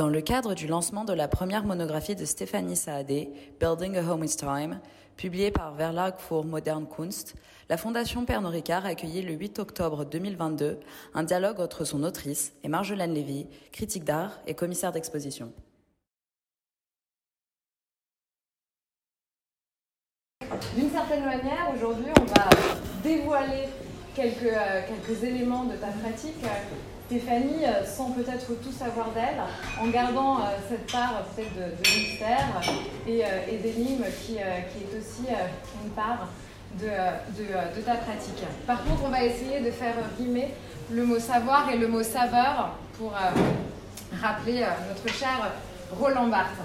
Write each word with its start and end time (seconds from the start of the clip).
Dans 0.00 0.08
le 0.08 0.22
cadre 0.22 0.54
du 0.54 0.66
lancement 0.66 1.04
de 1.04 1.12
la 1.12 1.28
première 1.28 1.64
monographie 1.64 2.16
de 2.16 2.24
Stéphanie 2.24 2.74
Saadé, 2.74 3.28
Building 3.60 3.98
a 3.98 4.02
Home 4.10 4.24
is 4.24 4.34
Time, 4.34 4.80
publiée 5.18 5.50
par 5.50 5.74
Verlag 5.74 6.14
für 6.16 6.42
Moderne 6.42 6.86
Kunst, 6.86 7.34
la 7.68 7.76
Fondation 7.76 8.24
Pernod 8.24 8.50
Ricard 8.50 8.86
a 8.86 8.88
accueilli 8.88 9.20
le 9.20 9.34
8 9.34 9.58
octobre 9.58 10.06
2022 10.06 10.80
un 11.12 11.22
dialogue 11.22 11.60
entre 11.60 11.84
son 11.84 12.02
autrice 12.02 12.54
et 12.64 12.68
Marjolaine 12.68 13.12
Lévy, 13.12 13.46
critique 13.72 14.04
d'art 14.04 14.40
et 14.46 14.54
commissaire 14.54 14.90
d'exposition. 14.90 15.52
D'une 20.78 20.90
certaine 20.90 21.26
manière, 21.26 21.70
aujourd'hui, 21.76 22.10
on 22.18 22.24
va 22.24 22.48
dévoiler 23.02 23.68
quelques, 24.16 24.44
euh, 24.44 24.80
quelques 24.88 25.22
éléments 25.24 25.64
de 25.64 25.76
ta 25.76 25.88
pratique. 25.88 26.42
Stéphanie, 27.10 27.64
euh, 27.64 27.84
sans 27.84 28.12
peut-être 28.12 28.46
tout 28.62 28.70
savoir 28.70 29.08
d'elle, 29.10 29.42
en 29.80 29.88
gardant 29.88 30.36
euh, 30.36 30.42
cette 30.68 30.92
part 30.92 31.24
peut-être 31.34 31.56
de, 31.56 31.90
mystère 31.90 32.60
et, 33.04 33.24
et 33.52 33.58
d'énigme 33.58 34.04
qui, 34.24 34.36
est 34.36 34.96
aussi 34.96 35.26
une 35.84 35.90
part 35.90 36.28
de, 36.78 36.86
de, 36.86 37.80
ta 37.80 37.96
pratique. 37.96 38.44
Par 38.64 38.84
contre, 38.84 39.02
on 39.06 39.08
va 39.08 39.24
essayer 39.24 39.58
de 39.58 39.72
faire 39.72 39.94
rimer 40.20 40.54
le 40.92 41.04
mot 41.04 41.18
savoir 41.18 41.68
et 41.72 41.78
le 41.78 41.88
mot 41.88 42.04
saveur 42.04 42.76
pour 42.96 43.12
rappeler 44.22 44.64
notre 44.88 45.12
cher 45.12 45.50
Roland 45.98 46.28
Barthes. 46.28 46.62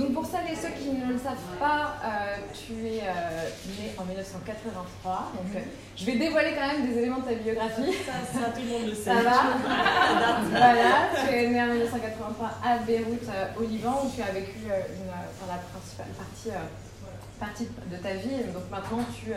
Donc 0.00 0.14
pour 0.14 0.24
celles 0.24 0.50
et 0.50 0.56
ceux 0.56 0.70
qui 0.70 0.88
ne 0.92 1.12
le 1.12 1.18
savent 1.18 1.36
pas, 1.58 1.96
euh, 2.02 2.36
tu 2.54 2.72
es 2.86 3.02
euh, 3.02 3.48
né 3.78 3.92
en 3.98 4.04
1983. 4.04 5.32
Donc 5.36 5.54
euh, 5.54 5.58
je 5.94 6.06
vais 6.06 6.16
dévoiler 6.16 6.54
quand 6.54 6.68
même 6.68 6.86
des 6.86 6.98
éléments 7.00 7.18
de 7.18 7.24
ta 7.24 7.34
biographie. 7.34 7.92
Ça, 8.06 8.48
tout 8.54 8.62
le 8.62 8.68
monde 8.70 8.88
le 8.88 8.94
sait. 8.94 9.04
Ça 9.04 9.16
va 9.16 9.42
Voilà, 10.50 11.10
tu 11.12 11.34
es 11.34 11.48
né 11.48 11.62
en 11.62 11.66
1983 11.66 12.50
à 12.64 12.78
Beyrouth, 12.78 13.28
au 13.58 13.62
Liban, 13.62 14.02
où 14.06 14.10
tu 14.16 14.22
as 14.22 14.32
vécu 14.32 14.68
la 14.68 15.56
principale 15.70 16.14
partie, 16.16 16.48
partie 17.38 17.68
de 17.90 17.96
ta 17.96 18.14
vie. 18.14 18.44
Donc 18.54 18.70
maintenant 18.70 19.04
tu, 19.14 19.32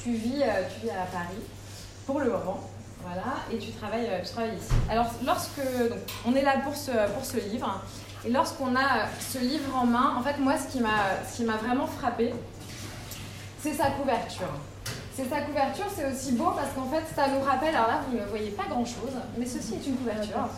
tu, 0.00 0.12
vis, 0.12 0.44
tu 0.74 0.86
vis 0.86 0.90
à 0.90 1.06
Paris 1.10 1.42
pour 2.06 2.20
le 2.20 2.30
moment. 2.30 2.60
Voilà, 3.02 3.36
et 3.50 3.58
tu 3.58 3.72
travailles, 3.72 4.08
tu 4.24 4.30
travailles 4.30 4.56
ici. 4.56 4.72
Alors, 4.90 5.06
lorsque. 5.24 5.60
Donc, 5.88 5.98
on 6.26 6.34
est 6.34 6.42
là 6.42 6.58
pour 6.64 6.74
ce, 6.74 6.90
pour 7.14 7.24
ce 7.24 7.36
livre. 7.36 7.82
Et 8.24 8.30
lorsqu'on 8.30 8.74
a 8.74 9.06
ce 9.20 9.38
livre 9.38 9.76
en 9.76 9.86
main, 9.86 10.14
en 10.18 10.22
fait, 10.22 10.38
moi, 10.38 10.54
ce 10.56 10.66
qui 10.72 10.80
m'a 11.44 11.56
vraiment 11.56 11.86
frappé, 11.86 12.34
c'est 13.60 13.74
sa 13.74 13.90
couverture. 13.90 14.52
C'est 15.14 15.28
sa 15.28 15.40
couverture, 15.40 15.86
c'est 15.94 16.10
aussi 16.12 16.32
beau 16.32 16.52
parce 16.52 16.72
qu'en 16.74 16.88
fait, 16.88 17.04
ça 17.14 17.28
nous 17.28 17.40
rappelle, 17.40 17.74
alors 17.74 17.88
là, 17.88 18.00
vous 18.08 18.16
ne 18.16 18.24
voyez 18.24 18.50
pas 18.50 18.64
grand-chose, 18.68 19.16
mais 19.36 19.46
ceci 19.46 19.74
est 19.74 19.86
une 19.86 19.96
couverture. 19.96 20.48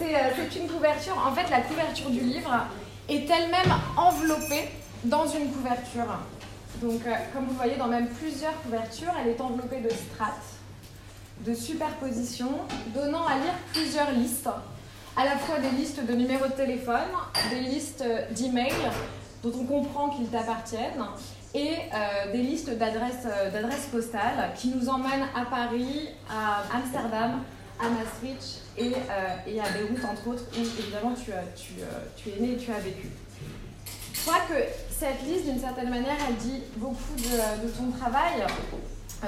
Euh, 0.00 0.30
c'est 0.36 0.60
une 0.60 0.68
couverture, 0.68 1.18
en 1.18 1.32
fait, 1.32 1.50
la 1.50 1.60
couverture 1.60 2.10
du 2.10 2.20
livre 2.20 2.50
est 3.08 3.28
elle-même 3.28 3.74
enveloppée 3.96 4.70
dans 5.04 5.26
une 5.26 5.50
couverture. 5.50 6.06
Donc, 6.80 7.00
euh, 7.04 7.14
comme 7.34 7.46
vous 7.46 7.54
voyez, 7.54 7.76
dans 7.76 7.88
même 7.88 8.08
plusieurs 8.08 8.54
couvertures, 8.62 9.12
elle 9.20 9.30
est 9.30 9.40
enveloppée 9.40 9.80
de 9.80 9.90
strates, 9.90 10.54
de 11.40 11.54
superpositions, 11.54 12.60
donnant 12.94 13.26
à 13.26 13.34
lire 13.34 13.54
plusieurs 13.72 14.12
listes 14.12 14.48
à 15.18 15.24
la 15.24 15.36
fois 15.36 15.58
des 15.58 15.70
listes 15.76 16.06
de 16.06 16.14
numéros 16.14 16.46
de 16.46 16.52
téléphone, 16.52 17.08
des 17.50 17.58
listes 17.58 18.04
d'emails 18.36 18.72
dont 19.42 19.52
on 19.60 19.64
comprend 19.64 20.10
qu'ils 20.10 20.28
t'appartiennent 20.28 21.04
et 21.54 21.72
euh, 21.92 22.30
des 22.30 22.38
listes 22.38 22.70
d'adresses 22.70 23.26
euh, 23.26 23.90
postales 23.90 24.52
qui 24.56 24.68
nous 24.68 24.88
emmènent 24.88 25.26
à 25.34 25.44
Paris, 25.46 26.10
à 26.30 26.62
Amsterdam, 26.72 27.42
à 27.80 27.88
Maastricht 27.88 28.62
et, 28.76 28.92
euh, 28.94 29.48
et 29.48 29.60
à 29.60 29.64
Beyrouth, 29.70 30.04
entre 30.04 30.28
autres, 30.28 30.44
où 30.56 30.60
évidemment 30.60 31.14
tu, 31.14 31.32
tu, 31.56 31.72
tu, 32.16 32.28
es 32.30 32.40
né 32.40 32.52
et 32.52 32.56
tu 32.56 32.70
as 32.70 32.78
vécu. 32.78 33.08
Je 34.14 34.20
crois 34.20 34.42
que 34.48 34.54
cette 34.88 35.22
liste, 35.26 35.46
d'une 35.46 35.60
certaine 35.60 35.90
manière, 35.90 36.16
elle 36.28 36.36
dit 36.36 36.62
beaucoup 36.76 37.16
de, 37.16 37.66
de 37.66 37.72
ton 37.72 37.90
travail, 37.90 38.46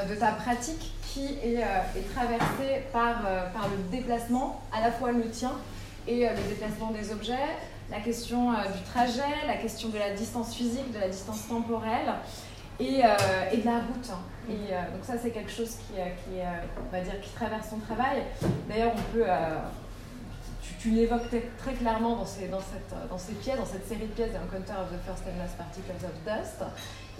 de 0.09 0.15
ta 0.15 0.33
pratique 0.33 0.93
qui 1.13 1.25
est, 1.43 1.55
est 1.57 2.15
traversée 2.15 2.85
par, 2.93 3.23
par 3.53 3.69
le 3.69 3.91
déplacement, 3.91 4.61
à 4.73 4.81
la 4.83 4.93
fois 4.93 5.11
le 5.11 5.29
tien, 5.31 5.53
et 6.07 6.27
euh, 6.27 6.31
le 6.31 6.49
déplacement 6.49 6.91
des 6.91 7.13
objets, 7.13 7.57
la 7.91 8.01
question 8.01 8.53
euh, 8.53 8.57
du 8.75 8.83
trajet, 8.83 9.47
la 9.47 9.57
question 9.57 9.89
de 9.89 9.99
la 9.99 10.11
distance 10.11 10.55
physique, 10.55 10.93
de 10.93 10.99
la 10.99 11.09
distance 11.09 11.49
temporelle 11.49 12.15
et, 12.79 13.05
euh, 13.05 13.57
de 13.57 13.65
la 13.65 13.79
route. 13.79 14.11
Et 14.49 14.73
donc 14.93 15.05
ça, 15.05 15.15
c'est 15.23 15.31
quelque 15.31 15.51
chose 15.51 15.77
qui, 15.77 16.01
on 16.01 16.91
va 16.91 17.03
dire, 17.03 17.21
qui 17.21 17.31
traverse 17.31 17.71
ton 17.71 17.79
travail. 17.79 18.25
D'ailleurs, 18.69 18.93
on 18.97 19.13
peut 19.13 19.25
tu, 20.81 20.91
l'évoques 20.91 21.29
très 21.59 21.75
clairement 21.75 22.17
dans 22.17 22.25
cette, 22.25 22.51
dans 22.51 22.57
dans 22.59 23.19
cette 23.19 23.87
série 23.87 24.01
de 24.01 24.13
pièces, 24.13 24.31
Encounter 24.31 24.73
of 24.73 24.89
the 24.91 25.07
First 25.07 25.23
and 25.29 25.39
Last 25.39 25.57
Particles 25.57 26.05
of 26.05 26.25
Dust. 26.25 26.65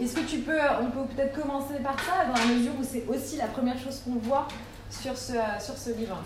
Est-ce 0.01 0.17
que 0.17 0.29
tu 0.29 0.39
peux, 0.39 0.59
on 0.81 0.91
peut 0.91 1.15
peut-être 1.15 1.41
commencer 1.41 1.75
par 1.85 1.95
ça, 2.01 2.25
dans 2.27 2.35
la 2.35 2.47
mesure 2.47 2.73
où 2.81 2.83
c'est 2.83 3.07
aussi 3.07 3.37
la 3.37 3.47
première 3.47 3.79
chose 3.79 4.01
qu'on 4.05 4.19
voit 4.19 4.49
sur 4.91 5.17
ce 5.17 5.91
livre? 5.97 6.21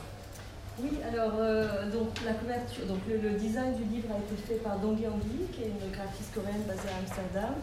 Oui, 0.83 0.91
alors 1.09 1.35
euh, 1.39 1.89
donc 1.91 2.09
la 2.25 2.33
couverture, 2.33 2.87
donc 2.87 2.99
le, 3.09 3.31
design 3.39 3.75
du 3.77 3.85
livre 3.85 4.09
a 4.13 4.19
été 4.19 4.43
fait 4.43 4.59
par 4.61 4.79
Dong 4.79 4.99
Yang 4.99 5.21
qui 5.53 5.63
est 5.63 5.67
une 5.67 5.93
graphiste 5.93 6.35
coréenne 6.35 6.65
basée 6.67 6.89
à 6.93 6.99
Amsterdam. 6.99 7.55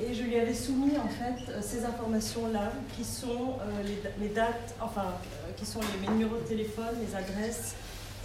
Et 0.00 0.14
je 0.14 0.22
lui 0.22 0.38
avais 0.38 0.54
soumis 0.54 0.96
en 0.96 1.08
fait 1.08 1.50
euh, 1.50 1.60
ces 1.60 1.84
informations-là, 1.84 2.72
qui 2.96 3.04
sont 3.04 3.58
euh, 3.60 4.34
dates, 4.34 4.74
enfin, 4.80 5.14
qui 5.56 5.66
sont 5.66 5.80
mes 6.00 6.08
numéros 6.08 6.36
de 6.36 6.48
téléphone, 6.48 6.96
mes 6.98 7.14
adresses 7.14 7.74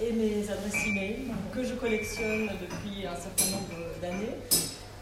et 0.02 0.14
mes 0.14 0.50
adresses 0.50 0.88
e-mail 0.88 1.32
que 1.54 1.64
je 1.64 1.74
collectionne 1.76 2.50
depuis 2.62 3.06
un 3.06 3.16
certain 3.16 3.52
nombre 3.52 3.76
d'années. 4.02 4.38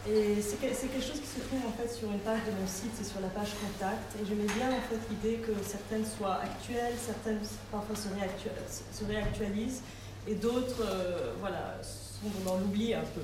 Et 0.08 0.40
c'est 0.40 0.56
quelque 0.56 1.04
chose 1.04 1.20
qui 1.20 1.28
se 1.28 1.40
trouve 1.46 1.60
en 1.68 1.72
fait 1.72 1.92
sur 1.92 2.10
une 2.10 2.20
page 2.20 2.40
de 2.46 2.52
mon 2.58 2.66
site, 2.66 2.90
c'est 2.94 3.04
sur 3.04 3.20
la 3.20 3.28
page 3.28 3.50
contact. 3.60 4.16
Et 4.16 4.26
j'aimais 4.26 4.48
bien 4.56 4.70
en 4.72 4.80
fait 4.88 4.98
l'idée 5.10 5.38
que 5.38 5.52
certaines 5.62 6.06
soient 6.06 6.40
actuelles, 6.40 6.94
certaines 6.98 7.40
parfois 7.70 7.94
se, 7.94 8.08
réactualisent, 9.04 9.82
et 10.26 10.34
d'autres 10.34 10.82
euh, 10.82 11.34
voilà, 11.40 11.76
sont 11.82 12.30
dans 12.46 12.56
l'oubli 12.56 12.94
un 12.94 13.04
peu. 13.14 13.20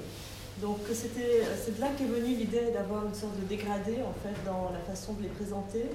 Donc 0.60 0.80
c'est 0.92 1.14
de 1.14 1.80
là 1.80 1.88
qu'est 1.96 2.04
venue 2.04 2.34
l'idée 2.36 2.70
d'avoir 2.72 3.06
une 3.06 3.14
sorte 3.14 3.38
de 3.40 3.44
dégradé 3.44 3.96
en 4.02 4.14
fait 4.22 4.34
dans 4.44 4.70
la 4.70 4.80
façon 4.80 5.14
de 5.14 5.22
les 5.22 5.28
présenter. 5.28 5.86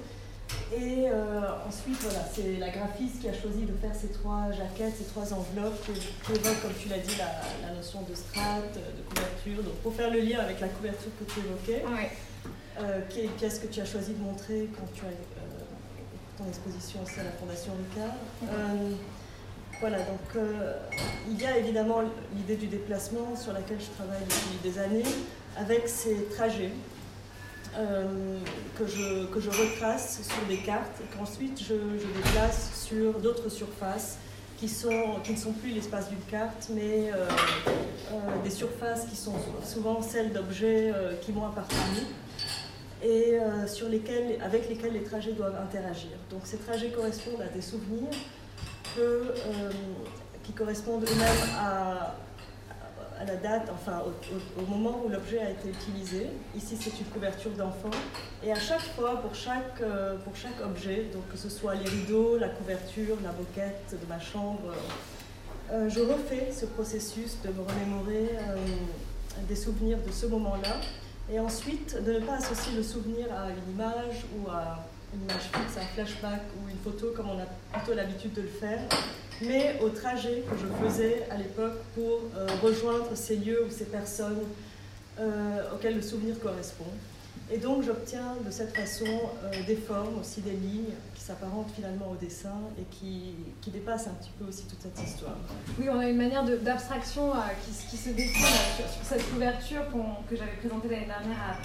Et 0.74 1.06
euh, 1.06 1.40
ensuite, 1.68 1.98
voilà, 2.00 2.20
c'est 2.32 2.56
la 2.58 2.70
graphiste 2.70 3.20
qui 3.20 3.28
a 3.28 3.34
choisi 3.34 3.66
de 3.66 3.74
faire 3.76 3.94
ces 3.94 4.08
trois 4.08 4.50
jaquettes, 4.52 4.94
ces 4.96 5.04
trois 5.04 5.32
enveloppes 5.34 5.84
qui 6.24 6.32
évoquent, 6.32 6.62
comme 6.62 6.72
tu 6.80 6.88
l'as 6.88 6.98
dit, 6.98 7.14
la, 7.18 7.74
notion 7.74 8.00
de 8.08 8.14
strate, 8.14 8.74
de 8.74 9.02
couverture. 9.02 9.62
Donc, 9.62 9.74
pour 9.82 9.94
faire 9.94 10.10
le 10.10 10.20
lien 10.20 10.38
avec 10.40 10.60
la 10.60 10.68
couverture 10.68 11.10
que 11.18 11.30
tu 11.30 11.40
évoquais, 11.40 11.84
euh, 12.80 13.00
qui 13.10 13.20
est 13.20 13.24
une 13.24 13.32
pièce 13.32 13.58
que 13.58 13.66
tu 13.66 13.80
as 13.80 13.84
choisi 13.84 14.14
de 14.14 14.22
montrer 14.22 14.70
quand 14.74 14.86
tu 14.94 15.02
as 15.04 15.08
euh, 15.08 16.38
ton 16.38 16.48
exposition 16.48 17.00
aussi 17.02 17.20
à 17.20 17.24
la 17.24 17.32
Fondation 17.32 17.72
Ricard. 17.90 18.14
voilà, 19.78 19.98
donc 19.98 20.42
il 21.28 21.40
y 21.40 21.44
a 21.44 21.58
évidemment 21.58 22.00
l'idée 22.34 22.56
du 22.56 22.68
déplacement 22.68 23.36
sur 23.36 23.52
laquelle 23.52 23.80
je 23.80 23.90
travaille 23.90 24.22
depuis 24.22 24.70
des 24.70 24.78
années, 24.78 25.04
avec 25.56 25.86
ces 25.86 26.24
trajets 26.34 26.70
euh, 27.76 28.38
que, 28.76 28.86
je, 28.86 29.26
que 29.26 29.40
je 29.40 29.48
retrace 29.48 30.20
sur 30.22 30.46
des 30.46 30.58
cartes 30.58 31.00
et 31.00 31.16
qu'ensuite 31.16 31.58
je, 31.58 31.74
je, 31.74 32.22
déplace 32.22 32.70
sur 32.74 33.18
d'autres 33.18 33.48
surfaces 33.48 34.18
qui, 34.58 34.68
sont, 34.68 35.20
qui 35.24 35.32
ne 35.32 35.38
sont 35.38 35.52
plus 35.52 35.70
l'espace 35.70 36.10
d'une 36.10 36.20
carte, 36.30 36.68
mais 36.74 37.10
euh, 37.10 37.26
euh, 38.12 38.42
des 38.44 38.50
surfaces 38.50 39.06
qui 39.06 39.16
sont 39.16 39.36
souvent 39.64 40.02
celles 40.02 40.34
d'objets 40.34 40.92
qui 41.22 41.32
m'ont 41.32 41.46
appartenu 41.46 42.06
et 43.02 43.38
sur 43.66 43.88
lesquels, 43.88 44.40
avec 44.42 44.68
lesquels 44.68 44.92
les 44.92 45.02
trajets 45.02 45.32
doivent 45.32 45.58
interagir. 45.60 46.10
Donc 46.30 46.42
ces 46.44 46.58
trajets 46.58 46.90
correspondent 46.90 47.40
à 47.40 47.48
des 47.48 47.62
souvenirs 47.62 48.12
que, 48.94 49.34
qui 50.44 50.52
correspondent 50.52 51.04
eux-mêmes 51.04 51.48
à, 51.58 52.14
à 53.22 53.24
la 53.24 53.36
date, 53.36 53.70
enfin 53.72 54.02
au, 54.58 54.66
moment 54.66 55.00
où 55.04 55.08
l'objet 55.08 55.38
a 55.38 55.50
été 55.50 55.68
utilisé. 55.68 56.26
Ici, 56.56 56.76
c'est 56.80 56.98
une 56.98 57.06
couverture 57.06 57.52
d'enfant. 57.52 57.90
Et 58.44 58.50
à 58.50 58.58
chaque 58.58 58.82
fois, 58.96 59.20
pour 59.20 59.34
chaque, 59.34 59.80
euh, 59.80 60.16
pour 60.24 60.34
chaque 60.34 60.60
objet, 60.64 61.06
donc 61.12 61.28
que 61.30 61.36
ce 61.36 61.48
soit 61.48 61.74
les 61.76 61.88
rideaux, 61.88 62.36
la 62.38 62.48
couverture, 62.48 63.16
la 63.22 63.32
moquette 63.32 63.92
de 63.92 64.06
ma 64.08 64.18
chambre, 64.18 64.74
euh, 65.70 65.88
je 65.88 66.00
refais 66.00 66.50
ce 66.52 66.66
processus 66.66 67.36
de 67.44 67.50
me 67.50 67.62
remémorer 67.62 68.30
euh, 68.50 68.56
des 69.48 69.56
souvenirs 69.56 69.98
de 70.04 70.10
ce 70.10 70.26
moment-là. 70.26 70.80
Et 71.32 71.38
ensuite, 71.38 72.02
de 72.04 72.14
ne 72.14 72.20
pas 72.20 72.34
associer 72.34 72.74
le 72.76 72.82
souvenir 72.82 73.26
à 73.32 73.50
une 73.50 73.74
image 73.74 74.24
ou 74.36 74.50
à 74.50 74.84
une 75.14 75.22
image 75.22 75.42
fixe, 75.52 75.78
un 75.78 75.86
flashback 75.94 76.42
ou 76.58 76.68
une 76.68 76.78
photo 76.78 77.12
comme 77.14 77.30
on 77.30 77.38
a 77.38 77.46
plutôt 77.72 77.94
l'habitude 77.94 78.32
de 78.32 78.42
le 78.42 78.48
faire, 78.48 78.80
mais 79.46 79.78
au 79.82 79.88
trajet 79.88 80.42
que 80.48 80.56
je 80.56 80.86
faisais 80.86 81.26
à 81.30 81.36
l'époque 81.36 81.78
pour 81.94 82.20
euh, 82.36 82.46
rejoindre 82.62 83.08
ces 83.14 83.36
lieux 83.36 83.64
ou 83.66 83.70
ces 83.70 83.86
personnes 83.86 84.42
euh, 85.18 85.74
auxquelles 85.74 85.96
le 85.96 86.02
souvenir 86.02 86.38
correspond. 86.40 86.86
Et 87.52 87.58
donc 87.58 87.82
j'obtiens 87.82 88.36
de 88.46 88.50
cette 88.50 88.74
façon 88.74 89.04
des 89.66 89.76
formes, 89.76 90.20
aussi 90.20 90.40
des 90.40 90.52
lignes 90.52 90.94
qui 91.14 91.20
s'apparentent 91.22 91.70
finalement 91.74 92.10
au 92.10 92.16
dessin 92.16 92.54
et 92.78 92.84
qui, 92.90 93.34
qui, 93.60 93.70
dépassent 93.70 94.06
un 94.06 94.14
petit 94.14 94.30
peu 94.38 94.46
aussi 94.46 94.64
toute 94.64 94.80
cette 94.80 95.06
histoire. 95.06 95.36
Oui, 95.78 95.86
on 95.90 95.98
a 95.98 96.08
une 96.08 96.16
manière 96.16 96.44
d'abstraction 96.44 97.32
qui, 97.62 97.90
qui, 97.90 97.96
se 97.98 98.10
dessine 98.10 98.46
sur, 98.76 98.86
cette 99.04 99.28
couverture 99.30 99.82
que 100.30 100.36
j'avais 100.36 100.52
présentée 100.52 100.88
l'année 100.88 101.06
dernière 101.06 101.58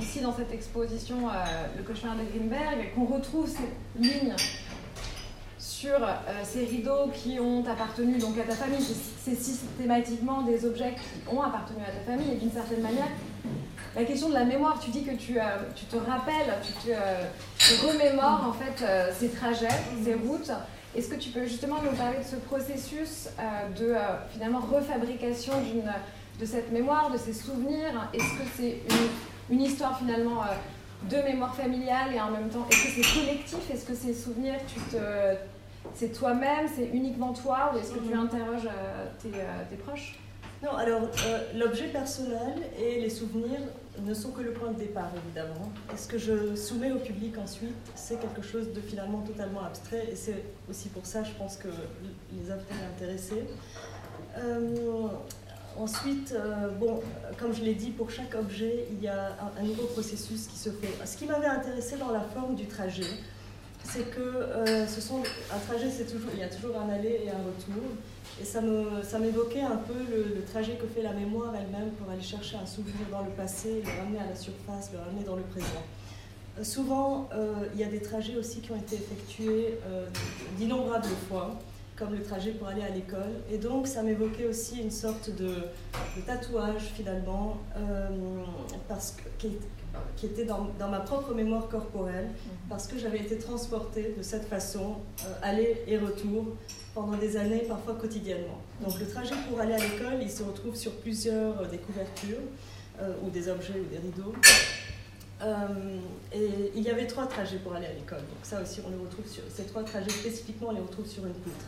ici 0.00 0.20
dans 0.20 0.36
cette 0.36 0.52
exposition 0.52 1.28
Le 1.76 1.82
cauchemar 1.82 2.14
de 2.16 2.22
Greenberg, 2.22 2.94
qu'on 2.94 3.06
retrouve 3.06 3.48
ces 3.48 4.00
lignes 4.00 4.36
sur 5.82 6.00
euh, 6.00 6.12
ces 6.44 6.64
rideaux 6.64 7.10
qui 7.12 7.40
ont 7.40 7.64
appartenu 7.66 8.16
donc 8.18 8.38
à 8.38 8.44
ta 8.44 8.54
famille. 8.54 8.86
C'est 9.20 9.34
systématiquement 9.34 10.42
des 10.42 10.64
objets 10.64 10.94
qui 10.94 11.34
ont 11.34 11.42
appartenu 11.42 11.82
à 11.82 11.90
ta 11.90 12.12
famille 12.12 12.32
et 12.32 12.36
d'une 12.36 12.52
certaine 12.52 12.82
manière, 12.82 13.08
la 13.96 14.04
question 14.04 14.28
de 14.28 14.34
la 14.34 14.44
mémoire, 14.44 14.78
tu 14.78 14.90
dis 14.90 15.02
que 15.02 15.16
tu, 15.16 15.40
euh, 15.40 15.42
tu 15.74 15.86
te 15.86 15.96
rappelles, 15.96 16.54
tu 16.64 16.72
te, 16.72 16.92
euh, 16.92 17.90
remémores 17.90 18.46
en 18.48 18.52
fait 18.52 18.84
ces 19.12 19.30
trajets, 19.30 19.76
ces 20.04 20.14
routes. 20.14 20.52
Est-ce 20.94 21.08
que 21.08 21.16
tu 21.16 21.30
peux 21.30 21.44
justement 21.46 21.76
nous 21.82 21.96
parler 21.96 22.18
de 22.18 22.24
ce 22.24 22.36
processus 22.36 23.28
de 23.78 23.94
finalement 24.30 24.60
refabrication 24.60 25.54
de 26.38 26.44
cette 26.44 26.70
mémoire, 26.70 27.10
de 27.10 27.18
ces 27.18 27.32
souvenirs? 27.32 28.08
Est-ce 28.12 28.32
que 28.38 28.44
c'est 28.56 28.78
une, 29.50 29.56
une, 29.56 29.62
histoire 29.62 29.98
finalement 29.98 30.42
de 31.10 31.16
mémoire 31.16 31.54
familiale 31.54 32.14
et 32.14 32.20
en 32.20 32.30
même 32.30 32.48
temps, 32.50 32.66
est-ce 32.70 32.84
que 32.84 33.02
c'est 33.02 33.20
collectif? 33.20 33.70
Est-ce 33.72 33.86
que 33.86 33.94
ces 33.94 34.12
souvenirs, 34.12 34.60
tu 34.68 34.80
te, 34.94 34.96
c'est 35.94 36.12
toi-même, 36.12 36.66
c'est 36.74 36.86
uniquement 36.86 37.32
toi, 37.32 37.72
ou 37.74 37.78
est-ce 37.78 37.92
que 37.92 37.98
tu 37.98 38.14
interroges 38.14 38.66
euh, 38.66 39.06
euh, 39.26 39.62
tes, 39.70 39.76
proches? 39.76 40.18
Non, 40.62 40.76
alors 40.76 41.02
euh, 41.02 41.38
l'objet 41.56 41.88
personnel 41.88 42.62
et 42.78 43.00
les 43.00 43.10
souvenirs 43.10 43.60
ne 44.00 44.14
sont 44.14 44.30
que 44.30 44.42
le 44.42 44.52
point 44.52 44.70
de 44.70 44.78
départ, 44.78 45.10
évidemment. 45.24 45.72
Et 45.92 45.96
ce 45.96 46.06
que 46.06 46.18
je 46.18 46.54
soumets 46.54 46.92
au 46.92 46.98
public 46.98 47.36
ensuite, 47.36 47.74
c'est 47.94 48.20
quelque 48.20 48.42
chose 48.42 48.72
de 48.72 48.80
finalement 48.80 49.20
totalement 49.20 49.64
abstrait, 49.64 50.08
et 50.10 50.16
c'est 50.16 50.44
aussi 50.70 50.88
pour 50.88 51.04
ça, 51.04 51.24
je 51.24 51.32
pense, 51.32 51.56
que 51.56 51.68
les 52.32 52.50
œuvres 52.50 52.64
t'ont 52.66 52.74
intéressé. 52.96 53.44
Ensuite, 55.78 56.34
bon, 56.78 57.00
comme 57.38 57.54
je 57.54 57.62
l'ai 57.62 57.74
dit, 57.74 57.90
pour 57.90 58.10
chaque 58.10 58.34
objet, 58.34 58.86
il 58.92 59.02
y 59.02 59.08
a 59.08 59.36
un, 59.58 59.62
nouveau 59.62 59.84
processus 59.84 60.46
qui 60.46 60.58
se 60.58 60.70
fait. 60.70 61.06
Ce 61.06 61.16
qui 61.16 61.24
m'avait 61.26 61.46
intéressé 61.46 61.96
dans 61.96 62.10
la 62.10 62.20
forme 62.20 62.54
du 62.54 62.66
trajet, 62.66 63.06
c'est 63.84 64.10
que 64.10 64.20
euh, 64.20 64.86
ce 64.86 65.00
sont, 65.00 65.22
un 65.52 65.58
trajet, 65.58 65.90
c'est 65.90 66.06
toujours, 66.06 66.30
il 66.34 66.40
y 66.40 66.42
a 66.42 66.48
toujours 66.48 66.76
un 66.78 66.88
aller 66.88 67.20
et 67.24 67.30
un 67.30 67.42
retour. 67.44 67.82
Et 68.40 68.44
ça, 68.44 68.60
me, 68.60 69.02
ça 69.02 69.18
m'évoquait 69.18 69.62
un 69.62 69.76
peu 69.76 69.94
le, 69.94 70.44
trajet 70.44 70.76
que 70.76 70.86
fait 70.86 71.02
la 71.02 71.12
mémoire 71.12 71.52
elle-même 71.54 71.90
pour 71.92 72.10
aller 72.10 72.22
chercher 72.22 72.56
un 72.56 72.66
souvenir 72.66 73.06
dans 73.10 73.22
le 73.22 73.30
passé, 73.30 73.82
le 73.84 74.00
ramener 74.00 74.18
à 74.18 74.26
la 74.26 74.36
surface, 74.36 74.90
le 74.92 74.98
ramener 74.98 75.24
dans 75.24 75.36
le 75.36 75.42
présent. 75.42 75.66
Euh, 76.58 76.64
souvent, 76.64 77.28
euh, 77.34 77.66
il 77.74 77.80
y 77.80 77.84
a 77.84 77.88
des 77.88 78.00
trajets 78.00 78.36
aussi 78.36 78.60
qui 78.60 78.72
ont 78.72 78.76
été 78.76 78.96
effectués 78.96 79.78
d'innombrables 80.58 81.06
fois, 81.28 81.58
comme 81.96 82.12
le 82.12 82.22
trajet 82.22 82.52
pour 82.52 82.68
aller 82.68 82.82
à 82.82 82.90
l'école. 82.90 83.32
Et 83.50 83.58
donc, 83.58 83.86
ça 83.86 84.02
m'évoquait 84.02 84.46
aussi 84.46 84.80
une 84.80 84.90
sorte 84.90 85.30
de, 85.30 85.54
tatouage, 86.26 86.92
finalement, 86.96 87.58
parce 88.88 89.16
que, 89.38 89.48
était 90.26 90.44
dans, 90.44 90.88
ma 90.88 91.00
propre 91.00 91.34
mémoire 91.34 91.68
corporelle, 91.68 92.26
mhm. 92.26 92.68
parce 92.68 92.86
que 92.86 92.98
j'avais 92.98 93.18
été 93.18 93.38
transportée 93.38 94.14
de 94.16 94.22
cette 94.22 94.48
façon, 94.48 94.96
euh, 95.24 95.32
aller 95.42 95.82
et 95.86 95.98
retour, 95.98 96.56
pendant 96.94 97.16
des 97.16 97.36
années, 97.36 97.64
parfois 97.68 97.94
quotidiennement. 97.94 98.60
Donc 98.80 98.98
le 98.98 99.06
trajet 99.06 99.34
pour 99.48 99.60
aller 99.60 99.74
à 99.74 99.78
l'école, 99.78 100.18
il 100.20 100.30
se 100.30 100.42
retrouve 100.42 100.76
sur 100.76 100.92
plusieurs 100.96 101.60
euh, 101.60 101.66
des 101.66 101.78
couvertures, 101.78 102.38
euh, 103.00 103.14
ou 103.24 103.30
des 103.30 103.48
objets, 103.48 103.80
ou 103.80 103.84
des 103.84 103.98
rideaux. 103.98 104.34
et 106.32 106.70
il 106.74 106.82
y 106.82 106.90
avait 106.90 107.06
trois 107.06 107.26
trajets 107.26 107.58
pour 107.58 107.74
aller 107.74 107.86
à 107.86 107.92
l'école. 107.92 108.20
Donc 108.20 108.42
ça 108.42 108.60
aussi, 108.62 108.80
on 108.86 108.90
les 108.90 108.96
retrouve 108.96 109.26
sur 109.26 109.42
ces 109.48 109.64
trois 109.64 109.82
trajets 109.82 110.10
spécifiquement, 110.10 110.68
on 110.68 110.74
les 110.74 110.80
retrouve 110.80 111.06
sur 111.06 111.26
une 111.26 111.34
poutre. 111.34 111.66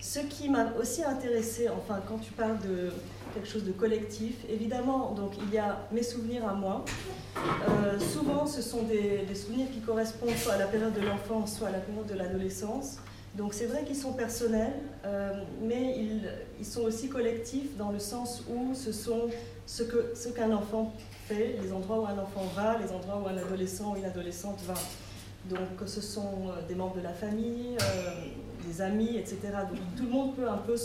Ce 0.00 0.18
qui 0.20 0.48
m'a 0.50 0.72
aussi 0.74 1.02
intéressé, 1.02 1.68
enfin, 1.68 2.00
quand 2.06 2.18
tu 2.18 2.32
parles 2.32 2.58
de 2.60 2.90
quelque 3.34 3.48
chose 3.48 3.64
de 3.64 3.72
collectif, 3.72 4.36
évidemment, 4.48 5.10
donc 5.12 5.32
il 5.42 5.52
y 5.52 5.58
a 5.58 5.86
mes 5.92 6.02
souvenirs 6.02 6.48
à 6.48 6.54
moi. 6.54 6.84
Euh, 7.36 7.98
souvent, 7.98 8.46
ce 8.46 8.62
sont 8.62 8.84
des, 8.84 9.26
souvenirs 9.34 9.66
qui 9.72 9.80
correspondent 9.80 10.36
soit 10.36 10.54
à 10.54 10.58
la 10.58 10.66
période 10.66 10.94
de 10.94 11.00
l'enfance, 11.00 11.58
soit 11.58 11.68
à 11.68 11.72
la 11.72 11.80
période 11.80 12.06
de 12.06 12.14
l'adolescence. 12.14 12.98
Donc 13.34 13.52
c'est 13.52 13.66
vrai 13.66 13.84
qu'ils 13.84 13.96
sont 13.96 14.12
personnels, 14.12 14.74
euh, 15.04 15.32
mais 15.60 15.96
ils, 16.60 16.64
sont 16.64 16.82
aussi 16.82 17.08
collectifs 17.08 17.76
dans 17.76 17.90
le 17.90 17.98
sens 17.98 18.44
où 18.48 18.74
ce 18.74 18.92
sont 18.92 19.28
ce 19.66 19.82
qu'un 19.82 20.14
ce 20.14 20.28
qu'un 20.28 20.52
enfant 20.52 20.94
fait, 21.26 21.58
les 21.60 21.72
endroits 21.72 22.00
où 22.00 22.06
un 22.06 22.18
enfant 22.18 22.46
va, 22.54 22.78
les 22.78 22.92
endroits 22.92 23.20
où 23.24 23.28
un 23.28 23.36
adolescent 23.36 23.92
ou 23.92 23.96
une 23.96 24.04
adolescente 24.04 24.60
va. 24.66 24.74
Donc 25.50 25.86
ce 25.86 26.00
sont 26.00 26.48
euh, 26.48 26.66
des 26.68 26.76
membres 26.76 26.96
de 26.96 27.02
la 27.02 27.12
famille, 27.12 27.76
des 28.64 28.80
amis, 28.80 29.16
etc. 29.16 29.38
Donc 29.68 29.80
tout 29.96 30.04
le 30.04 30.10
monde 30.10 30.36
peut 30.36 30.48
un 30.48 30.58
peu 30.58 30.76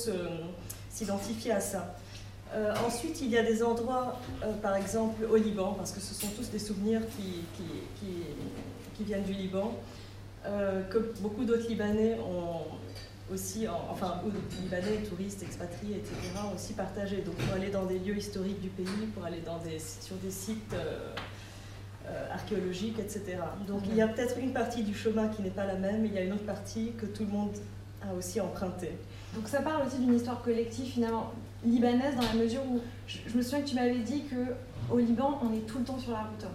s'identifier 0.90 1.52
à 1.52 1.62
ça. 1.62 1.96
Euh, 2.54 2.74
ensuite, 2.86 3.22
il 3.22 3.30
y 3.30 3.38
a 3.38 3.44
des 3.44 3.62
endroits, 3.62 4.20
euh, 4.44 4.54
par 4.54 4.76
exemple 4.76 5.24
au 5.26 5.36
Liban, 5.36 5.74
parce 5.78 5.92
que 5.92 6.00
ce 6.00 6.14
sont 6.14 6.28
tous 6.36 6.50
des 6.50 6.60
souvenirs 6.60 7.02
qui, 7.16 7.44
qui, 7.56 8.06
qui, 8.98 9.04
viennent 9.04 9.24
du 9.24 9.34
Liban, 9.34 9.78
euh, 10.46 10.84
que 10.90 11.14
beaucoup 11.22 11.46
d'autres 11.46 11.68
Libanais 11.70 12.18
ont 12.20 12.64
aussi, 13.34 13.68
enfin, 13.68 14.22
Libanais, 14.62 15.04
touristes, 15.08 15.44
expatriés, 15.44 15.98
etc., 15.98 16.16
ont 16.52 16.56
aussi 16.56 16.74
partagé. 16.74 17.18
Donc, 17.22 17.36
pour 17.36 17.54
aller 17.54 17.70
dans 17.70 17.86
des 17.86 18.00
lieux 18.00 18.18
historiques 18.18 18.60
du 18.60 18.70
pays, 18.70 19.08
pour 19.14 19.24
aller 19.24 19.42
dans 19.46 19.60
des, 19.60 19.80
sur 19.80 20.16
des 20.18 20.32
sites 20.32 20.76
archéologiques, 22.34 22.98
etc. 22.98 23.38
Donc, 23.68 23.84
il 23.86 23.96
y 23.96 24.02
a 24.02 24.08
peut-être 24.08 24.40
une 24.40 24.52
partie 24.52 24.82
du 24.82 24.96
chemin 24.96 25.28
qui 25.28 25.44
n'est 25.44 25.52
pas 25.52 25.66
la 25.66 25.76
même, 25.76 26.06
il 26.06 26.14
y 26.14 26.18
a 26.18 26.24
une 26.24 26.34
autre 26.34 26.46
partie 26.46 26.94
que 26.98 27.06
tout 27.06 27.24
le 27.24 27.30
monde 27.30 27.56
a 28.02 28.14
aussi 28.16 28.42
empruntée. 28.42 28.98
Donc 29.36 29.48
ça 29.48 29.62
parle 29.62 29.86
aussi 29.86 29.98
d'une 30.00 30.16
histoire 30.16 30.42
collective 30.42 30.92
finalement 30.92 31.32
libanaise 31.66 32.16
dans 32.16 32.22
la 32.22 32.44
mesure 32.44 32.62
où 32.70 32.80
je, 33.08 33.36
me 33.36 33.42
souviens 33.42 33.62
que 33.62 33.70
tu 33.70 33.76
m'avais 33.76 34.00
dit 34.00 34.24
que 34.24 34.36
au 34.92 34.98
Liban 34.98 35.40
on 35.44 35.54
est 35.54 35.66
tout 35.68 35.80
le 35.80 35.84
temps 35.84 36.00
sur 36.00 36.12
la 36.12 36.20
route. 36.20 36.46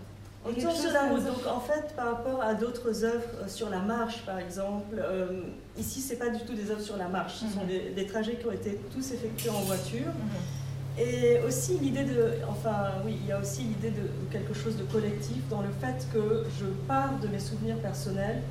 On 0.47 0.51
est 0.51 0.61
sur 0.61 0.93
la 0.93 1.09
route. 1.09 1.25
Donc 1.25 1.47
en 1.47 1.61
fait, 1.61 1.95
par 1.97 2.07
rapport 2.07 2.43
à 2.43 2.55
d'autres 2.55 3.05
œuvres 3.05 3.25
euh, 3.43 3.49
sur 3.49 3.71
la 3.71 3.81
marche, 3.81 4.23
par 4.27 4.39
exemple, 4.39 4.97
euh, 4.99 5.43
ici 5.79 6.01
c'est 6.01 6.17
pas 6.17 6.29
du 6.29 6.45
tout 6.45 6.55
des 6.55 6.71
œuvres 6.71 6.83
sur 6.83 6.97
la 6.97 7.09
marche. 7.09 7.35
Ce 7.37 7.47
sont 7.47 7.65
mhm. 7.65 7.95
des, 7.95 8.07
trajets 8.07 8.37
qui 8.37 8.47
ont 8.47 8.53
été 8.53 8.79
tous 8.93 9.13
effectués 9.13 9.51
en 9.51 9.61
voiture. 9.61 10.07
Mhm. 10.07 11.01
Et 11.07 11.41
aussi 11.45 11.79
l'idée 11.79 12.05
de, 12.05 12.35
enfin 12.49 12.93
oui, 13.05 13.17
il 13.21 13.27
y 13.27 13.33
a 13.33 13.41
aussi 13.41 13.63
l'idée 13.63 13.91
de, 13.91 14.09
quelque 14.31 14.55
chose 14.55 14.77
de 14.77 14.85
collectif 14.85 15.39
dans 15.51 15.61
le 15.61 15.71
fait 15.81 16.07
que 16.13 16.45
je 16.61 16.67
pars 16.87 17.19
de 17.21 17.27
mes 17.27 17.41
souvenirs 17.41 17.79
personnels 17.79 18.43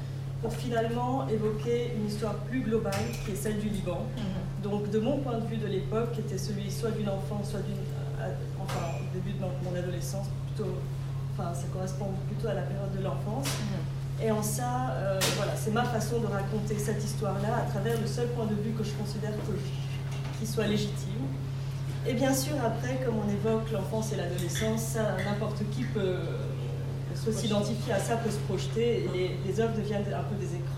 pour 0.41 0.53
finalement 0.53 1.27
évoquer 1.29 1.93
une 1.95 2.07
histoire 2.07 2.35
plus 2.49 2.61
globale 2.61 2.93
qui 3.23 3.31
est 3.31 3.35
celle 3.35 3.59
du 3.59 3.69
Liban. 3.69 4.05
Mhm. 4.17 4.42
Donc 4.63 4.89
de 4.89 4.99
mon 4.99 5.17
point 5.17 5.37
de 5.37 5.45
vue 5.45 5.57
de 5.57 5.67
l'époque, 5.67 6.13
qui 6.13 6.21
était 6.21 6.37
celui 6.37 6.71
soit 6.71 6.91
d'une 6.91 7.09
enfance, 7.09 7.51
soit 7.51 7.59
d'une... 7.59 7.83
Euh, 8.21 8.33
enfin, 8.63 8.85
au 9.01 9.13
début 9.13 9.33
de 9.33 9.41
mon 9.41 9.77
adolescence, 9.77 10.27
plutôt... 10.47 10.71
Enfin, 11.35 11.53
ça 11.53 11.65
correspond 11.73 12.07
plutôt 12.27 12.47
à 12.47 12.53
la 12.53 12.61
période 12.61 12.95
de 12.97 13.03
l'enfance. 13.03 13.47
Mhm. 13.47 14.25
Et 14.25 14.31
en 14.31 14.41
ça, 14.41 14.91
euh, 14.91 15.19
voilà, 15.35 15.53
c'est 15.55 15.71
ma 15.71 15.83
façon 15.83 16.19
de 16.19 16.27
raconter 16.27 16.77
cette 16.77 17.03
histoire-là 17.03 17.57
à 17.57 17.71
travers 17.71 17.99
le 17.99 18.07
seul 18.07 18.27
point 18.29 18.45
de 18.45 18.55
vue 18.55 18.71
que 18.71 18.83
je 18.83 18.91
considère 18.91 19.31
qui 20.39 20.47
soit 20.47 20.67
légitime. 20.67 21.27
Et 22.07 22.13
bien 22.13 22.33
sûr, 22.33 22.53
après, 22.63 22.99
comme 23.03 23.15
on 23.17 23.29
évoque 23.29 23.71
l'enfance 23.71 24.13
et 24.13 24.15
l'adolescence, 24.17 24.97
n'importe 25.25 25.63
qui 25.71 25.83
peut 25.83 26.17
s'identifier 27.31 27.93
à 27.93 27.99
ça, 27.99 28.17
peut 28.17 28.29
se 28.29 28.39
projeter, 28.39 29.05
et 29.05 29.09
les, 29.13 29.37
les 29.45 29.59
œuvres 29.59 29.75
deviennent 29.75 30.01
un 30.01 30.23
peu 30.23 30.35
des 30.35 30.55
écrans. 30.55 30.72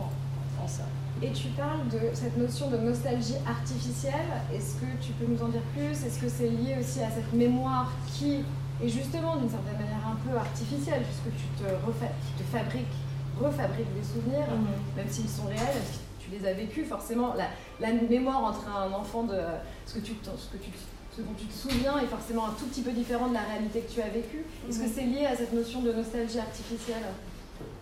Et 1.22 1.32
tu 1.32 1.48
parles 1.50 1.88
de 1.88 2.14
cette 2.14 2.38
notion 2.38 2.70
de 2.70 2.78
nostalgie 2.78 3.36
artificielle. 3.48 4.44
Est-ce 4.54 4.76
que 4.76 4.86
tu 5.02 5.14
peux 5.14 5.26
nous 5.26 5.42
en 5.42 5.48
dire 5.48 5.62
plus? 5.74 6.06
Est-ce 6.06 6.20
que 6.20 6.28
c'est 6.28 6.50
lié 6.50 6.76
aussi 6.80 7.02
à 7.02 7.10
cette 7.10 7.32
mémoire 7.34 7.92
qui 8.14 8.44
est 8.84 8.90
justement 8.90 9.38
d'une 9.38 9.50
certaine 9.50 9.80
manière 9.80 10.06
un 10.06 10.18
peu 10.28 10.38
artificielle, 10.38 11.04
puisque 11.04 11.36
tu 11.38 11.64
te, 11.64 11.70
refais, 11.86 12.12
tu 12.38 12.44
te 12.44 12.50
fabriques, 12.50 12.98
refabriques 13.40 13.94
des 13.96 14.04
souvenirs, 14.04 14.48
mhm. 14.52 14.98
même 14.98 15.08
s'ils 15.08 15.30
sont 15.30 15.46
réels, 15.46 15.82
tu 16.20 16.32
les 16.32 16.46
as 16.46 16.54
vécus, 16.54 16.88
forcément, 16.88 17.34
la, 17.36 17.48
la, 17.80 17.94
mémoire 17.94 18.44
entre 18.44 18.68
un 18.68 18.92
enfant 18.92 19.24
de 19.24 19.38
ce 19.86 19.96
que 19.96 20.00
tu, 20.00 20.14
ce 20.24 20.58
que 20.58 20.62
tu 20.62 20.72
ce 21.16 21.22
dont 21.22 21.34
tu 21.38 21.46
te 21.46 21.54
souviens 21.54 21.98
est 22.00 22.08
forcément 22.08 22.48
un 22.48 22.54
tout 22.60 22.66
petit 22.66 22.82
peu 22.82 22.92
différent 22.92 23.30
de 23.30 23.34
la 23.36 23.42
réalité 23.42 23.80
que 23.80 23.90
tu 23.94 24.02
as 24.02 24.10
vécue. 24.10 24.44
Est-ce 24.68 24.80
que 24.80 24.88
c'est 24.94 25.06
lié 25.06 25.26
à 25.26 25.36
cette 25.36 25.54
notion 25.54 25.82
de 25.82 25.94
nostalgie 25.94 26.40
artificielle? 26.40 27.04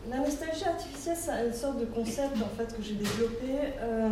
La 0.10 0.18
nostalgie 0.18 0.66
artificielle, 0.66 1.16
c'est 1.18 1.48
une 1.48 1.54
sorte 1.54 1.80
de 1.80 1.86
concept 1.86 2.36
en 2.36 2.58
fait, 2.58 2.76
que 2.76 2.84
j'ai 2.84 2.96
développé 2.96 3.74
euh, 3.80 4.10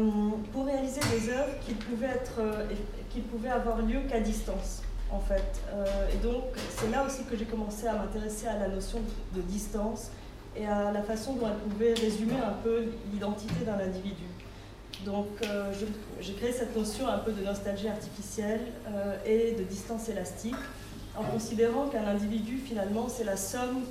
pour 0.53 0.65
réaliser 0.65 1.01
des 1.12 1.29
œuvres 1.29 1.60
qui 1.65 1.74
pouvaient, 1.74 2.07
être, 2.07 2.39
euh, 2.39 2.65
qui 3.10 3.19
pouvaient 3.19 3.50
avoir 3.50 3.81
lieu 3.81 4.00
qu'à 4.10 4.21
distance. 4.21 4.81
En 5.12 5.19
fait. 5.19 5.60
Euh, 5.74 6.07
et 6.13 6.17
donc, 6.25 6.43
c'est 6.77 6.89
là 6.89 7.05
aussi 7.05 7.25
que 7.25 7.36
j'ai 7.36 7.43
commencé 7.43 7.86
à 7.86 7.93
m'intéresser 7.93 8.48
à 8.48 8.57
la 8.57 8.69
notion 8.69 9.00
de 9.36 9.41
distance 9.41 10.10
et 10.55 10.65
à 10.65 10.93
la 10.93 11.03
façon 11.03 11.33
dont 11.33 11.48
elle 11.48 11.69
pouvait 11.69 11.93
résumer 11.93 12.39
un 12.41 12.53
peu 12.63 12.86
l'identité 13.12 13.65
d'un 13.65 13.79
individu. 13.79 14.24
Donc 15.05 15.27
j'ai 16.19 16.33
créé 16.33 16.51
cette 16.51 16.77
notion 16.77 17.07
un 17.07 17.17
peu 17.17 17.31
de 17.31 17.43
nostalgie 17.43 17.88
artificielle 17.88 18.62
et 19.25 19.53
de 19.57 19.63
distance 19.63 20.10
élastique 20.10 20.53
en 21.17 21.24
considérant 21.24 21.88
qu'un 21.88 22.05
individu 22.05 22.57
finalement 22.57 23.07
c'est 23.10 23.24
la 23.24 23.38
somme 23.38 23.83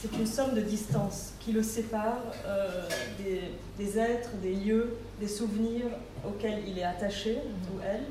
c'est 0.00 0.12
une 0.16 0.26
somme 0.26 0.54
de 0.54 0.60
distance 0.60 1.32
qui 1.40 1.52
le 1.52 1.62
sépare 1.62 2.22
des, 3.18 3.40
des, 3.78 3.98
êtres, 3.98 4.30
des 4.42 4.54
lieux, 4.54 4.96
des 5.20 5.28
souvenirs 5.28 5.86
auxquels 6.26 6.62
il 6.66 6.78
est 6.78 6.84
attaché, 6.84 7.38
ou 7.72 7.80
elle. 7.82 8.04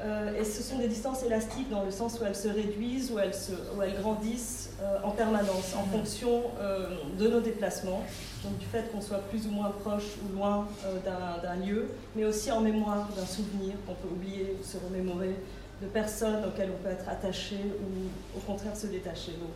Euh, 0.00 0.40
et 0.40 0.44
ce 0.44 0.62
sont 0.62 0.78
des 0.78 0.88
distances 0.88 1.22
élastiques 1.22 1.70
dans 1.70 1.84
le 1.84 1.92
sens 1.92 2.18
où 2.20 2.24
elles 2.24 2.34
se 2.34 2.48
réduisent, 2.48 3.12
où 3.12 3.18
elles, 3.18 3.34
se, 3.34 3.52
où 3.52 3.82
elles 3.82 3.96
grandissent 4.00 4.70
euh, 4.82 4.98
en 5.04 5.12
permanence 5.12 5.74
en 5.76 5.84
fonction 5.84 6.42
euh, 6.58 6.88
de 7.16 7.28
nos 7.28 7.40
déplacements, 7.40 8.02
donc 8.42 8.58
du 8.58 8.66
fait 8.66 8.90
qu'on 8.90 9.00
soit 9.00 9.22
plus 9.30 9.46
ou 9.46 9.50
moins 9.50 9.70
proche 9.70 10.16
ou 10.24 10.36
loin 10.36 10.66
d'un 11.04 11.54
lieu, 11.64 11.90
mais 12.16 12.24
aussi 12.24 12.50
en 12.50 12.60
mémoire 12.60 13.08
d'un 13.16 13.26
souvenir 13.26 13.74
qu'on 13.86 13.94
peut 13.94 14.12
oublier 14.12 14.56
ou 14.60 14.64
se 14.64 14.76
remémorer, 14.84 15.36
de 15.80 15.86
personnes 15.86 16.44
auxquelles 16.44 16.70
on 16.72 16.82
peut 16.82 16.92
être 16.92 17.08
attaché 17.08 17.56
ou 17.56 18.36
au 18.38 18.40
contraire 18.40 18.76
se 18.76 18.88
détacher. 18.88 19.32
Donc 19.32 19.50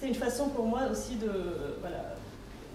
c'était 0.00 0.12
une 0.12 0.18
façon 0.18 0.48
pour 0.48 0.66
moi 0.66 0.82
aussi 0.90 1.16
de, 1.16 1.30
voilà, 1.80 2.14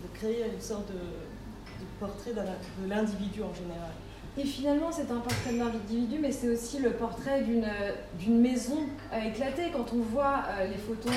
de 0.04 0.20
créer 0.20 0.46
une 0.54 0.62
sorte 0.62 0.88
de, 0.90 0.94
de 0.94 1.90
portrait 2.00 2.32
de 2.34 2.88
l'individu 2.88 3.42
en 3.42 3.54
général. 3.54 3.90
Et 4.38 4.44
finalement, 4.44 4.92
c'est 4.92 5.10
un 5.12 5.20
portrait 5.20 5.54
de 5.54 5.58
l'individu, 5.58 6.18
mais 6.22 6.32
c'est 6.32 6.50
aussi 6.50 6.80
le 6.80 6.92
portrait 6.92 7.44
d'une 7.44 8.42
maison 8.42 8.78
éclatée. 9.26 9.72
Quand 9.74 9.94
on 9.94 10.02
voit 10.02 10.44
euh, 10.50 10.68
les 10.68 10.78
photos 10.78 11.14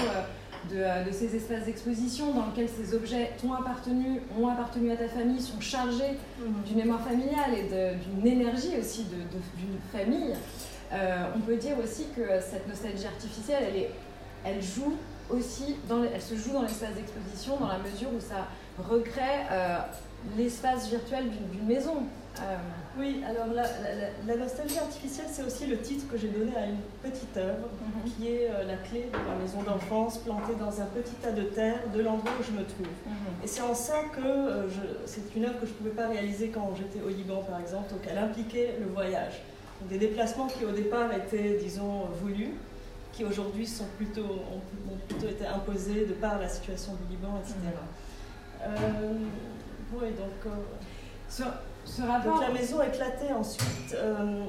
euh, 0.72 1.04
de, 1.04 1.12
ces 1.12 1.36
espaces 1.36 1.66
d'exposition 1.66 2.32
dans 2.32 2.46
lesquels 2.46 2.68
ces 2.68 2.94
objets 2.94 3.32
t'ont 3.40 3.52
appartenu, 3.52 4.22
ont 4.40 4.46
appartenu 4.48 4.90
à 4.92 4.96
ta 4.96 5.08
famille, 5.08 5.40
sont 5.40 5.60
chargés 5.60 6.16
mhm. 6.40 6.62
d'une 6.64 6.76
mémoire 6.78 7.00
familiale 7.00 7.54
et 7.54 7.96
d'une 7.96 8.26
énergie 8.26 8.78
aussi 8.80 9.04
d'une 9.04 9.78
famille, 9.92 10.34
euh, 10.92 11.24
on 11.36 11.40
peut 11.40 11.56
dire 11.56 11.76
aussi 11.82 12.06
que 12.16 12.40
cette 12.40 12.66
nostalgie 12.66 13.06
artificielle, 13.06 13.64
elle, 13.68 13.76
est, 13.76 13.90
elle 14.44 14.62
joue 14.62 14.94
aussi, 15.30 15.76
dans, 15.88 16.02
elle 16.02 16.20
se 16.20 16.34
joue 16.34 16.52
dans 16.52 16.62
l'espace 16.62 16.94
d'exposition 16.94 17.56
dans 17.56 17.68
la 17.68 17.78
mesure 17.78 18.08
où 18.14 18.20
ça 18.20 18.46
recrée 18.78 19.44
l'espace 20.36 20.88
virtuel 20.88 21.30
d'une 21.52 21.66
maison. 21.66 22.04
Euh, 22.40 22.56
oui, 22.98 23.22
alors 23.28 23.46
la, 23.52 24.36
nostalgie 24.36 24.78
artificielle, 24.78 25.26
c'est 25.30 25.42
aussi 25.42 25.66
le 25.66 25.78
titre 25.78 26.06
que 26.10 26.16
j'ai 26.16 26.28
donné 26.28 26.56
à 26.56 26.66
une 26.66 26.78
petite 27.02 27.36
œuvre 27.36 27.68
mhm. 27.80 28.10
qui 28.10 28.28
est 28.28 28.50
euh, 28.50 28.64
la 28.64 28.76
clé 28.76 29.08
de 29.12 29.18
ma 29.28 29.34
maison 29.42 29.62
d'enfance 29.62 30.18
plantée 30.18 30.54
dans 30.58 30.80
un 30.80 30.86
petit 30.86 31.14
tas 31.14 31.32
de 31.32 31.42
terre 31.42 31.80
de 31.92 32.00
l'endroit 32.00 32.30
où 32.38 32.42
je 32.42 32.52
me 32.52 32.64
trouve. 32.64 32.86
Mhm. 33.06 33.44
Et 33.44 33.46
c'est 33.46 33.62
en 33.62 33.74
ça 33.74 34.02
que 34.14 34.20
euh, 34.20 34.68
c'est 35.06 35.34
une 35.34 35.46
œuvre 35.46 35.60
que 35.60 35.66
je 35.66 35.72
ne 35.72 35.76
pouvais 35.76 35.90
pas 35.90 36.08
réaliser 36.08 36.48
quand 36.48 36.72
j'étais 36.76 37.04
au 37.04 37.08
Liban, 37.08 37.42
par 37.48 37.60
exemple, 37.60 37.90
donc 37.90 38.00
elle 38.08 38.18
impliquait 38.18 38.76
le 38.80 38.86
voyage. 38.86 39.42
des 39.88 39.98
déplacements 39.98 40.46
qui 40.46 40.64
au 40.64 40.72
départ 40.72 41.12
étaient, 41.12 41.58
disons, 41.60 42.06
voulus, 42.20 42.54
qui 43.18 43.24
aujourd'hui 43.24 43.66
sont 43.66 43.86
plutôt, 43.96 44.22
ont, 44.22 44.96
plutôt 45.08 45.26
été 45.26 45.44
imposés 45.44 46.06
de 46.06 46.12
par 46.12 46.38
la 46.38 46.48
situation 46.48 46.92
du 46.92 47.16
Liban, 47.16 47.40
etc. 47.40 47.56
Mhm. 48.64 49.26
oui, 49.94 50.08
donc... 50.16 50.52
Donc 52.24 52.40
la 52.40 52.52
maison 52.52 52.80
éclatait 52.80 53.32
ensuite. 53.32 53.94
Euh, 53.94 54.44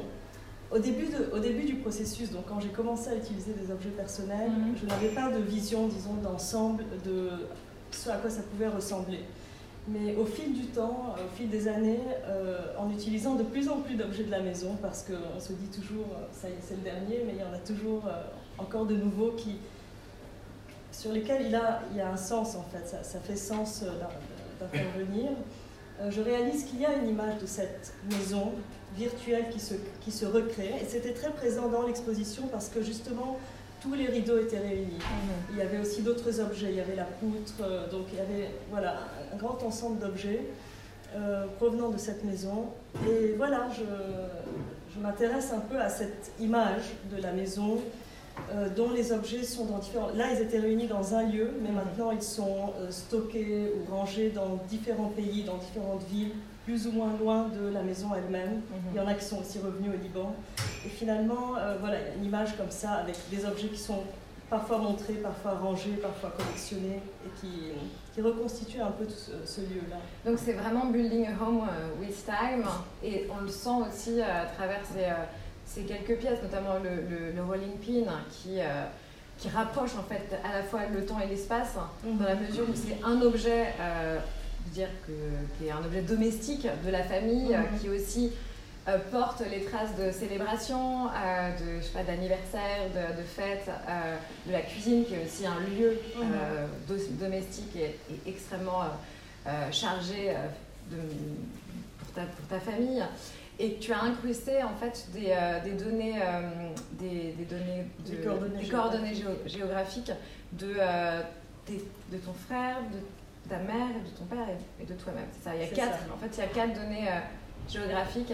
au, 0.72 0.78
début 0.78 1.08
de, 1.08 1.36
au 1.36 1.40
début 1.40 1.64
du 1.64 1.76
processus, 1.76 2.32
donc 2.32 2.46
quand 2.48 2.60
j'ai 2.60 2.70
commencé 2.70 3.10
à 3.10 3.16
utiliser 3.16 3.54
des 3.54 3.72
objets 3.72 3.90
personnels, 3.90 4.52
mhm. 4.52 4.76
je 4.80 4.86
n'avais 4.86 5.10
pas 5.10 5.32
de 5.32 5.42
vision, 5.42 5.88
disons, 5.88 6.14
d'ensemble 6.22 6.84
de 7.04 7.30
ce 7.90 8.12
à 8.12 8.18
quoi 8.18 8.30
ça 8.30 8.44
pouvait 8.44 8.68
ressembler. 8.68 9.22
Mais 9.88 10.16
au 10.16 10.26
fil 10.26 10.54
du 10.54 10.68
temps, 10.68 11.16
au 11.16 11.36
fil 11.36 11.50
des 11.50 11.68
années, 11.68 12.02
euh, 12.28 12.60
en 12.78 12.92
utilisant 12.92 13.34
de 13.34 13.44
plus 13.44 13.68
en 13.68 13.78
plus 13.78 13.96
d'objets 13.96 14.26
de 14.26 14.32
la 14.32 14.42
maison, 14.42 14.78
parce 14.80 15.04
qu'on 15.04 15.40
se 15.40 15.54
dit 15.54 15.70
toujours, 15.70 16.06
euh, 16.14 16.28
ça 16.32 16.50
y 16.50 16.52
est, 16.52 16.58
c'est 16.62 16.76
le 16.76 16.84
dernier, 16.84 17.24
mais 17.26 17.34
il 17.34 17.40
y 17.40 17.44
en 17.44 17.54
a 17.54 17.58
toujours 17.58 18.04
encore 18.62 18.86
de 18.86 18.96
nouveaux 18.96 19.32
qui, 19.32 19.58
sur 20.92 21.12
lesquels 21.12 21.46
il, 21.48 21.56
a, 21.56 21.82
il 21.92 21.98
y 21.98 22.02
a 22.02 22.12
un 22.12 22.18
sens 22.18 22.56
en 22.56 22.64
fait, 22.64 22.88
ça, 22.88 23.04
ça 23.04 23.20
fait 23.20 23.36
sens 23.36 23.84
d'intervenir. 24.60 25.32
Euh, 26.02 26.12
je 26.12 26.22
réalise 26.22 26.64
qu'il 26.64 26.80
y 26.80 26.86
a 26.86 26.94
une 26.96 27.10
image 27.10 27.38
de 27.42 27.46
cette 27.46 27.94
maison 28.10 28.54
virtuelle 28.96 29.50
qui 29.52 29.60
se, 29.60 29.74
qui 30.02 30.12
se 30.12 30.26
recrée. 30.26 30.74
Et 30.82 30.86
c'était 30.88 31.14
très 31.14 31.32
présent 31.32 31.68
dans 31.68 31.86
l'exposition 31.86 32.48
parce 32.48 32.70
que 32.70 32.82
justement, 32.82 33.38
tous 33.82 33.94
les 33.94 34.08
rideaux 34.08 34.40
étaient 34.40 34.60
réunis. 34.60 34.98
Mhm. 34.98 35.52
Il 35.52 35.58
y 35.58 35.62
avait 35.62 35.80
aussi 35.80 36.02
d'autres 36.02 36.40
objets. 36.40 36.68
Il 36.70 36.76
y 36.76 36.82
avait 36.82 36.96
la 36.96 37.06
poutre, 37.06 37.54
euh, 37.62 37.90
donc 37.90 38.08
il 38.12 38.18
y 38.18 38.22
avait 38.22 38.52
voilà, 38.72 39.00
un 39.34 39.38
grand 39.38 39.62
ensemble 39.64 40.00
d'objets 40.00 40.46
euh, 41.16 41.46
provenant 41.58 41.90
de 41.90 41.98
cette 41.98 42.24
maison. 42.24 42.68
Et 43.08 43.34
voilà, 43.38 43.68
je, 43.76 43.84
je 44.94 45.00
m'intéresse 45.00 45.52
un 45.52 45.60
peu 45.60 45.80
à 45.80 45.90
cette 45.90 46.32
image 46.40 46.84
de 47.12 47.22
la 47.22 47.32
maison 47.32 47.80
euh, 48.54 48.70
dont 48.70 48.92
les 48.92 49.12
objets 49.12 49.44
sont 49.44 49.66
dans 49.66 49.78
différents... 49.78 50.10
Là, 50.16 50.34
ils 50.34 50.42
étaient 50.42 50.60
réunis 50.60 50.88
dans 50.88 51.14
un 51.16 51.24
lieu, 51.24 51.52
mais 51.62 51.72
maintenant, 51.72 52.12
ils 52.12 52.22
sont 52.22 52.74
euh, 52.80 52.90
stockés 52.90 53.72
ou 53.76 53.94
rangés 53.94 54.30
dans 54.30 54.60
différents 54.68 55.10
pays, 55.10 55.44
dans 55.44 55.58
différentes 55.58 56.04
villes, 56.10 56.32
plus 56.66 56.88
ou 56.88 56.92
moins 56.92 57.16
loin 57.20 57.48
de 57.48 57.70
la 57.70 57.82
maison 57.82 58.10
elle-même. 58.16 58.56
Mhm. 58.56 58.62
Il 58.94 58.98
y 58.98 59.00
en 59.00 59.08
a 59.08 59.14
qui 59.14 59.26
sont 59.26 59.40
aussi 59.40 59.60
revenus 59.60 59.92
au 59.94 60.04
Liban. 60.04 60.36
Et 60.86 60.90
finalement, 60.90 61.58
euh, 61.58 61.78
voilà, 61.80 62.00
il 62.00 62.08
y 62.08 62.12
a 62.12 62.16
une 62.16 62.26
image 62.26 62.58
comme 62.58 62.72
ça, 62.72 62.94
avec 62.94 63.16
des 63.32 63.46
objets 63.46 63.68
qui 63.68 63.80
sont 63.80 64.04
parfois 64.50 64.80
montrés, 64.80 65.14
parfois 65.14 65.52
rangés, 65.54 66.00
parfois 66.02 66.32
collectionnés, 66.32 67.02
et 67.26 67.40
qui, 67.40 67.50
qui 68.14 68.22
reconstituent 68.22 68.82
un 68.82 68.92
peu 68.92 69.06
ce, 69.08 69.62
lieu-là. 69.62 69.98
Donc 70.26 70.40
c'est 70.44 70.54
vraiment 70.54 70.86
building 70.86 71.28
a 71.28 71.44
home 71.44 71.62
with 72.02 72.26
time, 72.26 72.66
et 73.04 73.28
on 73.30 73.44
le 73.44 73.50
sent 73.50 73.70
aussi 73.88 74.20
à 74.20 74.46
travers 74.46 74.82
ces 74.92 75.06
c'est 75.70 75.84
quelques 75.84 76.20
pièces, 76.20 76.42
notamment 76.42 76.76
le, 76.84 77.36
le, 77.36 77.44
rolling 77.44 77.78
pin, 77.78 78.12
qui, 78.32 78.60
euh, 78.60 78.86
qui 79.38 79.50
rapproche 79.50 79.92
en 79.98 80.04
fait 80.04 80.36
à 80.44 80.58
la 80.58 80.64
fois 80.64 80.82
le 80.92 81.06
temps 81.06 81.20
et 81.20 81.28
l'espace, 81.28 81.76
mhm. 82.04 82.18
dans 82.18 82.26
la 82.26 82.36
mesure 82.36 82.66
où 82.68 82.74
c'est 82.74 82.98
un 83.06 83.22
objet, 83.22 83.68
euh, 83.80 84.18
dire 84.74 84.90
que, 85.06 85.12
qui 85.58 85.68
est 85.68 85.72
un 85.72 85.86
objet 85.86 86.02
domestique 86.02 86.68
de 86.84 86.90
la 86.90 87.04
famille, 87.04 87.56
mhm. 87.56 87.80
qui 87.80 87.90
aussi 87.90 88.32
euh, 88.88 88.98
porte 89.12 89.44
les 89.52 89.64
traces 89.64 89.96
de 89.96 90.12
célébration, 90.12 91.06
de 91.06 92.04
d'anniversaire, 92.06 92.90
de, 92.90 93.22
de 93.22 93.24
fête, 93.24 93.70
de 94.48 94.52
la 94.52 94.62
cuisine, 94.62 95.06
qui 95.06 95.14
est 95.14 95.24
aussi 95.24 95.46
un 95.46 95.60
lieu 95.60 96.00
mhm. 96.16 97.18
domestique 97.20 97.76
et, 97.76 97.96
extrêmement 98.28 98.86
chargé 99.72 100.34
de, 100.90 100.98
pour, 102.00 102.14
ta, 102.14 102.22
pour 102.22 102.48
ta 102.48 102.60
famille 102.60 103.04
et 103.60 103.76
tu 103.76 103.92
as 103.92 104.02
incrusté 104.02 104.64
en 104.64 104.74
fait 104.76 105.08
des, 105.12 105.28
euh, 105.32 105.60
des 105.62 105.72
données, 105.72 106.16
euh, 106.22 106.42
des, 106.94 107.34
des, 107.38 107.44
données 107.44 107.86
de, 108.06 108.12
des 108.12 108.18
coordonnées, 108.24 108.70
coordonnées 108.70 109.14
géographiques 109.46 110.12
de, 110.54 110.76
euh, 110.80 111.22
de 111.68 112.18
ton 112.18 112.34
frère, 112.34 112.78
de 112.92 113.50
ta 113.50 113.58
mère, 113.58 113.88
de 114.04 114.18
ton 114.18 114.24
père 114.26 114.48
et, 114.80 114.86
de 114.86 114.94
toi-même. 114.94 115.28
C'est 115.34 115.50
ça. 115.50 115.56
Il 115.56 115.62
y 115.62 115.66
a 115.66 115.68
quatre. 115.68 116.00
En 116.14 116.18
fait, 116.18 116.38
il 116.38 116.40
y 116.40 116.44
a 116.44 116.48
quatre 116.48 116.74
données 116.74 117.10
géographiques 117.68 118.34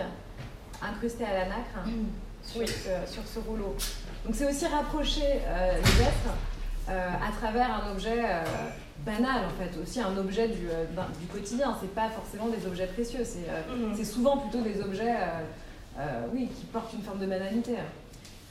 incrustées 0.81 1.25
à 1.25 1.33
la 1.33 1.45
nacre 1.45 1.87
mmh. 1.87 2.43
sur, 2.43 2.67
ce, 2.67 3.11
sur, 3.11 3.23
ce, 3.25 3.39
rouleau. 3.39 3.75
Donc 4.25 4.35
c'est 4.35 4.47
aussi 4.47 4.67
rapprocher 4.67 5.21
les 5.23 6.01
êtres 6.03 6.35
à 6.87 7.31
travers 7.39 7.83
un 7.83 7.91
objet 7.91 8.23
banal 9.05 9.43
en 9.45 9.63
fait, 9.63 9.79
aussi 9.81 10.01
un 10.01 10.17
objet 10.17 10.47
du, 10.47 10.69
euh, 10.69 10.85
du 11.19 11.27
quotidien. 11.27 11.77
C'est 11.79 11.93
pas 11.93 12.09
forcément 12.09 12.47
des 12.49 12.65
objets 12.65 12.87
précieux, 12.87 13.23
c'est 13.23 13.47
mhm. 13.71 14.03
souvent 14.03 14.37
plutôt 14.37 14.61
des 14.61 14.81
objets 14.81 15.15
euh, 15.99 16.25
oui, 16.33 16.49
qui 16.57 16.65
portent 16.65 16.93
une 16.93 17.03
forme 17.03 17.19
de 17.19 17.27
banalité. 17.27 17.73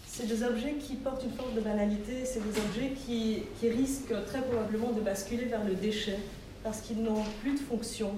C'est 0.07 0.29
des 0.29 0.45
objets 0.45 0.75
qui 0.75 0.95
portent 0.95 1.25
une 1.25 1.33
forme 1.33 1.55
de 1.55 1.61
banalité, 1.61 2.25
c'est 2.25 2.41
des 2.41 2.61
objets 2.61 2.93
qui, 2.93 3.43
qui, 3.59 3.69
risquent 3.69 4.15
très 4.27 4.43
probablement 4.43 4.93
de 4.93 5.01
basculer 5.01 5.47
vers 5.47 5.65
le 5.65 5.75
déchet 5.75 6.19
parce 6.63 6.81
qu'ils 6.81 7.03
n'ont 7.03 7.25
plus 7.43 7.55
de 7.55 7.59
fonction. 7.59 8.13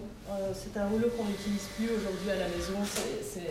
c'est 0.53 0.79
un 0.79 0.87
rouleau 0.87 1.09
qu'on 1.17 1.25
n'utilise 1.25 1.67
plus 1.75 1.87
aujourd'hui 1.87 2.31
à 2.31 2.37
la 2.37 2.49
maison. 2.49 2.79
C'est 2.85 3.51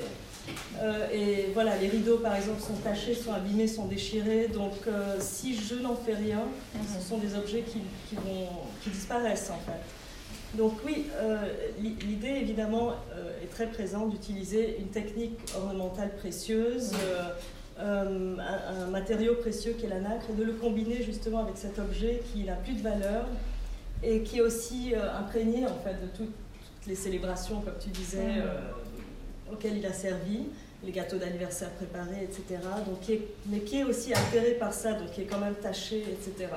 euh, 0.81 1.07
et 1.11 1.51
voilà, 1.53 1.77
les 1.77 1.87
rideaux 1.87 2.17
par 2.17 2.35
exemple 2.35 2.61
sont 2.61 2.75
tachés, 2.75 3.13
sont 3.13 3.33
abîmés, 3.33 3.67
sont 3.67 3.85
déchirés. 3.85 4.47
Donc 4.47 4.73
euh, 4.87 5.17
si 5.19 5.55
je 5.55 5.75
n'en 5.75 5.95
fais 5.95 6.15
rien, 6.15 6.41
ce 6.73 6.97
mhm. 6.97 7.01
sont 7.01 7.17
des 7.17 7.35
objets 7.35 7.61
qui, 7.61 7.79
qui, 8.09 8.15
vont, 8.15 8.47
qui 8.83 8.89
disparaissent 8.89 9.51
en 9.51 9.59
fait. 9.59 10.57
Donc 10.57 10.73
oui, 10.85 11.07
euh, 11.17 11.37
l'idée 11.79 12.29
évidemment 12.29 12.93
est 13.43 13.51
très 13.51 13.67
présente 13.67 14.11
d'utiliser 14.11 14.77
une 14.79 14.87
technique 14.87 15.37
ornementale 15.53 16.15
précieuse, 16.15 16.93
un, 17.77 18.39
un, 18.39 18.87
matériau 18.89 19.35
précieux 19.35 19.73
qui 19.77 19.85
est 19.85 19.89
la 19.89 19.99
nacre, 19.99 20.27
et 20.29 20.33
de 20.33 20.43
le 20.45 20.53
combiner 20.53 21.03
justement 21.03 21.39
avec 21.39 21.57
cet 21.57 21.77
objet 21.77 22.21
qui 22.31 22.45
n'a 22.45 22.53
plus 22.53 22.71
de 22.71 22.81
valeur 22.81 23.25
et 24.01 24.21
qui 24.21 24.37
est 24.37 24.41
aussi 24.41 24.93
imprégné 24.95 25.65
en 25.65 25.77
fait 25.83 26.01
de 26.01 26.07
toutes 26.15 26.33
les 26.87 26.95
célébrations, 26.95 27.59
comme 27.59 27.77
tu 27.77 27.89
disais. 27.89 28.41
Auquel 29.51 29.77
il 29.77 29.85
a 29.85 29.93
servi, 29.93 30.47
les 30.83 30.91
gâteaux 30.91 31.17
d'anniversaire 31.17 31.69
préparés, 31.71 32.23
etc. 32.23 32.61
Donc, 32.85 33.19
mais 33.47 33.59
qui 33.59 33.79
est 33.79 33.83
aussi 33.83 34.13
altéré 34.13 34.51
par 34.51 34.73
ça, 34.73 34.93
donc 34.93 35.11
qui 35.11 35.21
est 35.21 35.25
quand 35.25 35.39
même 35.39 35.55
taché, 35.55 35.99
etc. 35.99 36.49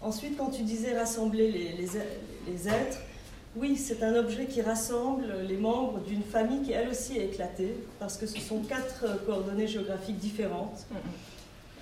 Ensuite, 0.00 0.36
quand 0.36 0.50
tu 0.50 0.62
disais 0.62 0.96
rassembler 0.96 1.50
les, 1.50 1.74
les, 2.46 2.68
êtres, 2.68 2.98
oui, 3.56 3.76
c'est 3.76 4.02
un 4.02 4.14
objet 4.14 4.46
qui 4.46 4.62
rassemble 4.62 5.26
les 5.48 5.56
membres 5.56 6.00
d'une 6.00 6.22
famille 6.22 6.62
qui 6.62 6.72
elle 6.72 6.88
aussi 6.88 7.18
est 7.18 7.26
éclatée, 7.26 7.74
parce 7.98 8.16
que 8.16 8.26
ce 8.26 8.38
sont 8.40 8.60
quatre 8.60 9.24
coordonnées 9.26 9.66
géographiques 9.66 10.18
différentes. 10.18 10.86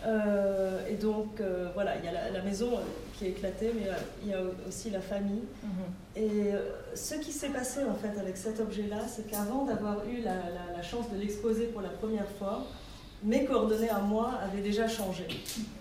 Et 0.04 0.94
donc, 0.94 1.40
voilà, 1.74 1.96
il 1.96 2.04
y 2.04 2.08
a 2.08 2.30
la, 2.30 2.42
maison 2.42 2.78
qui 3.18 3.26
est 3.26 3.30
éclatée, 3.30 3.72
mais 3.74 3.88
il 4.22 4.30
y 4.30 4.34
a 4.34 4.40
aussi 4.68 4.90
la 4.90 5.00
famille. 5.00 5.42
Mhm. 5.62 6.22
Et 6.22 6.52
ce 6.94 7.14
qui 7.14 7.32
s'est 7.32 7.48
passé 7.48 7.80
en 7.84 7.94
fait 7.94 8.18
avec 8.20 8.36
cet 8.36 8.60
objet-là, 8.60 9.00
c'est 9.08 9.28
qu'avant 9.28 9.64
d'avoir 9.64 10.06
eu 10.08 10.22
la, 10.22 10.36
la 10.76 10.82
chance 10.82 11.10
de 11.10 11.18
l'exposer 11.18 11.66
pour 11.66 11.82
la 11.82 11.88
première 11.88 12.28
fois, 12.38 12.66
mes 13.22 13.44
coordonnées 13.44 13.90
à 13.90 13.98
moi 14.00 14.32
avaient 14.42 14.62
déjà 14.62 14.88
changé. 14.88 15.26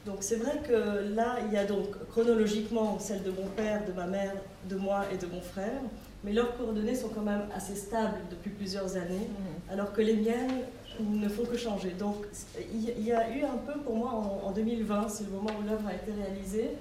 Donc 0.05 0.17
c'est 0.21 0.37
vrai 0.37 0.59
que 0.67 1.13
là, 1.15 1.37
il 1.45 1.53
y 1.53 1.57
a 1.57 1.65
donc 1.65 1.89
chronologiquement 2.09 2.97
celles 2.99 3.23
de 3.23 3.31
mon 3.31 3.47
père, 3.55 3.85
de 3.85 3.91
ma 3.91 4.07
mère, 4.07 4.33
de 4.69 4.75
moi 4.75 5.05
et 5.13 5.17
de 5.17 5.27
mon 5.27 5.41
frère, 5.41 5.81
mais 6.23 6.33
leurs 6.33 6.57
coordonnées 6.57 6.95
sont 6.95 7.09
quand 7.09 7.21
même 7.21 7.43
assez 7.53 7.75
stables 7.75 8.17
depuis 8.31 8.49
plusieurs 8.49 8.95
années, 8.95 9.27
mhm. 9.29 9.71
alors 9.73 9.93
que 9.93 10.01
les 10.01 10.15
miennes 10.15 10.61
ne 10.99 11.27
font 11.29 11.45
que 11.45 11.57
changer. 11.57 11.91
Donc 11.91 12.25
il 12.73 13.03
y 13.03 13.11
a 13.11 13.29
eu 13.29 13.43
un 13.43 13.57
peu 13.57 13.79
pour 13.79 13.95
moi 13.95 14.11
en, 14.43 14.51
2020, 14.51 15.09
c'est 15.09 15.25
le 15.25 15.31
moment 15.31 15.51
où 15.59 15.67
l'œuvre 15.67 15.87
a 15.87 15.93
été 15.93 16.11
réalisée, 16.11 16.71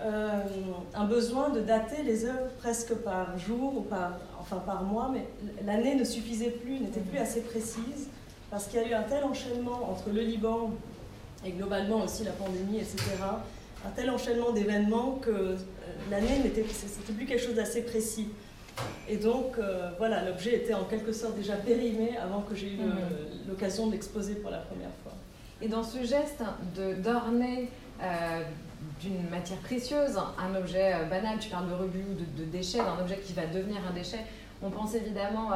euh, 0.00 0.40
un 0.94 1.04
besoin 1.04 1.50
de 1.50 1.60
dater 1.60 2.02
les 2.02 2.24
œuvres 2.24 2.50
presque 2.58 2.94
par 2.94 3.36
jour 3.38 3.76
ou 3.76 3.80
par, 3.82 4.18
enfin 4.40 4.56
par 4.56 4.82
mois, 4.82 5.10
mais 5.12 5.26
l'année 5.64 5.94
ne 5.94 6.04
suffisait 6.04 6.50
plus, 6.50 6.80
n'était 6.80 7.00
plus 7.00 7.18
assez 7.18 7.42
précise 7.42 8.08
parce 8.50 8.66
qu'il 8.66 8.80
y 8.80 8.84
a 8.84 8.88
eu 8.88 8.94
un 8.94 9.02
tel 9.02 9.24
enchaînement 9.24 9.90
entre 9.90 10.10
le 10.10 10.22
Liban 10.22 10.70
et 11.44 11.52
globalement 11.52 12.02
aussi 12.04 12.24
la 12.24 12.32
pandémie, 12.32 12.78
etc., 12.78 12.98
un 13.86 13.90
tel 13.90 14.10
enchaînement 14.10 14.52
d'événements 14.52 15.18
que 15.22 15.30
euh, 15.30 15.56
l'année 16.10 16.38
n'était 16.44 16.64
plus 17.16 17.26
quelque 17.26 17.42
chose 17.42 17.54
d'assez 17.54 17.82
précis. 17.82 18.28
Et 19.08 19.16
donc, 19.16 19.58
euh, 19.58 19.90
voilà, 19.98 20.24
l'objet 20.24 20.54
était 20.54 20.74
en 20.74 20.84
quelque 20.84 21.12
sorte 21.12 21.36
déjà 21.36 21.56
périmé 21.56 22.16
avant 22.16 22.42
que 22.42 22.54
j'ai 22.54 22.74
eu 22.74 22.78
mhm. 22.78 22.94
l'occasion 23.48 23.88
d'exposer 23.88 24.34
pour 24.36 24.50
la 24.50 24.58
première 24.58 24.92
fois. 25.02 25.12
Et 25.60 25.68
dans 25.68 25.82
ce 25.82 26.02
geste 26.04 26.42
d'orner 27.02 27.68
euh, 28.02 28.42
d'une 29.00 29.28
matière 29.28 29.58
précieuse, 29.58 30.16
un 30.38 30.54
objet 30.54 30.94
banal, 31.10 31.38
tu 31.38 31.50
parles 31.50 31.68
de 31.68 31.74
rebut 31.74 32.04
ou 32.10 32.40
de, 32.40 32.44
déchet, 32.44 32.78
d'un 32.78 32.98
objet 33.00 33.18
qui 33.18 33.34
va 33.34 33.46
devenir 33.46 33.78
un 33.88 33.92
déchet, 33.92 34.24
on 34.62 34.70
pense 34.70 34.94
évidemment 34.94 35.50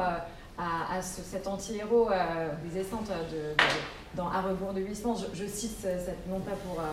à, 0.57 1.01
cet 1.01 1.47
anti-héros 1.47 2.09
euh, 2.11 2.49
des 2.63 2.79
essences 2.79 3.09
de, 3.09 3.63
dans 4.15 4.29
À 4.29 4.41
rebours 4.41 4.73
de 4.73 4.81
Huysmans. 4.81 5.15
Je, 5.15 5.43
je, 5.43 5.49
cite 5.49 5.77
cette, 5.81 6.27
non 6.29 6.39
pas 6.39 6.55
pour, 6.65 6.79
euh, 6.79 6.83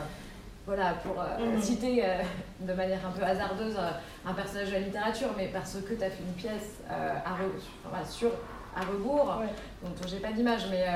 voilà, 0.67 0.95
pour 1.05 1.21
euh, 1.21 1.55
mhm. 1.55 1.61
citer 1.61 2.05
de 2.61 2.73
manière 2.73 3.01
un 3.07 3.11
peu 3.11 3.25
hasardeuse 3.25 3.77
un 4.25 4.33
personnage 4.33 4.69
de 4.69 4.75
la 4.75 4.81
littérature, 4.81 5.29
mais 5.37 5.49
parce 5.49 5.77
que 5.77 5.95
tu 5.95 6.05
as 6.05 6.11
fait 6.11 6.23
une 6.23 6.35
pièce 6.35 6.81
à 6.89 8.05
sur 8.05 8.31
à 8.75 8.81
rebours, 8.81 9.43
dont 9.83 9.91
j'ai 10.09 10.17
pas 10.17 10.33
d'image, 10.33 10.63
mais, 10.71 10.87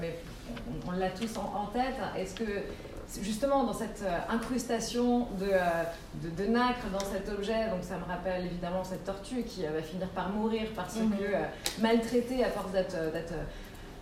mais 0.00 0.18
on, 0.88 0.92
l'a 0.92 1.10
tous 1.10 1.36
en, 1.36 1.64
en 1.64 1.66
tête. 1.66 1.96
Est-ce 2.16 2.34
que 2.34 2.62
justement 3.22 3.64
dans 3.64 3.72
cette 3.72 4.02
euh, 4.02 4.18
incrustation 4.28 5.26
de, 5.38 5.48
euh, 5.52 5.58
de, 6.22 6.30
de, 6.30 6.50
nacre 6.50 6.86
dans 6.92 7.00
cet 7.00 7.28
objet, 7.28 7.68
donc 7.70 7.82
ça 7.82 7.96
me 7.96 8.04
rappelle 8.04 8.46
évidemment 8.46 8.84
cette 8.84 9.04
tortue 9.04 9.42
qui 9.44 9.64
euh, 9.64 9.70
va 9.70 9.82
finir 9.82 10.08
par 10.08 10.30
mourir 10.30 10.68
parce 10.74 10.96
mhm. 10.96 11.12
que 11.12 11.82
maltraitée 11.82 12.44
à 12.44 12.50
force 12.50 12.72
d'être 12.72 13.34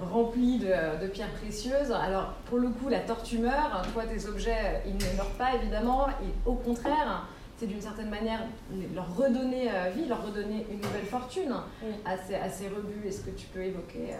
remplie 0.00 0.58
de, 0.58 1.02
de, 1.02 1.06
pierres 1.08 1.32
précieuses. 1.40 1.92
Alors 1.92 2.34
pour 2.46 2.58
le 2.58 2.68
coup, 2.68 2.88
la 2.88 3.00
tortue 3.00 3.38
meurt, 3.38 3.92
toi 3.92 4.04
tes 4.04 4.26
objets, 4.26 4.82
ils 4.86 4.94
ne 4.94 5.16
meurent 5.16 5.36
pas 5.38 5.54
évidemment, 5.54 6.08
et 6.08 6.32
au 6.46 6.54
contraire, 6.54 7.26
c'est 7.56 7.66
d'une 7.66 7.80
certaine 7.80 8.10
manière 8.10 8.40
leur 8.94 9.16
redonner 9.16 9.70
vie, 9.94 10.06
leur 10.06 10.26
redonner 10.26 10.66
une 10.70 10.80
nouvelle 10.80 11.06
fortune 11.08 11.54
à, 12.04 12.16
ces, 12.16 12.34
à, 12.34 12.48
ces, 12.50 12.68
rebuts. 12.68 13.06
Est-ce 13.06 13.20
que 13.20 13.30
tu 13.30 13.46
peux 13.46 13.62
évoquer 13.62 14.14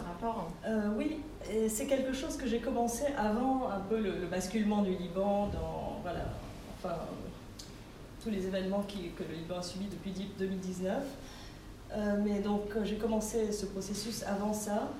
rapport 0.00 0.50
euh, 0.66 0.88
Oui, 0.96 1.20
c'est 1.68 1.86
quelque 1.86 2.12
chose 2.12 2.36
que 2.36 2.46
j'ai 2.46 2.58
commencé 2.58 3.04
avant 3.16 3.68
un 3.68 3.80
peu 3.80 3.98
le, 3.98 4.26
basculement 4.26 4.82
du 4.82 4.94
Liban 4.94 5.48
dans 5.48 5.98
voilà, 6.02 6.24
enfin, 6.78 6.96
tous 8.22 8.30
les 8.30 8.46
événements 8.46 8.82
qui, 8.82 9.10
que 9.10 9.22
le 9.22 9.34
Liban 9.34 9.58
a 9.58 9.62
subi 9.62 9.86
depuis 9.86 10.12
2019. 10.38 11.02
Euh, 11.94 12.16
mais 12.24 12.40
donc 12.40 12.62
j'ai 12.84 12.96
commencé 12.96 13.52
ce 13.52 13.66
processus 13.66 14.24
avant 14.24 14.52
ça. 14.52 14.90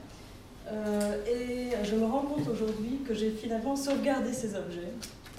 Euh, 0.71 1.17
et 1.27 1.85
je 1.85 1.95
me 1.95 2.07
rends 2.07 2.23
compte 2.23 2.49
aujourd'hui 2.49 3.01
que 3.07 3.13
j'ai 3.13 3.31
finalement 3.31 3.77
sauvegardé 3.77 4.33
ces 4.33 4.55
objets 4.57 4.93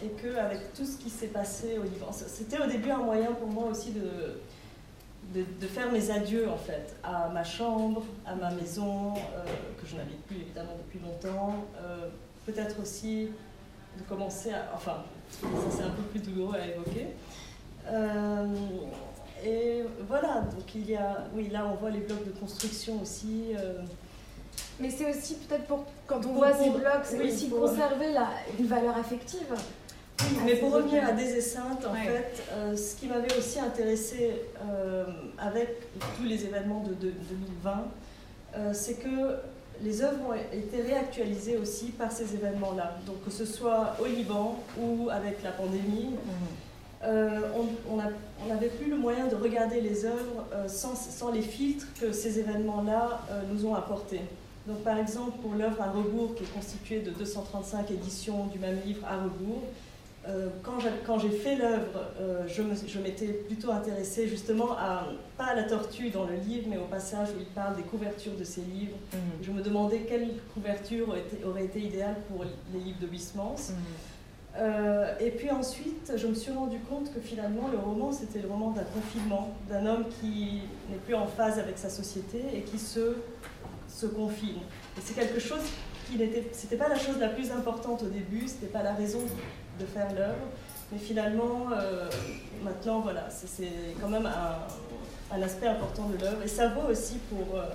et 0.04 0.10
qu'avec 0.22 0.74
tout 0.74 0.86
ce 0.86 0.98
qui 0.98 1.10
s'est 1.10 1.28
passé 1.28 1.80
au 1.80 1.84
Liban, 1.84 2.12
c'était 2.12 2.62
au 2.62 2.68
début 2.68 2.91
un 2.91 3.00
moyen 3.00 3.32
pour 3.32 3.48
moi 3.48 3.70
aussi 3.72 3.91
de, 3.91 5.41
de, 5.41 5.68
faire 5.68 5.91
mes 5.91 6.12
adieux 6.12 6.48
en 6.50 6.58
fait 6.58 6.96
à 7.04 7.30
ma 7.30 7.44
chambre, 7.44 8.04
à 8.26 8.36
ma 8.36 8.52
maison, 8.52 9.13
euh, 9.13 9.46
que 9.82 9.88
je 9.88 9.96
n'habite 9.96 10.22
plus 10.28 10.38
évidemment 10.38 10.78
depuis 10.86 11.00
longtemps. 11.00 11.65
Euh, 11.82 12.10
peut-être 12.46 12.80
aussi 12.82 13.30
de 13.98 14.04
commencer 14.08 14.52
à. 14.52 14.72
Enfin, 14.76 15.04
ça 15.30 15.48
c'est 15.72 15.84
un 15.84 15.89
peu 15.89 16.04
plus 16.04 16.20
douloureux 16.20 16.56
à 16.56 16.68
évoquer. 16.68 17.08
Euh, 17.88 18.48
et 19.45 19.84
voilà, 20.08 20.41
donc 20.41 20.73
il 20.75 20.89
y 20.89 20.95
a. 20.95 21.27
Oui, 21.36 21.49
là 21.49 21.67
on 21.71 21.75
voit 21.75 21.89
les 21.89 21.99
blocs 21.99 22.25
de 22.25 22.31
construction 22.31 23.01
aussi. 23.01 23.53
Mais 24.79 24.89
c'est 24.89 25.10
aussi 25.10 25.36
peut-être 25.36 25.65
pour. 25.65 25.86
Quand 26.08 26.25
on 26.25 26.34
voit 26.34 26.53
ces 26.53 26.69
blocs, 26.69 27.03
c'est 27.03 27.21
aussi 27.21 27.49
conserver 27.49 28.12
la, 28.12 28.29
une 28.60 28.67
valeur 28.67 28.97
affective 28.97 29.53
mais 30.45 30.55
pour 30.55 30.71
revenir 30.71 31.05
à 31.05 31.12
Des 31.12 31.41
Saintes, 31.41 31.86
en 31.86 31.93
fait, 31.93 32.43
euh, 32.51 32.75
ce 32.75 32.95
qui 32.95 33.08
m'avait 33.08 33.36
aussi 33.38 33.60
intéressé 33.60 34.41
euh, 34.62 35.05
avec 35.38 35.69
tous 36.17 36.23
les 36.23 36.45
événements 36.45 36.84
de, 36.84 36.93
2020, 36.93 37.86
euh, 38.55 38.71
c'est 38.73 38.95
que 38.95 39.38
les 39.81 40.01
œuvres 40.01 40.29
ont 40.29 40.34
été 40.34 40.81
réactualisées 40.81 41.58
aussi 41.58 41.88
par 41.88 42.12
ces 42.12 42.34
événements-là. 42.34 42.95
Donc 43.05 43.23
que 43.25 43.31
ce 43.31 43.45
soit 43.45 43.97
au 44.01 44.05
Liban 44.05 44.58
ou 44.79 45.10
avec 45.10 45.43
la 45.43 45.51
pandémie, 45.51 46.15
mhm. 47.06 47.68
on 47.89 48.48
n'avait 48.48 48.70
plus 48.70 48.89
le 48.89 48.98
moyen 48.98 49.28
de 49.28 49.36
regarder 49.36 49.82
les 49.82 50.06
œuvres 50.06 50.46
sans, 50.68 50.96
sans, 50.96 51.32
les 51.32 51.41
filtres 51.41 51.88
que 52.00 52.12
ces 52.12 52.39
événements-là 52.39 53.22
nous 53.52 53.65
ont 53.65 53.76
apportés. 53.76 54.22
Donc 54.68 54.80
par 54.80 54.98
exemple, 54.98 55.38
pour 55.41 55.54
l'œuvre 55.54 55.82
à 55.82 55.91
rebours, 55.91 56.36
qui 56.36 56.44
est 56.44 56.54
constituée 56.54 57.00
de 57.00 57.12
235 57.12 57.91
éditions 57.91 58.48
du 58.48 58.60
même 58.60 58.80
livre 58.86 59.06
à 59.08 59.24
rebours, 59.24 59.63
euh, 60.28 60.50
quand 61.06 61.20
j'ai 61.20 61.30
fait 61.30 61.56
l'œuvre, 61.56 62.02
euh, 62.20 62.48
je 62.48 63.00
m'étais 63.00 63.28
plutôt 63.28 63.72
intéressée 63.72 64.28
justement 64.28 64.72
à, 64.72 65.08
pas 65.38 65.46
à 65.46 65.56
la 65.56 65.63
tortue 65.63 66.10
dans 66.10 66.26
le 66.26 66.36
livre, 66.36 66.65
mais 66.68 66.78
au 66.78 66.86
passage 66.86 67.30
où 67.30 67.39
il 67.39 67.46
parle 67.46 67.76
des 67.76 67.84
couvertures 67.84 68.36
de 68.36 68.44
ses 68.44 68.62
livres. 68.62 68.98
Mhm. 69.13 69.20
Je 69.44 69.52
me 69.52 69.62
demandais 69.62 70.00
quelle 70.10 70.30
couverture 70.54 71.10
aurait 71.10 71.20
été, 71.20 71.44
aurait 71.46 71.65
été 71.65 71.80
idéale 71.80 72.15
pour 72.28 72.44
les 72.44 72.80
livres 72.80 73.00
de 73.00 73.08
Huysmans. 73.08 73.56
Mhm. 73.70 73.76
Euh, 74.58 75.13
et 75.20 75.32
puis 75.32 75.52
ensuite, 75.52 76.13
je 76.15 76.28
me 76.28 76.34
suis 76.34 76.52
rendu 76.52 76.80
compte 76.80 77.13
que 77.13 77.20
finalement, 77.20 77.68
le 77.68 77.78
roman, 77.78 78.12
c'était 78.12 78.39
le 78.39 78.48
roman 78.48 78.72
d'un 78.72 78.84
confinement, 78.84 79.54
d'un 79.70 79.86
homme 79.86 80.06
qui 80.22 80.62
n'est 80.89 80.98
plus 80.98 81.15
en 81.15 81.28
phase 81.28 81.60
avec 81.60 81.78
sa 81.78 81.89
société 81.89 82.41
et 82.54 82.62
qui 82.62 82.80
se, 82.80 83.18
se 83.89 84.06
confine. 84.06 84.60
Et 84.98 85.02
c'est 85.04 85.13
quelque 85.13 85.39
chose 85.39 85.62
qui 86.08 86.18
n'était, 86.18 86.48
c'était 86.54 86.78
pas 86.78 86.88
la 86.88 86.98
chose 86.98 87.18
la 87.20 87.30
plus 87.30 87.52
importante 87.52 88.04
au 88.04 88.08
début, 88.08 88.48
c'était 88.48 88.68
pas 88.72 88.84
la 88.84 88.94
raison 88.94 89.20
de 89.80 89.86
faire 89.86 90.13
l'œuvre. 90.13 90.48
Mais 90.91 91.00
finalement, 91.00 91.68
euh, 91.74 92.10
maintenant, 92.63 93.00
voilà, 93.02 93.28
c'est 93.30 93.72
quand 94.00 94.10
même 94.10 94.28
un, 94.28 95.41
aspect 95.41 95.68
important 95.68 96.08
de 96.08 96.18
l'œuvre. 96.18 96.44
Et 96.44 96.48
ça 96.48 96.70
vaut 96.70 96.89
aussi 96.89 97.15
pour 97.30 97.58
euh, 97.58 97.65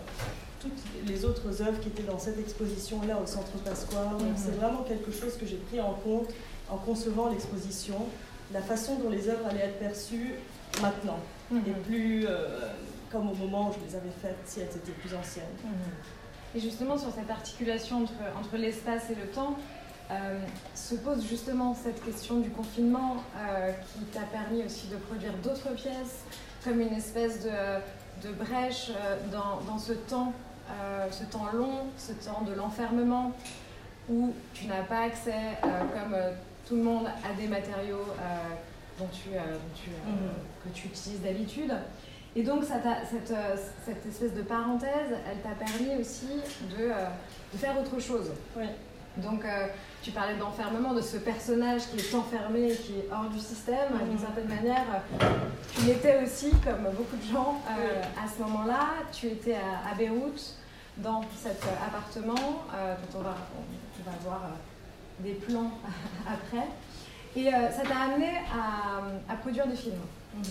toutes 0.60 0.80
les 1.06 1.24
autres 1.26 1.60
œuvres 1.60 1.78
qui 1.80 1.88
étaient 1.88 2.04
dans 2.04 2.18
cette 2.18 2.38
exposition-là 2.38 3.18
au 3.22 3.26
Centre 3.26 3.58
Pasquale. 3.64 4.14
Mhm. 4.18 4.34
C'est 4.36 4.56
vraiment 4.56 4.82
quelque 4.82 5.12
chose 5.12 5.36
que 5.36 5.44
j'ai 5.44 5.56
pris 5.56 5.80
en 5.80 5.92
compte 5.92 6.30
en 6.70 6.76
concevant 6.76 7.28
l'exposition, 7.28 8.06
la 8.52 8.62
façon 8.62 8.96
dont 8.96 9.10
les 9.10 9.28
œuvres 9.28 9.46
allaient 9.48 9.66
être 9.66 9.78
perçues 9.78 10.34
maintenant, 10.80 11.18
mhm. 11.50 11.62
et 11.66 11.72
plus 11.72 12.26
euh, 12.26 12.72
comme 13.10 13.28
au 13.28 13.34
moment 13.34 13.70
où 13.70 13.72
je 13.72 13.86
les 13.86 13.96
avais 13.96 14.12
faites, 14.22 14.38
si 14.44 14.60
elles 14.60 14.68
étaient 14.68 14.92
plus 14.92 15.14
anciennes. 15.14 15.44
Mhm. 15.64 15.70
Et 16.54 16.60
justement, 16.60 16.98
sur 16.98 17.12
cette 17.12 17.30
articulation 17.30 18.02
entre, 18.02 18.12
entre 18.38 18.56
l'espace 18.56 19.10
et 19.10 19.14
le 19.14 19.26
temps, 19.28 19.56
euh, 20.10 20.40
se 20.74 20.96
pose 20.96 21.24
justement 21.24 21.74
cette 21.74 22.04
question 22.04 22.40
du 22.40 22.50
confinement 22.50 23.18
euh, 23.36 23.70
qui 23.92 24.04
t'a 24.06 24.22
permis 24.22 24.64
aussi 24.64 24.88
de 24.88 24.96
produire 24.96 25.32
d'autres 25.44 25.72
pièces, 25.74 26.24
comme 26.64 26.80
une 26.80 26.92
espèce 26.92 27.44
de, 27.44 28.28
de 28.28 28.34
brèche 28.34 28.90
dans, 29.30 29.60
dans, 29.70 29.78
ce 29.78 29.92
temps, 29.92 30.32
ce 31.10 31.24
temps 31.24 31.46
long, 31.52 31.86
ce 31.96 32.12
temps 32.12 32.42
de 32.42 32.52
l'enfermement, 32.52 33.32
où 34.10 34.34
tu 34.52 34.66
n'as 34.66 34.82
pas 34.82 35.02
accès, 35.02 35.56
comme 35.62 36.16
tout 36.70 36.76
le 36.76 36.82
monde, 36.82 37.06
à 37.06 37.34
des 37.34 37.48
matériaux 37.48 38.06
dont 38.96 39.08
tu, 39.12 39.30
tu 39.74 39.90
mm-hmm. 39.90 40.64
que 40.64 40.68
tu 40.72 40.86
utilises 40.86 41.20
d'habitude. 41.20 41.72
Et 42.36 42.44
donc, 42.44 42.62
cette, 42.62 43.34
cette, 43.84 44.06
espèce 44.06 44.34
de 44.34 44.42
parenthèse, 44.42 45.10
elle 45.28 45.38
t'a 45.42 45.56
permis 45.58 46.00
aussi 46.00 46.28
de, 46.70 46.84
de, 46.84 47.58
faire 47.58 47.76
autre 47.76 48.00
chose. 48.00 48.30
Donc, 49.16 49.44
tu 50.02 50.12
parlais 50.12 50.36
d'enfermement, 50.36 50.94
de 50.94 51.02
ce 51.02 51.18
personnage 51.18 51.82
qui 51.88 51.98
est 51.98 52.14
enfermé, 52.14 52.70
qui 52.70 53.00
est 53.00 53.08
hors 53.12 53.28
du 53.28 53.38
système, 53.38 53.98
d'une 54.04 54.14
mhm. 54.14 54.18
certaine 54.18 54.48
manière. 54.48 54.86
Tu 55.74 55.86
l'étais 55.86 56.22
aussi, 56.22 56.50
comme 56.64 56.84
beaucoup 56.96 57.16
de 57.16 57.32
gens, 57.32 57.60
euh, 57.68 58.02
à 58.02 58.28
ce 58.28 58.42
moment-là. 58.42 58.88
Tu 59.12 59.26
étais 59.26 59.56
à, 59.56 59.94
Beyrouth, 59.94 60.54
dans 60.96 61.22
cet 61.36 61.62
appartement, 61.86 62.62
euh, 62.74 62.94
dont 63.12 63.18
on 63.18 63.22
va, 63.22 63.36
on, 63.58 64.10
va 64.10 64.16
voir 64.22 64.40
des 65.22 65.34
plans 65.34 65.70
après. 66.26 66.66
Et 67.36 67.50
ça 67.50 67.82
t'a 67.82 68.12
amené 68.12 68.32
à, 69.28 69.36
produire 69.36 69.66
des 69.68 69.76
films. 69.76 69.94
Mhm. 70.34 70.42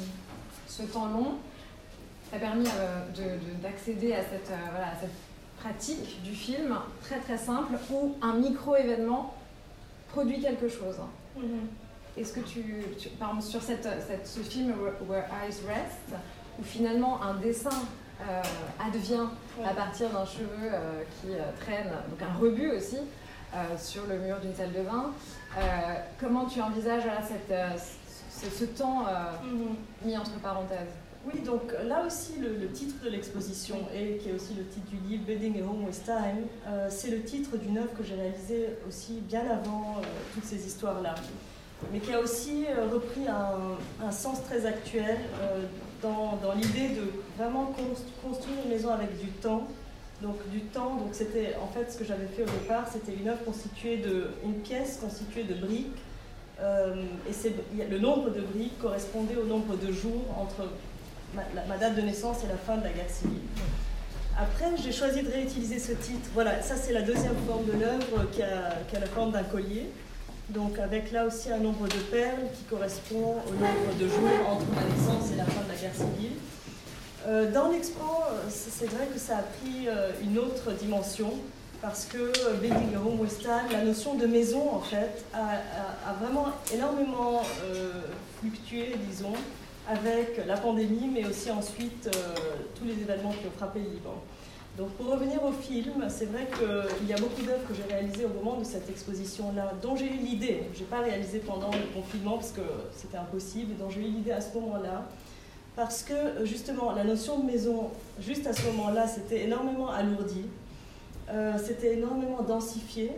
Ce 0.67 0.83
temps 0.83 1.07
long 1.07 1.33
t'a 2.31 2.39
permis 2.39 2.67
d'accéder 3.61 4.13
à 4.13 4.21
cette, 4.21 4.51
voilà, 4.71 4.87
à 4.87 4.95
cette 5.01 5.09
pratique 5.59 6.21
du 6.23 6.33
film 6.33 6.73
très 7.01 7.19
très 7.19 7.37
simple 7.37 7.73
où 7.91 8.15
un 8.21 8.33
micro-événement 8.35 9.33
produit 10.09 10.39
quelque 10.41 10.69
chose. 10.69 10.95
Mhm. 11.35 11.67
Est-ce 12.17 12.33
que 12.33 12.41
tu, 12.41 12.83
par 13.19 13.29
exemple, 13.29 13.45
sur 13.45 13.61
cette, 13.61 13.87
ce 14.25 14.39
film 14.39 14.73
Where 15.07 15.25
Eyes 15.43 15.55
Rest, 15.67 16.19
où 16.59 16.63
finalement 16.63 17.21
un 17.21 17.35
dessin 17.35 17.69
euh, 18.21 18.41
advient 18.85 19.27
à 19.65 19.73
partir 19.73 20.09
d'un 20.09 20.25
cheveu 20.25 20.47
euh, 20.63 21.03
qui 21.21 21.29
euh, 21.31 21.51
traîne, 21.61 21.89
donc 22.09 22.21
un 22.21 22.37
rebut 22.37 22.71
aussi, 22.71 22.97
sur 23.77 24.05
le 24.07 24.17
mur 24.19 24.39
d'une 24.39 24.53
salle 24.53 24.71
de 24.71 24.81
bain, 24.81 25.11
comment 26.19 26.45
tu 26.45 26.61
envisages 26.61 27.03
cette, 27.27 28.51
ce, 28.51 28.65
temps 28.65 29.05
mhm. 29.43 29.75
mis 30.05 30.17
entre 30.17 30.39
parenthèses? 30.39 30.93
Oui, 31.25 31.41
donc 31.41 31.73
là 31.85 32.05
aussi, 32.05 32.33
le, 32.39 32.71
titre 32.71 33.03
de 33.03 33.09
l'exposition, 33.09 33.77
et 33.93 34.17
qui 34.17 34.29
est 34.29 34.33
aussi 34.33 34.53
le 34.53 34.65
titre 34.65 34.87
du 34.87 34.97
livre 35.07 35.25
Building 35.25 35.61
a 35.61 35.65
Home 35.65 35.85
with 35.85 36.03
Time, 36.03 36.45
c'est 36.89 37.09
le 37.09 37.23
titre 37.23 37.57
d'une 37.57 37.77
œuvre 37.77 37.93
que 37.97 38.03
j'ai 38.03 38.15
réalisée 38.15 38.77
aussi 38.87 39.21
bien 39.21 39.43
avant 39.49 40.01
toutes 40.33 40.45
ces 40.45 40.65
histoires-là 40.65 41.15
mais 41.91 41.99
qui 41.99 42.13
a 42.13 42.19
aussi 42.19 42.65
euh, 42.65 42.87
repris 42.91 43.25
un, 43.27 44.11
sens 44.11 44.43
très 44.43 44.65
actuel 44.65 45.17
euh, 45.41 45.63
dans, 46.01 46.37
dans 46.41 46.53
l'idée 46.53 46.89
de 46.89 47.11
vraiment 47.37 47.73
construire 48.23 48.57
une 48.65 48.71
maison 48.71 48.89
avec 48.89 49.17
du 49.19 49.27
temps. 49.27 49.67
Donc 50.21 50.35
du 50.49 50.59
temps, 50.61 50.95
donc 50.95 51.09
c'était 51.13 51.55
en 51.63 51.67
fait 51.67 51.91
ce 51.91 51.97
que 51.97 52.03
j'avais 52.03 52.27
fait 52.27 52.43
au 52.43 52.59
départ, 52.61 52.85
c'était 52.91 53.13
une 53.13 53.29
œuvre 53.29 53.43
constituée 53.45 53.97
de, 53.97 54.31
une 54.43 54.55
pièce 54.55 54.99
constituée 55.01 55.43
de 55.43 55.53
briques, 55.53 55.97
euh, 56.61 57.03
et 57.25 57.85
le 57.89 57.99
nombre 57.99 58.29
de 58.29 58.41
briques 58.41 58.77
correspondait 58.79 59.37
au 59.37 59.45
nombre 59.45 59.77
de 59.77 59.93
jours 59.93 60.25
entre 60.37 60.67
ma, 61.33 61.77
date 61.77 61.95
de 61.95 62.01
naissance 62.01 62.43
et 62.43 62.47
la 62.47 62.57
fin 62.57 62.77
de 62.77 62.83
la 62.83 62.91
guerre 62.91 63.09
civile. 63.09 63.39
Après, 64.37 64.65
j'ai 64.81 64.91
choisi 64.91 65.21
de 65.21 65.31
réutiliser 65.31 65.79
ce 65.79 65.93
titre. 65.93 66.29
Voilà, 66.33 66.61
ça 66.61 66.75
c'est 66.75 66.93
la 66.93 67.01
deuxième 67.01 67.35
forme 67.47 67.65
de 67.65 67.73
l'œuvre 67.73 68.29
qui 68.31 68.41
a 68.41 68.99
la 68.99 69.07
forme 69.07 69.31
d'un 69.31 69.43
collier. 69.43 69.89
Donc 70.49 70.79
avec 70.79 71.11
là 71.11 71.25
aussi 71.25 71.51
un 71.51 71.59
nombre 71.59 71.87
de 71.87 71.99
perles 72.11 72.49
qui 72.55 72.63
correspond 72.63 73.35
au 73.47 73.53
nombre 73.53 73.97
de 73.99 74.07
jours 74.07 74.49
entre 74.49 74.65
ma 74.73 74.81
naissance 74.81 75.31
et 75.31 75.37
la 75.37 75.45
fin 75.45 75.61
de 75.61 75.69
la 75.69 75.75
guerre 75.75 75.93
civile. 75.93 76.37
Euh, 77.27 77.51
dans 77.51 77.69
l'expo, 77.69 78.05
c'est 78.49 78.89
vrai 78.89 79.07
que 79.13 79.19
ça 79.19 79.39
a 79.39 79.41
pris 79.41 79.87
euh, 79.87 80.11
une 80.23 80.37
autre 80.37 80.71
dimension 80.71 81.33
parce 81.81 82.05
que 82.05 82.17
euh, 82.17 82.53
Building 82.61 82.95
a 82.95 82.99
Home 82.99 83.27
la 83.71 83.83
notion 83.83 84.15
de 84.15 84.25
maison 84.25 84.73
en 84.73 84.79
fait, 84.79 85.25
a, 85.33 86.13
vraiment 86.21 86.47
énormément 86.73 87.41
fluctué, 88.39 88.95
disons, 89.09 89.33
avec 89.87 90.45
la 90.45 90.57
pandémie, 90.57 91.09
mais 91.13 91.25
aussi 91.25 91.51
ensuite 91.51 92.09
tous 92.75 92.85
les 92.85 92.93
événements 92.93 93.31
qui 93.31 93.47
ont 93.47 93.57
frappé 93.57 93.79
le 93.79 93.89
Liban. 93.91 94.21
Donc 94.77 94.89
pour 94.91 95.07
revenir 95.07 95.43
au 95.43 95.51
film, 95.51 96.05
c'est 96.09 96.25
vrai 96.25 96.47
qu'il 96.57 97.07
y 97.07 97.13
a 97.13 97.17
beaucoup 97.17 97.41
d'œuvres 97.41 97.65
que 97.67 97.73
j'ai 97.73 97.93
réalisées 97.93 98.25
au 98.25 98.43
moment 98.43 98.59
de 98.59 98.63
cette 98.63 98.89
exposition-là, 98.89 99.73
dont 99.81 99.95
j'ai 99.95 100.07
eu 100.07 100.17
l'idée, 100.17 100.63
je 100.73 100.79
n'ai 100.79 100.85
pas 100.85 100.99
réalisé 100.99 101.39
pendant 101.39 101.71
le 101.71 101.93
confinement 101.93 102.37
parce 102.37 102.51
que 102.51 102.61
c'était 102.93 103.17
impossible, 103.17 103.75
dont 103.77 103.89
j'ai 103.89 104.01
eu 104.01 104.11
l'idée 104.11 104.31
à 104.31 104.41
ce 104.41 104.53
moment-là, 104.55 105.05
parce 105.79 106.03
que 106.03 106.45
justement 106.45 106.91
la 106.91 107.05
notion 107.05 107.39
de 107.39 107.45
maison, 107.45 107.89
juste 108.19 108.45
à 108.45 108.51
ce 108.51 108.65
moment-là, 108.67 109.07
c'était 109.07 109.45
énormément 109.45 109.89
alourdi, 109.89 110.43
euh, 111.29 111.53
c'était 111.57 111.93
énormément 111.93 112.41
densifié, 112.41 113.13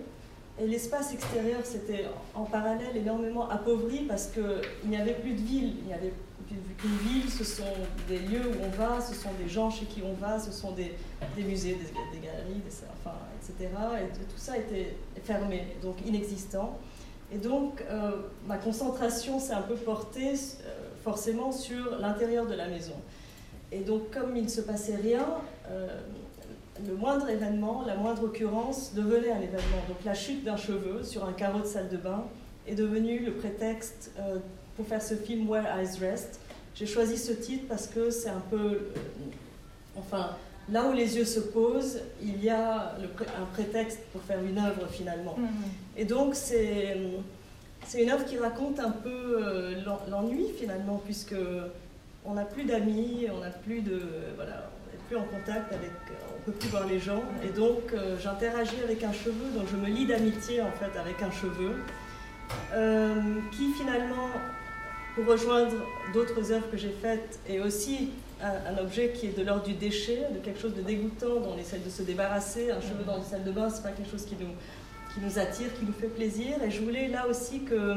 et 0.61 0.67
l'espace 0.67 1.11
extérieur, 1.11 1.61
c'était 1.63 2.05
en 2.35 2.43
parallèle 2.43 2.95
énormément 2.95 3.49
appauvri 3.49 4.05
parce 4.07 4.27
qu'il 4.27 4.91
n'y 4.91 4.95
avait 4.95 5.15
plus 5.15 5.33
de 5.33 5.41
ville, 5.41 5.73
il 5.79 5.87
n'y 5.87 5.93
avait 5.95 6.13
qu'une 6.77 6.97
ville, 6.97 7.31
ce 7.31 7.43
sont 7.43 7.63
des 8.07 8.19
lieux 8.19 8.45
où 8.45 8.63
on 8.63 8.69
va, 8.77 9.01
ce 9.01 9.15
sont 9.15 9.31
des 9.41 9.49
gens 9.49 9.71
chez 9.71 9.85
qui 9.85 10.03
on 10.03 10.13
va, 10.13 10.39
ce 10.39 10.51
sont 10.51 10.73
des, 10.73 10.93
des 11.35 11.41
musées, 11.41 11.79
des, 12.13 12.19
galeries, 12.19 12.61
enfin, 12.99 13.15
etc. 13.41 13.71
Et 14.03 14.25
tout 14.25 14.37
ça 14.37 14.55
était 14.55 14.97
fermé, 15.23 15.65
donc 15.81 15.95
inexistant. 16.05 16.77
Et 17.33 17.37
donc, 17.37 17.81
euh, 17.89 18.11
ma 18.45 18.57
concentration 18.57 19.39
s'est 19.39 19.53
un 19.53 19.61
peu 19.61 19.75
portée 19.75 20.33
euh, 20.33 20.70
forcément 21.03 21.51
sur 21.51 21.99
l'intérieur 21.99 22.45
de 22.47 22.53
la 22.53 22.67
maison. 22.67 22.95
Et 23.71 23.79
donc, 23.79 24.11
comme 24.11 24.35
il 24.35 24.43
ne 24.43 24.49
se 24.49 24.61
passait 24.61 24.95
rien, 24.95 25.25
euh, 25.69 25.87
le 26.87 26.95
moindre 26.95 27.29
événement, 27.29 27.83
la 27.85 27.95
moindre 27.95 28.25
occurrence 28.25 28.93
devenait 28.93 29.31
un 29.31 29.41
événement. 29.41 29.81
Donc, 29.87 29.97
la 30.05 30.13
chute 30.13 30.43
d'un 30.43 30.57
cheveu 30.57 31.03
sur 31.03 31.25
un 31.25 31.33
carreau 31.33 31.61
de 31.61 31.65
salle 31.65 31.89
de 31.89 31.97
bain 31.97 32.25
est 32.67 32.75
devenue 32.75 33.19
le 33.19 33.33
prétexte 33.33 34.11
pour 34.75 34.85
faire 34.87 35.01
ce 35.01 35.15
film 35.15 35.49
Where 35.49 35.65
Eyes 35.65 35.99
Rest. 35.99 36.39
J'ai 36.75 36.85
choisi 36.85 37.17
ce 37.17 37.33
titre 37.33 37.65
parce 37.67 37.87
que 37.87 38.09
c'est 38.09 38.29
un 38.29 38.43
peu, 38.49 38.79
enfin, 39.97 40.31
là 40.69 40.87
où 40.87 40.93
les 40.93 41.17
yeux 41.17 41.25
se 41.25 41.39
posent, 41.39 42.01
il 42.21 42.43
y 42.43 42.49
a 42.49 42.95
un 42.95 43.45
prétexte 43.53 43.99
pour 44.11 44.21
faire 44.21 44.41
une 44.43 44.57
œuvre 44.57 44.87
finalement. 44.89 45.35
Mhm. 45.37 45.49
Et 45.97 46.05
donc 46.05 46.35
c'est 46.35 46.97
c'est 47.85 48.03
une 48.03 48.09
œuvre 48.09 48.25
qui 48.25 48.37
raconte 48.37 48.79
un 48.79 48.91
peu 48.91 49.43
euh, 49.43 49.75
l'ennui 50.09 50.47
finalement, 50.57 51.01
puisque 51.03 51.35
on 52.25 52.33
n'a 52.33 52.45
plus 52.45 52.63
d'amis, 52.63 53.27
on 53.33 53.39
n'a 53.39 53.49
plus 53.49 53.81
de 53.81 54.01
voilà, 54.35 54.69
on 54.85 54.91
n'est 54.91 55.03
plus 55.07 55.17
en 55.17 55.23
contact 55.23 55.73
avec, 55.73 55.91
on 56.37 56.41
peut 56.45 56.57
plus 56.57 56.69
voir 56.69 56.87
les 56.87 56.99
gens, 56.99 57.23
et 57.43 57.49
donc 57.49 57.93
euh, 57.93 58.17
j'interagis 58.21 58.81
avec 58.83 59.03
un 59.03 59.13
cheveu, 59.13 59.49
donc 59.55 59.67
je 59.71 59.75
me 59.75 59.87
lie 59.87 60.05
d'amitié 60.05 60.61
en 60.61 60.71
fait 60.71 60.97
avec 60.97 61.21
un 61.21 61.31
cheveu, 61.31 61.75
euh, 62.73 63.15
qui 63.51 63.73
finalement 63.73 64.29
pour 65.15 65.25
rejoindre 65.25 65.73
d'autres 66.13 66.51
œuvres 66.51 66.69
que 66.71 66.77
j'ai 66.77 66.95
faites 67.01 67.39
et 67.47 67.59
aussi 67.59 68.11
un, 68.41 68.77
objet 68.81 69.11
qui 69.11 69.27
est 69.27 69.37
de 69.37 69.43
l'ordre 69.43 69.63
du 69.63 69.73
déchet, 69.73 70.27
de 70.33 70.39
quelque 70.39 70.59
chose 70.59 70.73
de 70.73 70.81
dégoûtant 70.81 71.39
dont 71.41 71.53
on 71.55 71.57
essaie 71.57 71.77
de 71.77 71.89
se 71.89 72.01
débarrasser. 72.01 72.71
Un 72.71 72.81
cheveu 72.81 73.03
dans 73.05 73.17
une 73.17 73.23
salle 73.23 73.43
de 73.43 73.51
bain, 73.51 73.69
c'est 73.69 73.83
pas 73.83 73.91
quelque 73.91 74.09
chose 74.09 74.25
qui 74.25 74.35
nous, 74.39 74.47
qui 75.13 75.19
nous 75.21 75.39
attire, 75.39 75.73
qui 75.77 75.85
nous 75.85 75.93
fait 75.93 76.07
plaisir. 76.07 76.61
Et 76.63 76.71
je 76.71 76.81
voulais 76.81 77.07
là 77.07 77.27
aussi 77.27 77.61
que 77.61 77.95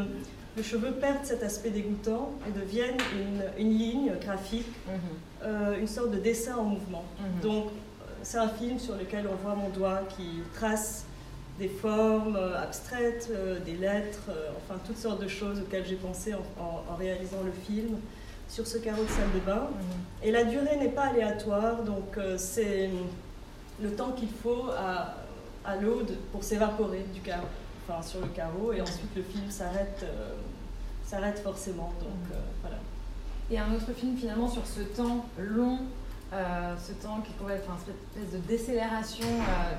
le 0.56 0.62
cheveu 0.62 0.92
perde 0.92 1.24
cet 1.24 1.42
aspect 1.42 1.70
dégoûtant 1.70 2.32
et 2.48 2.52
devienne 2.52 2.96
une, 3.12 3.64
une 3.66 3.76
ligne 3.76 4.12
graphique, 4.20 4.72
mhm. 4.86 4.94
euh, 5.42 5.80
une 5.80 5.88
sorte 5.88 6.12
de 6.12 6.18
dessin 6.18 6.56
en 6.56 6.64
mouvement. 6.64 7.04
Mhm. 7.18 7.40
Donc, 7.40 7.66
euh, 7.66 8.04
c'est 8.22 8.38
un 8.38 8.48
film 8.48 8.78
sur 8.78 8.96
lequel 8.96 9.28
on 9.30 9.34
voit 9.36 9.56
mon 9.56 9.70
doigt 9.70 10.02
qui 10.16 10.42
trace 10.54 11.04
des 11.58 11.68
formes 11.68 12.36
euh, 12.36 12.60
abstraites, 12.60 13.30
des 13.64 13.74
lettres, 13.74 14.30
enfin 14.56 14.78
toutes 14.84 14.98
sortes 14.98 15.22
de 15.22 15.28
choses 15.28 15.60
auxquelles 15.60 15.86
j'ai 15.86 15.96
pensé 15.96 16.34
en, 16.34 16.96
réalisant 16.96 17.42
le 17.44 17.52
film 17.52 17.98
sur 18.48 18.66
ce 18.66 18.78
carreau 18.78 19.02
de 19.02 19.08
salle 19.08 19.32
de 19.34 19.40
bain. 19.40 19.68
Mhm. 19.70 20.28
Et 20.28 20.30
la 20.30 20.44
durée 20.44 20.76
n'est 20.76 20.88
pas 20.88 21.06
aléatoire, 21.06 21.82
donc 21.82 22.18
c'est 22.36 22.90
le 23.82 23.90
temps 23.90 24.12
qu'il 24.12 24.28
faut 24.28 24.68
à, 24.76 25.16
à 25.64 25.76
l'eau 25.76 26.02
pour 26.32 26.42
s'évaporer 26.42 27.04
du 27.12 27.20
carreau, 27.20 27.46
enfin 27.88 28.02
sur 28.02 28.20
le 28.20 28.28
carreau, 28.28 28.72
et 28.72 28.80
ensuite 28.80 29.14
le 29.16 29.22
film 29.22 29.50
s'arrête, 29.50 30.00
euh, 30.02 30.34
s'arrête 31.04 31.38
forcément. 31.38 31.92
Donc 32.00 32.28
mhm. 32.28 32.34
euh, 32.34 32.40
voilà. 32.62 32.78
Et 33.50 33.58
un 33.58 33.74
autre 33.74 33.92
film 33.92 34.16
finalement 34.16 34.48
sur 34.48 34.66
ce 34.66 34.80
temps 34.80 35.26
long 35.38 35.80
euh, 36.32 36.74
ce 36.84 36.92
temps 36.94 37.20
qui 37.24 37.32
pourrait 37.34 37.54
être 37.54 37.68
une 37.68 37.76
espèce 37.76 37.94
de 38.32 38.38
décélération 38.48 39.28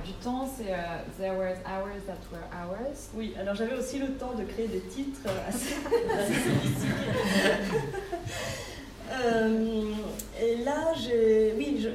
du 0.05 0.13
temps, 0.13 0.47
c'est 0.47 0.71
There 1.17 1.35
Were 1.35 1.57
Hours 1.65 2.05
That 2.07 2.21
Were 2.31 2.47
Hours. 2.53 3.09
Oui, 3.13 3.35
alors 3.37 3.55
j'avais 3.55 3.75
aussi 3.75 3.99
le 3.99 4.13
temps 4.13 4.33
de 4.33 4.45
créer 4.45 4.69
des 4.69 4.79
titres 4.79 5.25
assez, 5.49 5.75
et 10.41 10.55
là, 10.63 10.93
j'ai, 10.95 11.53
oui, 11.57 11.77
je, 11.81 11.89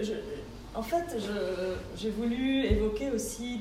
en 0.74 0.83
fait, 0.83 1.16
j'ai 1.96 2.11
voulu 2.11 2.64
évoquer 2.64 3.11
aussi 3.11 3.61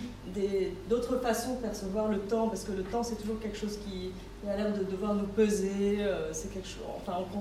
d'autres 0.89 1.17
façons 1.17 1.55
de 1.55 1.61
percevoir 1.61 2.07
le 2.07 2.19
temps, 2.19 2.47
parce 2.47 2.63
que 2.63 2.71
le 2.71 2.83
temps, 2.83 3.03
c'est 3.03 3.15
toujours 3.15 3.39
quelque 3.39 3.57
chose 3.57 3.77
qui, 3.77 4.11
a 4.47 4.55
l'air 4.55 4.73
de 4.73 4.83
devoir 4.83 5.15
nous 5.15 5.27
peser. 5.27 5.97
c'est 6.31 6.53
quelque 6.53 6.67
chose, 6.67 6.83
enfin, 6.97 7.17
on, 7.33 7.39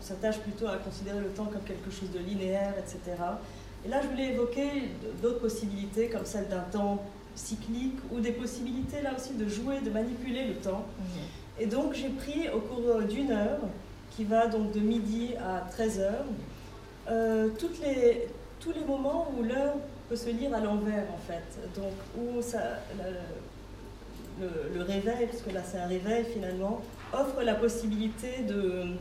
on 0.00 0.02
s'attache 0.02 0.38
plutôt 0.38 0.66
à 0.66 0.76
considérer 0.76 1.20
le 1.20 1.28
temps 1.28 1.44
comme 1.44 1.62
quelque 1.62 1.90
chose 1.90 2.10
de 2.10 2.18
linéaire, 2.18 2.74
etc. 2.78 3.16
Et 3.84 3.88
là, 3.88 4.00
je 4.02 4.08
voulais 4.08 4.32
évoquer 4.32 4.68
d'autres 5.22 5.40
possibilités, 5.40 6.08
comme 6.08 6.24
celle 6.24 6.48
d'un 6.48 6.64
temps 6.72 7.02
cyclique, 7.34 7.98
ou 8.10 8.20
des 8.20 8.32
possibilités 8.32 9.02
là 9.02 9.12
aussi 9.16 9.34
de 9.34 9.48
jouer, 9.48 9.80
de 9.80 9.90
manipuler 9.90 10.46
le 10.46 10.54
temps. 10.54 10.84
Mhm. 10.98 11.62
Et 11.62 11.66
donc, 11.66 11.94
j'ai 11.94 12.08
pris 12.08 12.48
au 12.48 12.60
cours 12.60 13.02
d'une 13.02 13.30
heure, 13.30 13.60
qui 14.10 14.24
va 14.24 14.46
donc 14.46 14.72
de 14.72 14.80
midi 14.80 15.34
à 15.36 15.68
13 15.70 16.00
heures, 16.00 16.24
euh, 17.10 17.48
toutes 17.58 17.80
les, 17.80 18.28
tous 18.60 18.72
les 18.72 18.84
moments 18.84 19.32
où 19.36 19.42
l'heure 19.42 19.74
peut 20.08 20.16
se 20.16 20.30
lire 20.30 20.54
à 20.54 20.60
l'envers, 20.60 21.04
en 21.12 21.18
fait. 21.26 21.80
Donc, 21.80 21.92
où 22.16 22.40
ça, 22.42 22.60
le, 24.40 24.48
le, 24.74 24.82
réveil, 24.82 25.26
parce 25.26 25.42
que 25.42 25.50
là 25.50 25.60
c'est 25.64 25.78
un 25.78 25.86
réveil 25.86 26.24
finalement, 26.32 26.80
offre 27.12 27.42
la 27.42 27.54
possibilité 27.54 28.42
de, 28.48 28.96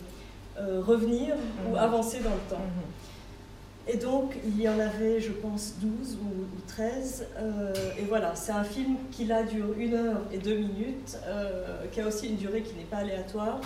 euh, 0.59 0.81
revenir 0.81 1.35
ou 1.65 1.71
mhm. 1.71 1.77
avancer 1.77 2.19
dans 2.19 2.31
le 2.31 2.49
temps. 2.49 2.57
Mhm. 2.57 3.93
Et 3.93 3.97
donc, 3.97 4.35
il 4.43 4.61
y 4.61 4.67
en 4.67 4.77
avait, 4.77 5.21
je 5.21 5.31
pense, 5.31 5.75
12 5.79 6.17
ou, 6.21 6.61
13. 6.67 7.27
Euh, 7.37 7.73
et 7.97 8.03
voilà, 8.03 8.35
c'est 8.35 8.51
un 8.51 8.63
film 8.63 8.97
qui 9.09 9.25
là 9.25 9.43
dure 9.43 9.73
une 9.77 9.93
heure 9.93 10.21
et 10.33 10.37
deux 10.37 10.57
minutes, 10.57 11.17
euh, 11.25 11.85
qui 11.91 12.01
a 12.01 12.07
aussi 12.07 12.27
une 12.27 12.35
durée 12.35 12.61
qui 12.61 12.75
n'est 12.75 12.83
pas 12.83 12.97
aléatoire, 12.97 13.61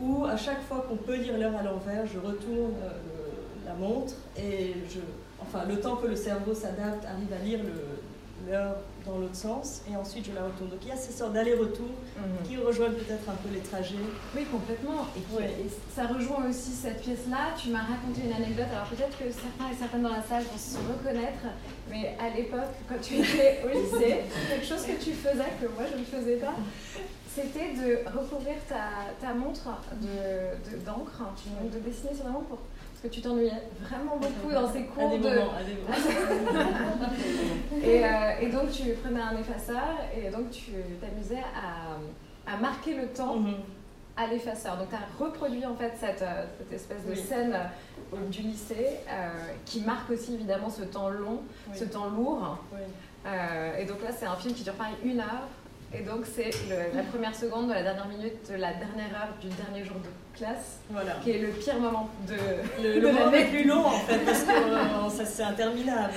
où 0.00 0.24
à 0.24 0.36
chaque 0.36 0.62
fois 0.62 0.86
qu'on 0.88 0.96
peut 0.96 1.16
lire 1.16 1.36
l'heure 1.38 1.54
à 1.56 1.62
l'envers, 1.62 2.06
je 2.06 2.18
retourne 2.18 2.72
la 3.66 3.74
montre 3.74 4.14
et 4.36 4.74
je, 4.88 5.00
enfin, 5.42 5.64
le 5.68 5.80
temps 5.80 5.96
que 5.96 6.06
le 6.06 6.16
cerveau 6.16 6.54
s'adapte, 6.54 7.04
arrive 7.04 7.32
à 7.32 7.44
lire 7.44 7.60
l'heure 8.48 8.76
dans 9.06 9.18
l'autre 9.18 9.36
sens, 9.36 9.82
et 9.90 9.96
ensuite 9.96 10.26
je 10.26 10.32
la 10.32 10.44
retourne. 10.44 10.70
Donc 10.70 10.80
il 10.82 10.88
y 10.88 10.92
a 10.92 10.96
ces 10.96 11.12
sortes 11.12 11.32
d'allers-retours 11.32 11.96
mhm. 12.16 12.46
qui 12.46 12.56
rejoignent 12.56 12.94
peut-être 12.94 13.28
un 13.28 13.34
peu 13.34 13.48
les 13.52 13.60
trajets. 13.60 13.96
Oui, 14.36 14.44
complètement. 14.44 15.06
Et, 15.16 15.68
ça 15.94 16.06
rejoint 16.06 16.48
aussi 16.48 16.72
cette 16.72 17.00
pièce-là. 17.00 17.54
Tu 17.56 17.70
m'as 17.70 17.80
raconté 17.80 18.22
une 18.26 18.32
anecdote, 18.32 18.66
alors 18.72 18.86
peut-être 18.86 19.16
que 19.18 19.24
certains 19.30 19.72
et 19.72 19.76
certaines 19.78 20.02
dans 20.02 20.12
la 20.12 20.22
salle 20.22 20.44
vont 20.44 20.58
se 20.58 20.76
reconnaître, 20.78 21.48
mais 21.88 22.16
à 22.20 22.34
l'époque, 22.34 22.74
quand 22.88 23.00
tu 23.00 23.14
étais 23.14 23.62
au 23.64 23.68
lycée, 23.68 24.20
quelque 24.48 24.66
chose 24.66 24.84
que 24.84 25.02
tu 25.02 25.12
faisais, 25.12 25.50
que 25.60 25.66
moi 25.74 25.84
je 25.90 25.98
ne 25.98 26.04
faisais 26.04 26.36
pas, 26.36 26.54
c'était 27.32 27.72
de 27.72 28.18
recouvrir 28.18 28.56
ta, 28.68 29.14
ta 29.20 29.32
montre 29.32 29.64
d'encre, 30.84 31.22
de, 31.62 31.78
de 31.78 31.84
dessiner 31.84 32.14
sur 32.14 32.24
la 32.24 32.30
montre 32.30 32.46
pour 32.46 32.58
parce 33.00 33.14
que 33.14 33.20
tu 33.20 33.22
t'ennuyais 33.22 33.62
vraiment 33.80 34.16
beaucoup 34.16 34.52
dans 34.52 34.70
ces 34.70 34.84
cours 34.84 35.18
de... 35.18 35.28
et, 37.82 38.04
euh, 38.04 38.40
et, 38.40 38.48
donc 38.48 38.70
tu 38.70 38.92
prenais 39.02 39.20
un 39.20 39.38
effaceur 39.38 39.96
et 40.14 40.28
donc 40.28 40.50
tu 40.50 40.72
t'amusais 41.00 41.42
à, 41.56 41.96
à, 42.52 42.58
marquer 42.58 42.92
le 42.94 43.06
temps 43.06 43.36
mhm. 43.36 43.54
à 44.16 44.26
l'effaceur. 44.26 44.76
Donc 44.76 44.90
tu 44.90 44.96
as 44.96 45.06
reproduit 45.18 45.64
en 45.64 45.76
fait 45.76 45.94
cette, 45.98 46.20
euh, 46.20 46.44
cette 46.58 46.74
espèce 46.74 47.06
de 47.06 47.14
scène 47.14 47.56
euh, 48.12 48.16
du 48.28 48.42
lycée 48.42 48.98
qui 49.64 49.80
marque 49.80 50.10
aussi 50.10 50.34
évidemment 50.34 50.68
ce 50.68 50.82
temps 50.82 51.08
long, 51.08 51.40
ce 51.74 51.84
temps 51.84 52.10
lourd. 52.10 52.58
et 53.78 53.86
donc 53.86 54.02
là 54.02 54.10
c'est 54.12 54.26
un 54.26 54.36
film 54.36 54.52
qui 54.52 54.62
dure 54.62 54.74
pareil 54.74 54.96
une 55.04 55.20
heure 55.20 55.48
et 55.92 56.02
donc, 56.02 56.24
c'est 56.34 56.50
la 56.94 57.02
première 57.02 57.34
seconde 57.34 57.68
de 57.68 57.72
la 57.72 57.82
dernière 57.82 58.08
minute 58.08 58.48
de 58.50 58.54
la 58.56 58.72
dernière 58.74 59.12
heure 59.14 59.34
du 59.40 59.48
dernier 59.48 59.84
jour 59.84 59.96
de 59.96 60.38
classe, 60.38 60.78
voilà. 60.90 61.14
qui 61.22 61.30
est 61.32 61.38
le 61.38 61.48
pire 61.48 61.78
moment 61.80 62.08
de, 62.28 62.82
le, 62.82 63.00
le 63.00 63.12
moment 63.12 63.30
le 63.30 63.50
plus 63.50 63.64
long 63.64 63.84
en 63.86 63.98
fait, 64.00 64.18
parce 64.18 64.42
que 64.44 64.50
euh, 64.50 65.08
ça 65.10 65.24
c'est 65.24 65.42
interminable. 65.42 66.14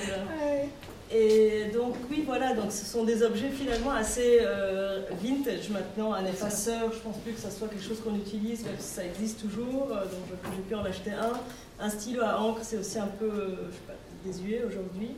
Et 1.12 1.66
donc, 1.72 1.94
oui, 2.10 2.24
voilà, 2.26 2.54
donc 2.54 2.72
ce 2.72 2.84
sont 2.84 3.04
des 3.04 3.22
objets 3.22 3.50
finalement 3.50 3.90
assez 3.92 4.38
euh, 4.40 5.02
vintage 5.22 5.68
maintenant. 5.70 6.12
Un 6.12 6.24
effaceur, 6.24 6.92
je 6.92 6.98
pense 6.98 7.18
plus 7.18 7.32
que 7.32 7.40
ça 7.40 7.50
soit 7.50 7.68
quelque 7.68 7.84
chose 7.84 8.00
qu'on 8.00 8.16
utilise, 8.16 8.64
même 8.64 8.74
si 8.78 8.94
ça 8.94 9.04
existe 9.04 9.40
toujours. 9.40 9.88
Euh, 9.92 10.04
donc, 10.04 10.52
j'ai 10.56 10.62
pu 10.62 10.74
en 10.74 10.84
acheter 10.84 11.10
un. 11.10 11.32
Un 11.78 11.90
stylo 11.90 12.22
à 12.22 12.40
encre, 12.40 12.60
c'est 12.62 12.78
aussi 12.78 12.98
un 12.98 13.08
peu, 13.08 13.30
je 13.68 13.72
sais 13.74 13.82
pas, 13.86 13.94
désuet 14.24 14.62
aujourd'hui. 14.66 15.10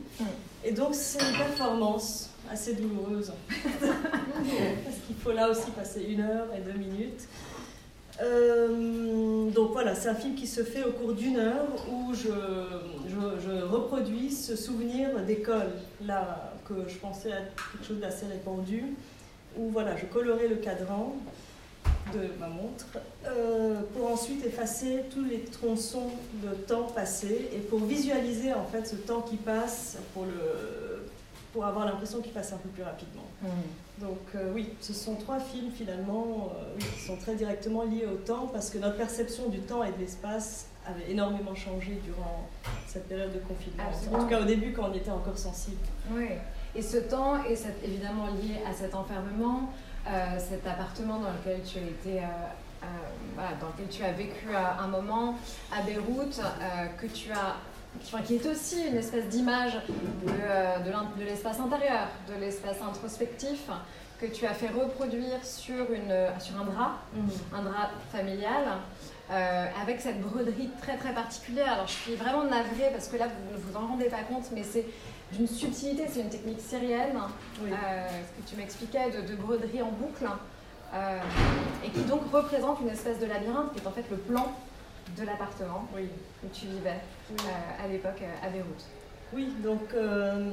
Et 0.64 0.72
donc, 0.72 0.94
c'est 0.94 1.20
une 1.20 1.36
performance 1.36 2.30
assez 2.50 2.74
douloureuse. 2.74 3.32
Parce 3.80 4.96
qu'il 5.06 5.16
faut 5.16 5.32
là 5.32 5.50
aussi 5.50 5.70
passer 5.70 6.04
une 6.08 6.20
heure 6.20 6.46
et 6.56 6.60
deux 6.60 6.78
minutes. 6.78 7.28
Euh, 8.22 9.50
donc 9.50 9.72
voilà, 9.72 9.94
c'est 9.94 10.08
un 10.08 10.14
film 10.14 10.34
qui 10.34 10.46
se 10.46 10.62
fait 10.62 10.84
au 10.84 10.92
cours 10.92 11.12
d'une 11.12 11.36
heure 11.36 11.66
où 11.90 12.14
je, 12.14 12.28
je, 13.08 13.62
reproduis 13.64 14.30
ce 14.30 14.56
souvenir 14.56 15.20
d'école, 15.26 15.72
là, 16.04 16.54
que 16.66 16.88
je 16.88 16.96
pensais 16.96 17.30
être 17.30 17.72
quelque 17.72 17.86
chose 17.86 18.00
d'assez 18.00 18.26
répandu, 18.26 18.84
où 19.58 19.68
voilà, 19.68 19.96
je 19.96 20.06
colorais 20.06 20.48
le 20.48 20.56
cadran 20.56 21.14
de 22.14 22.38
ma 22.38 22.48
montre 22.48 22.86
euh, 23.26 23.80
pour 23.94 24.10
ensuite 24.10 24.44
effacer 24.46 25.02
tous 25.12 25.24
les 25.24 25.40
tronçons 25.40 26.10
de 26.42 26.54
temps 26.54 26.84
passé 26.84 27.48
et 27.52 27.58
pour 27.58 27.80
visualiser 27.80 28.52
en 28.54 28.64
fait 28.64 28.86
ce 28.86 28.96
temps 28.96 29.22
qui 29.22 29.36
passe 29.36 29.98
pour 30.14 30.24
le 30.24 30.85
pour 31.56 31.64
avoir 31.64 31.86
l'impression 31.86 32.20
qu'il 32.20 32.32
passe 32.32 32.52
un 32.52 32.58
peu 32.58 32.68
plus 32.68 32.82
rapidement. 32.82 33.24
Mm. 33.40 33.48
Donc 34.04 34.20
euh, 34.34 34.52
oui, 34.54 34.68
ce 34.82 34.92
sont 34.92 35.14
trois 35.14 35.40
films 35.40 35.70
finalement 35.70 36.52
euh, 36.54 36.78
qui 36.78 37.00
sont 37.00 37.16
très 37.16 37.34
directement 37.34 37.82
liés 37.82 38.04
au 38.04 38.16
temps 38.16 38.46
parce 38.52 38.68
que 38.68 38.76
notre 38.76 38.98
perception 38.98 39.48
du 39.48 39.60
temps 39.60 39.82
et 39.82 39.90
de 39.90 39.98
l'espace 39.98 40.66
avait 40.86 41.10
énormément 41.10 41.54
changé 41.54 41.98
durant 42.04 42.46
cette 42.86 43.08
période 43.08 43.32
de 43.32 43.38
confinement. 43.38 43.84
En 44.12 44.24
tout 44.24 44.26
cas 44.28 44.42
au 44.42 44.44
début 44.44 44.74
quand 44.74 44.90
on 44.90 44.92
était 44.92 45.10
encore 45.10 45.38
sensible. 45.38 45.80
Oui, 46.12 46.28
et 46.74 46.82
ce 46.82 46.98
temps 46.98 47.42
est 47.42 47.58
évidemment 47.82 48.26
lié 48.26 48.60
à 48.70 48.74
cet 48.74 48.94
enfermement, 48.94 49.70
euh, 50.06 50.38
cet 50.38 50.66
appartement 50.66 51.20
dans 51.20 51.32
lequel 51.32 51.62
tu 51.64 51.78
as 51.78 51.80
été... 51.80 52.20
dans 52.82 53.68
lequel 53.68 53.88
tu 53.90 54.04
as 54.04 54.12
vécu 54.12 54.54
un 54.54 54.88
moment 54.88 55.36
à 55.72 55.80
Beyrouth, 55.80 56.38
que 57.00 57.06
tu 57.06 57.32
as 57.32 57.56
qui 58.24 58.34
est 58.34 58.46
aussi 58.46 58.86
une 58.86 58.96
espèce 58.96 59.26
d'image 59.26 59.74
de, 59.74 60.30
euh, 60.30 60.78
de 61.18 61.24
l'espace 61.24 61.60
intérieur, 61.60 62.08
de 62.28 62.40
l'espace 62.40 62.80
introspectif, 62.82 63.68
que 64.20 64.26
tu 64.26 64.46
as 64.46 64.54
fait 64.54 64.68
reproduire 64.68 65.44
sur, 65.44 65.92
une, 65.92 66.14
sur 66.40 66.58
un 66.60 66.64
drap, 66.64 66.98
mhm. 67.14 67.28
un 67.52 67.62
drap 67.62 67.90
familial, 68.10 68.64
euh, 69.30 69.66
avec 69.82 70.00
cette 70.00 70.20
broderie 70.20 70.70
très 70.80 70.96
très 70.96 71.12
particulière. 71.12 71.72
Alors 71.72 71.86
je 71.86 71.92
suis 71.92 72.14
vraiment 72.14 72.44
navrée 72.44 72.90
parce 72.92 73.08
que 73.08 73.16
là 73.16 73.26
vous 73.26 73.52
ne 73.52 73.60
vous 73.60 73.76
en 73.76 73.88
rendez 73.88 74.06
pas 74.06 74.22
compte, 74.28 74.46
mais 74.52 74.62
c'est 74.62 74.86
une 75.38 75.48
subtilité, 75.48 76.04
c'est 76.10 76.20
une 76.20 76.30
technique 76.30 76.60
syrienne, 76.60 77.18
euh, 77.62 78.08
ce 78.08 78.42
que 78.42 78.48
tu 78.48 78.56
m'expliquais, 78.56 79.10
de, 79.10 79.28
de, 79.28 79.36
broderie 79.36 79.82
en 79.82 79.90
boucle, 79.90 80.26
et 81.84 81.90
qui 81.90 82.00
donc 82.04 82.22
représente 82.32 82.80
une 82.80 82.88
espèce 82.88 83.18
de 83.18 83.26
labyrinthe 83.26 83.72
qui 83.74 83.80
est 83.80 83.86
en 83.86 83.90
fait 83.90 84.04
le 84.08 84.16
plan 84.16 84.46
de 85.14 85.24
l'appartement 85.24 85.86
oui. 85.94 86.08
où 86.44 86.48
tu 86.52 86.66
vivais 86.66 87.00
euh, 87.30 87.84
à 87.84 87.88
l'époque 87.88 88.22
euh, 88.22 88.46
à 88.46 88.50
Beyrouth. 88.50 88.84
Oui, 89.32 89.52
donc 89.62 89.92
euh, 89.94 90.50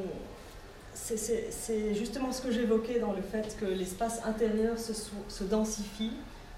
c'est 0.94 1.94
justement 1.96 2.32
ce 2.32 2.42
que 2.42 2.52
j'évoquais 2.52 3.00
dans 3.00 3.14
le 3.14 3.22
fait 3.22 3.58
que 3.60 3.66
l'espace 3.66 4.22
intérieur 4.26 4.78
se, 4.78 4.94
se, 4.94 5.44
densifie. 5.44 6.14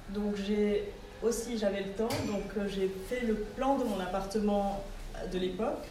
Donc 0.10 0.36
j'ai 0.36 0.92
aussi, 1.24 1.58
j'avais 1.58 1.82
le 1.82 1.92
temps, 1.92 2.10
donc 2.28 2.68
j'ai 2.68 2.92
fait 3.10 3.22
le 3.22 3.36
plan 3.36 3.78
de 3.78 3.86
mon 3.86 4.00
appartement 4.00 4.84
de 5.32 5.40
l'époque 5.40 5.88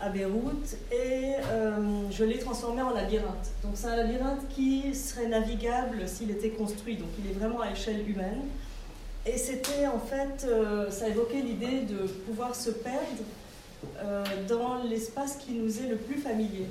à 0.00 0.08
Beyrouth 0.08 0.76
et 0.90 1.34
je 2.10 2.24
l'ai 2.24 2.38
transformé 2.38 2.82
en 2.82 2.90
labyrinthe. 2.90 3.50
Donc 3.62 3.72
c'est 3.74 3.88
un 3.88 3.96
labyrinthe 3.96 4.48
qui 4.48 4.94
serait 4.94 5.26
navigable 5.26 6.08
s'il 6.08 6.30
était 6.30 6.50
construit, 6.50 6.96
donc 6.96 7.08
il 7.18 7.30
est 7.30 7.34
vraiment 7.34 7.60
à 7.60 7.70
échelle 7.70 8.08
humaine. 8.08 8.42
Et 9.24 9.38
c'était 9.38 9.86
en 9.86 10.00
fait, 10.00 10.46
euh, 10.46 10.90
ça 10.90 11.08
évoquait 11.08 11.40
l'idée 11.40 11.82
de 11.82 12.06
pouvoir 12.26 12.54
se 12.54 12.70
perdre 12.70 13.22
euh, 13.98 14.24
dans 14.48 14.82
l'espace 14.82 15.36
qui 15.36 15.52
nous 15.52 15.78
est 15.78 15.86
le 15.86 15.96
plus 15.96 16.18
familier, 16.18 16.66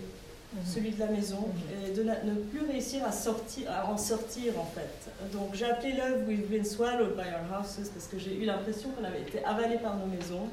mhm. 0.53 0.61
celui 0.65 0.91
de 0.91 0.99
la 0.99 1.07
maison, 1.07 1.47
mhm. 1.47 1.89
et 1.89 1.93
de 1.93 2.03
ne 2.03 2.35
plus 2.51 2.65
réussir 2.65 3.05
à, 3.05 3.11
sortir, 3.13 3.71
à 3.71 3.89
en 3.89 3.97
sortir 3.97 4.53
en 4.59 4.65
fait. 4.65 5.09
Donc 5.31 5.53
j'ai 5.53 5.65
appelé 5.65 5.93
l'œuvre 5.93 6.27
We've 6.27 6.49
been 6.49 6.65
swallowed 6.65 7.15
by 7.15 7.23
our 7.23 7.59
houses 7.59 7.89
parce 7.89 8.07
que 8.07 8.19
j'ai 8.19 8.35
eu 8.35 8.45
l'impression 8.45 8.89
qu'on 8.89 9.05
avait 9.05 9.21
été 9.21 9.43
avalé 9.45 9.77
par 9.77 9.95
nos 9.97 10.07
maisons. 10.07 10.49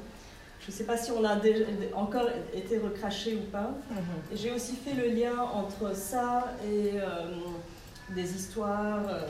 Je 0.61 0.71
ne 0.71 0.77
sais 0.77 0.83
pas 0.83 0.97
si 0.97 1.11
on 1.11 1.23
a 1.25 1.37
encore 1.95 2.27
été 2.53 2.77
recraché 2.77 3.35
ou 3.35 3.51
pas. 3.51 3.71
Mhm. 3.91 3.97
J'ai 4.35 4.51
aussi 4.51 4.75
fait 4.75 4.93
le 4.93 5.09
lien 5.09 5.33
entre 5.41 5.95
ça 5.95 6.53
et 6.63 6.91
euh, 6.99 7.25
des 8.15 8.35
histoires 8.35 9.03
euh, 9.07 9.21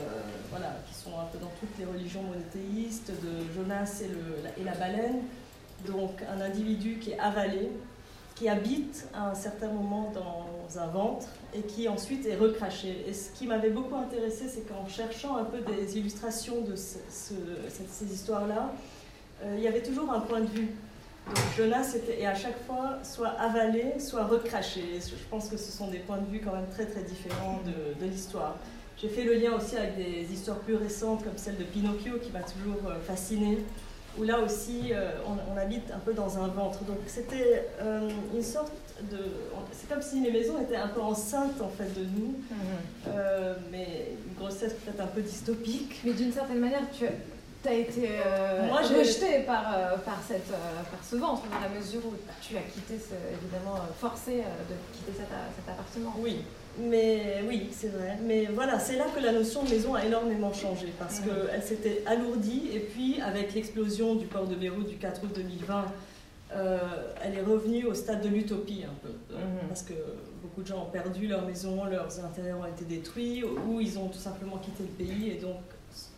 voilà, 0.50 0.76
qui 0.88 0.94
sont 0.94 1.10
un 1.18 1.26
peu 1.32 1.38
dans 1.38 1.52
toutes 1.60 1.76
les 1.78 1.84
religions 1.84 2.22
monothéistes, 2.22 3.10
de 3.10 3.52
Jonas 3.54 4.02
et, 4.02 4.08
le, 4.08 4.60
et 4.60 4.64
la 4.64 4.74
baleine. 4.74 5.20
Donc 5.86 6.22
un 6.30 6.40
individu 6.40 6.98
qui 6.98 7.12
est 7.12 7.18
avalé, 7.18 7.70
qui 8.34 8.48
habite 8.48 9.08
à 9.14 9.30
un 9.30 9.34
certain 9.34 9.68
moment 9.68 10.12
dans 10.14 10.78
un 10.78 10.86
ventre 10.86 11.26
et 11.54 11.62
qui 11.62 11.88
ensuite 11.88 12.26
est 12.26 12.36
recraché. 12.36 13.04
Et 13.06 13.12
ce 13.12 13.30
qui 13.32 13.46
m'avait 13.46 13.70
beaucoup 13.70 13.96
intéressé, 13.96 14.48
c'est 14.48 14.66
qu'en 14.68 14.86
cherchant 14.88 15.36
un 15.36 15.44
peu 15.44 15.58
des 15.58 15.98
illustrations 15.98 16.62
de 16.62 16.74
ces 16.76 18.12
histoires-là, 18.12 18.72
euh, 19.42 19.54
il 19.56 19.62
y 19.62 19.68
avait 19.68 19.82
toujours 19.82 20.10
un 20.12 20.20
point 20.20 20.40
de 20.40 20.46
vue. 20.46 20.68
Donc 21.26 21.44
Jonas 21.56 21.92
était, 21.94 22.20
et 22.20 22.26
à 22.26 22.34
chaque 22.34 22.58
fois, 22.66 22.98
soit 23.04 23.28
avalé, 23.28 24.00
soit 24.00 24.24
recraché. 24.24 24.82
je 25.00 25.28
pense 25.30 25.48
que 25.48 25.56
ce 25.56 25.70
sont 25.70 25.88
des 25.88 25.98
points 25.98 26.18
de 26.18 26.26
vue 26.26 26.40
quand 26.40 26.52
même 26.52 26.68
très 26.70 26.86
très 26.86 27.02
différents 27.02 27.60
de, 27.64 28.04
de 28.04 28.10
l'histoire. 28.10 28.56
J'ai 29.00 29.08
fait 29.08 29.24
le 29.24 29.34
lien 29.34 29.54
aussi 29.56 29.76
avec 29.76 29.96
des 29.96 30.30
histoires 30.30 30.58
plus 30.58 30.74
récentes 30.74 31.24
comme 31.24 31.36
celle 31.36 31.56
de 31.56 31.64
Pinocchio 31.64 32.18
qui 32.22 32.30
m'a 32.32 32.40
toujours 32.42 32.86
euh, 32.86 33.00
fascinée, 33.00 33.58
où 34.18 34.24
là 34.24 34.40
aussi 34.40 34.92
euh, 34.92 35.12
on, 35.26 35.56
habite 35.56 35.90
un 35.90 35.98
peu 35.98 36.12
dans 36.12 36.38
un 36.38 36.48
ventre. 36.48 36.84
Donc 36.84 36.98
c'était 37.06 37.66
euh, 37.80 38.10
une 38.34 38.42
sorte 38.42 38.72
de... 39.10 39.16
C'est 39.72 39.88
comme 39.88 40.02
si 40.02 40.20
les 40.20 40.30
maisons 40.30 40.60
étaient 40.60 40.76
un 40.76 40.88
peu 40.88 41.00
enceintes 41.00 41.62
en 41.62 41.70
fait 41.70 41.98
de 41.98 42.04
nous, 42.04 42.34
mhm. 42.50 43.56
mais 43.70 44.12
une 44.26 44.34
grossesse 44.34 44.74
peut-être 44.74 45.00
un 45.00 45.06
peu 45.06 45.22
dystopique. 45.22 46.02
Mais 46.04 46.12
d'une 46.12 46.32
certaine 46.32 46.58
manière, 46.58 46.82
tu, 46.92 47.06
tu 47.62 47.68
as 47.68 47.74
été 47.74 48.08
euh, 48.24 48.66
Moi, 48.68 48.80
rejeté 48.80 49.40
par, 49.46 49.74
euh, 49.74 49.96
par, 49.98 50.20
cette, 50.26 50.50
euh, 50.50 50.82
par 50.90 51.04
ce 51.04 51.16
ventre, 51.16 51.42
dans 51.50 51.60
la 51.60 51.68
mesure 51.68 52.00
où 52.06 52.14
tu 52.40 52.56
as 52.56 52.60
quitté, 52.60 52.94
évidemment, 52.94 53.76
forcé 53.98 54.36
de 54.36 54.96
quitter 54.96 55.12
cet, 55.18 55.26
cet, 55.56 55.68
appartement. 55.68 56.14
Oui, 56.18 56.38
mais 56.78 57.42
oui, 57.46 57.68
c'est 57.72 57.88
vrai. 57.88 58.18
Mais 58.24 58.46
voilà, 58.46 58.78
c'est 58.78 58.96
là 58.96 59.06
que 59.14 59.20
la 59.20 59.32
notion 59.32 59.62
de 59.64 59.70
maison 59.70 59.94
a 59.94 60.04
énormément 60.04 60.52
changé, 60.52 60.92
parce 60.98 61.20
qu'elle 61.20 61.62
s'était 61.62 62.02
alourdie, 62.06 62.70
et 62.72 62.80
puis 62.80 63.20
avec 63.20 63.54
l'explosion 63.54 64.14
du 64.14 64.26
port 64.26 64.46
de 64.46 64.54
Beyrouth 64.54 64.88
du 64.88 64.96
4 64.96 65.22
août 65.24 65.30
2020, 65.34 65.84
elle 67.22 67.34
est 67.34 67.42
revenue 67.42 67.84
au 67.84 67.94
stade 67.94 68.22
de 68.22 68.28
l'utopie 68.28 68.84
un 68.84 68.94
peu, 69.02 69.12
Mhm. 69.34 69.68
parce 69.68 69.82
que 69.82 69.92
beaucoup 70.42 70.62
de 70.62 70.66
gens 70.66 70.82
ont 70.82 70.90
perdu 70.90 71.26
leur 71.28 71.44
maison, 71.46 71.84
leurs 71.84 72.24
intérêts 72.24 72.54
ont 72.54 72.66
été 72.66 72.84
détruits, 72.86 73.44
ou 73.44 73.80
ils 73.80 73.98
ont 73.98 74.08
tout 74.08 74.18
simplement 74.18 74.56
quitté 74.56 74.82
le 74.84 75.04
pays, 75.04 75.30
et 75.30 75.34
donc 75.36 75.60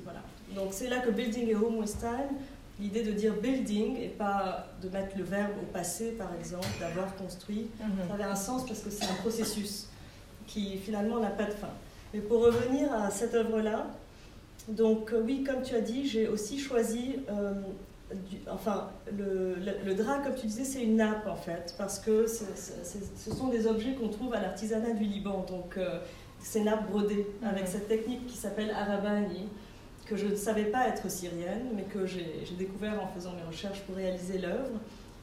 voilà. 0.04 0.20
Donc 0.54 0.68
c'est 0.72 0.88
là 0.88 0.98
que 0.98 1.10
Building 1.10 1.54
a 1.54 1.58
Home 1.58 1.78
with 1.78 1.96
Time, 1.98 2.36
l'idée 2.80 3.02
de 3.02 3.12
dire 3.12 3.34
building 3.34 3.96
et 3.98 4.08
pas 4.08 4.66
de 4.82 4.88
mettre 4.88 5.16
le 5.16 5.24
verbe 5.24 5.52
au 5.62 5.66
passé 5.72 6.12
par 6.12 6.30
exemple, 6.38 6.66
d'avoir 6.80 7.14
construit, 7.16 7.68
ça 8.08 8.14
avait 8.14 8.24
un 8.24 8.34
sens 8.36 8.66
parce 8.66 8.80
que 8.80 8.90
c'est 8.90 9.04
un 9.04 9.14
processus 9.20 9.88
qui 10.46 10.76
finalement 10.78 11.18
n'a 11.20 11.30
pas 11.30 11.44
de 11.44 11.52
fin. 11.52 11.70
Mais 12.12 12.20
pour 12.20 12.42
revenir 12.44 12.92
à 12.92 13.10
cette 13.10 13.34
œuvre-là, 13.34 13.86
donc 14.68 15.12
euh, 15.12 15.22
oui, 15.24 15.42
comme 15.44 15.62
tu 15.62 15.74
as 15.74 15.80
dit, 15.80 16.06
j'ai 16.06 16.28
aussi 16.28 16.58
choisi, 16.58 17.16
euh, 17.30 17.52
du- 18.30 18.38
enfin, 18.50 18.90
le, 19.16 19.54
le- 19.54 19.84
le 19.86 19.94
drap, 19.94 20.22
comme 20.22 20.34
tu 20.34 20.46
disais, 20.46 20.64
c'est 20.64 20.82
une 20.82 20.96
nappe 20.96 21.26
en 21.26 21.36
fait, 21.36 21.74
parce 21.78 21.98
que 21.98 22.26
c'est- 22.26 22.44
c'est- 22.54 22.84
c'est- 22.84 23.16
ce 23.16 23.34
sont 23.34 23.48
des 23.48 23.66
objets 23.66 23.94
qu'on 23.94 24.08
trouve 24.08 24.34
à 24.34 24.40
l'artisanat 24.40 24.92
du 24.92 25.04
Liban, 25.04 25.46
donc 25.48 25.78
euh, 25.78 25.98
ces 26.40 26.62
nappes 26.62 26.90
brodées 26.90 27.26
avec 27.44 27.62
Mhm. 27.62 27.68
cette 27.70 27.88
technique 27.88 28.26
qui 28.26 28.36
s'appelle 28.36 28.70
arabani, 28.70 29.48
que 30.12 30.18
je 30.18 30.26
ne 30.26 30.36
savais 30.36 30.66
pas 30.66 30.88
être 30.88 31.10
syrienne, 31.10 31.68
mais 31.74 31.84
que 31.84 32.04
j'ai 32.04 32.44
découvert 32.58 33.02
en 33.02 33.08
faisant 33.16 33.32
mes 33.32 33.46
recherches 33.50 33.80
pour 33.80 33.96
réaliser 33.96 34.36
l'œuvre. 34.36 34.78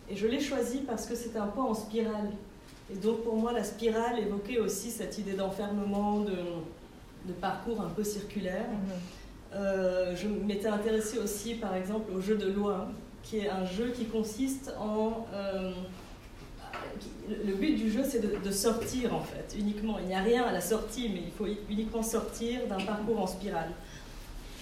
Et 0.10 0.16
je 0.16 0.26
l'ai 0.26 0.40
choisi 0.40 0.80
parce 0.80 1.06
que 1.06 1.14
c'était 1.14 1.38
un 1.38 1.46
point 1.46 1.66
en 1.66 1.76
spirale. 1.76 2.32
Et 2.92 2.96
donc 2.96 3.22
pour 3.22 3.36
moi, 3.36 3.54
la 3.54 3.64
spirale 3.64 4.18
évoquait 4.18 4.58
aussi 4.58 4.90
cette 4.90 5.20
idée 5.20 5.34
d'enfermement, 5.34 6.22
de, 6.22 6.38
de 7.26 7.34
parcours 7.34 7.82
un 7.82 7.90
peu 7.90 8.04
circulaire. 8.04 8.66
Euh, 9.54 10.16
je 10.16 10.28
m'étais 10.28 10.68
intéressée 10.68 11.20
aussi, 11.20 11.54
par 11.54 11.76
exemple, 11.76 12.12
au 12.12 12.20
jeu 12.20 12.36
de 12.36 12.50
loi, 12.50 12.88
qui 13.22 13.38
est 13.40 13.50
un 13.50 13.66
jeu 13.66 13.94
qui 13.96 14.06
consiste 14.06 14.74
en... 14.80 15.28
euh, 15.34 15.72
le 17.46 17.54
but 17.54 17.76
du 17.76 17.92
jeu, 17.92 18.02
c'est 18.04 18.22
de, 18.22 18.44
de 18.44 18.52
sortir, 18.52 19.14
en 19.14 19.22
fait, 19.22 19.56
uniquement. 19.56 20.00
Il 20.00 20.08
n'y 20.08 20.16
a 20.16 20.22
rien 20.22 20.46
à 20.46 20.52
la 20.52 20.62
sortie, 20.62 21.10
mais 21.14 21.22
il 21.28 21.32
faut 21.32 21.46
uniquement 21.70 22.02
sortir 22.02 22.66
d'un 22.68 22.84
parcours 22.84 23.22
en 23.22 23.28
spirale. 23.28 23.70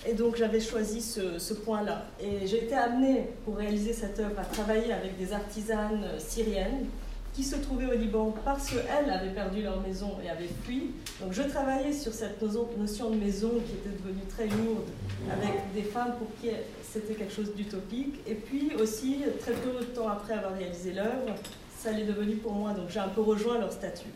Et 0.08 0.13
donc 0.13 0.38
j'avais 0.38 0.62
choisi 0.62 1.02
ce, 1.02 1.54
point-là. 1.54 2.06
Et 2.22 2.48
j'ai 2.48 2.63
été 2.63 2.76
amenée, 2.76 3.28
pour 3.43 3.58
réaliser 3.58 3.91
cette 3.91 4.17
œuvre, 4.20 4.39
à 4.39 4.46
travailler 4.46 4.93
avec 4.93 5.17
des 5.17 5.34
artisanes 5.34 6.06
syriennes 6.17 6.86
qui 7.34 7.43
se 7.43 7.58
trouvaient 7.58 7.88
au 7.88 7.98
Liban 7.98 8.34
parce 8.46 8.70
qu'elles 8.70 9.12
avaient 9.12 9.34
perdu 9.34 9.62
leur 9.62 9.82
maison 9.82 10.17
et 10.24 10.30
avaient 10.30 10.50
fui. 10.63 10.91
Donc 11.22 11.34
je 11.34 11.43
travaillais 11.43 11.91
sur 11.91 12.13
cette 12.13 12.41
notion 12.41 13.10
de 13.10 13.17
maison 13.17 13.50
qui 13.50 13.74
était 13.74 13.96
devenue 14.02 14.24
très 14.30 14.48
lourde 14.48 14.88
avec 15.32 15.74
des 15.76 15.84
femmes 15.84 16.13
pour 16.17 16.28
qui 16.41 16.56
c'était 16.82 17.13
quelque 17.13 17.34
chose 17.34 17.54
d'utopique. 17.54 18.22
Et 18.26 18.36
puis 18.36 18.72
aussi, 18.82 19.24
très 19.41 19.52
peu 19.52 19.78
de 19.80 19.86
temps 19.86 20.08
après 20.08 20.34
avoir 20.34 20.54
réalisé 20.54 20.93
l'œuvre, 20.93 21.36
ça 21.78 21.91
l'est 21.91 22.06
devenu 22.06 22.38
pour 22.38 22.54
moi. 22.54 22.72
Donc 22.72 22.89
j'ai 22.89 23.00
un 23.00 23.10
peu 23.10 23.22
rejoint 23.22 23.60
leur 23.60 23.74
statut. 23.74 24.10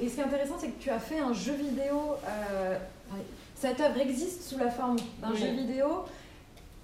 Et 0.00 0.08
ce 0.08 0.14
qui 0.14 0.20
est 0.20 0.24
intéressant, 0.24 0.56
c'est 0.58 0.70
que 0.70 0.82
tu 0.82 0.90
as 0.90 0.98
fait 0.98 1.20
un 1.20 1.32
jeu 1.32 1.54
vidéo. 1.54 2.16
euh, 2.26 2.76
cette 3.60 3.80
œuvre 3.80 3.98
existe 4.00 4.42
sous 4.42 4.58
la 4.58 4.70
forme 4.70 4.96
d'un 5.20 5.30
Oui. 5.32 5.38
jeu 5.38 5.48
vidéo 5.48 6.04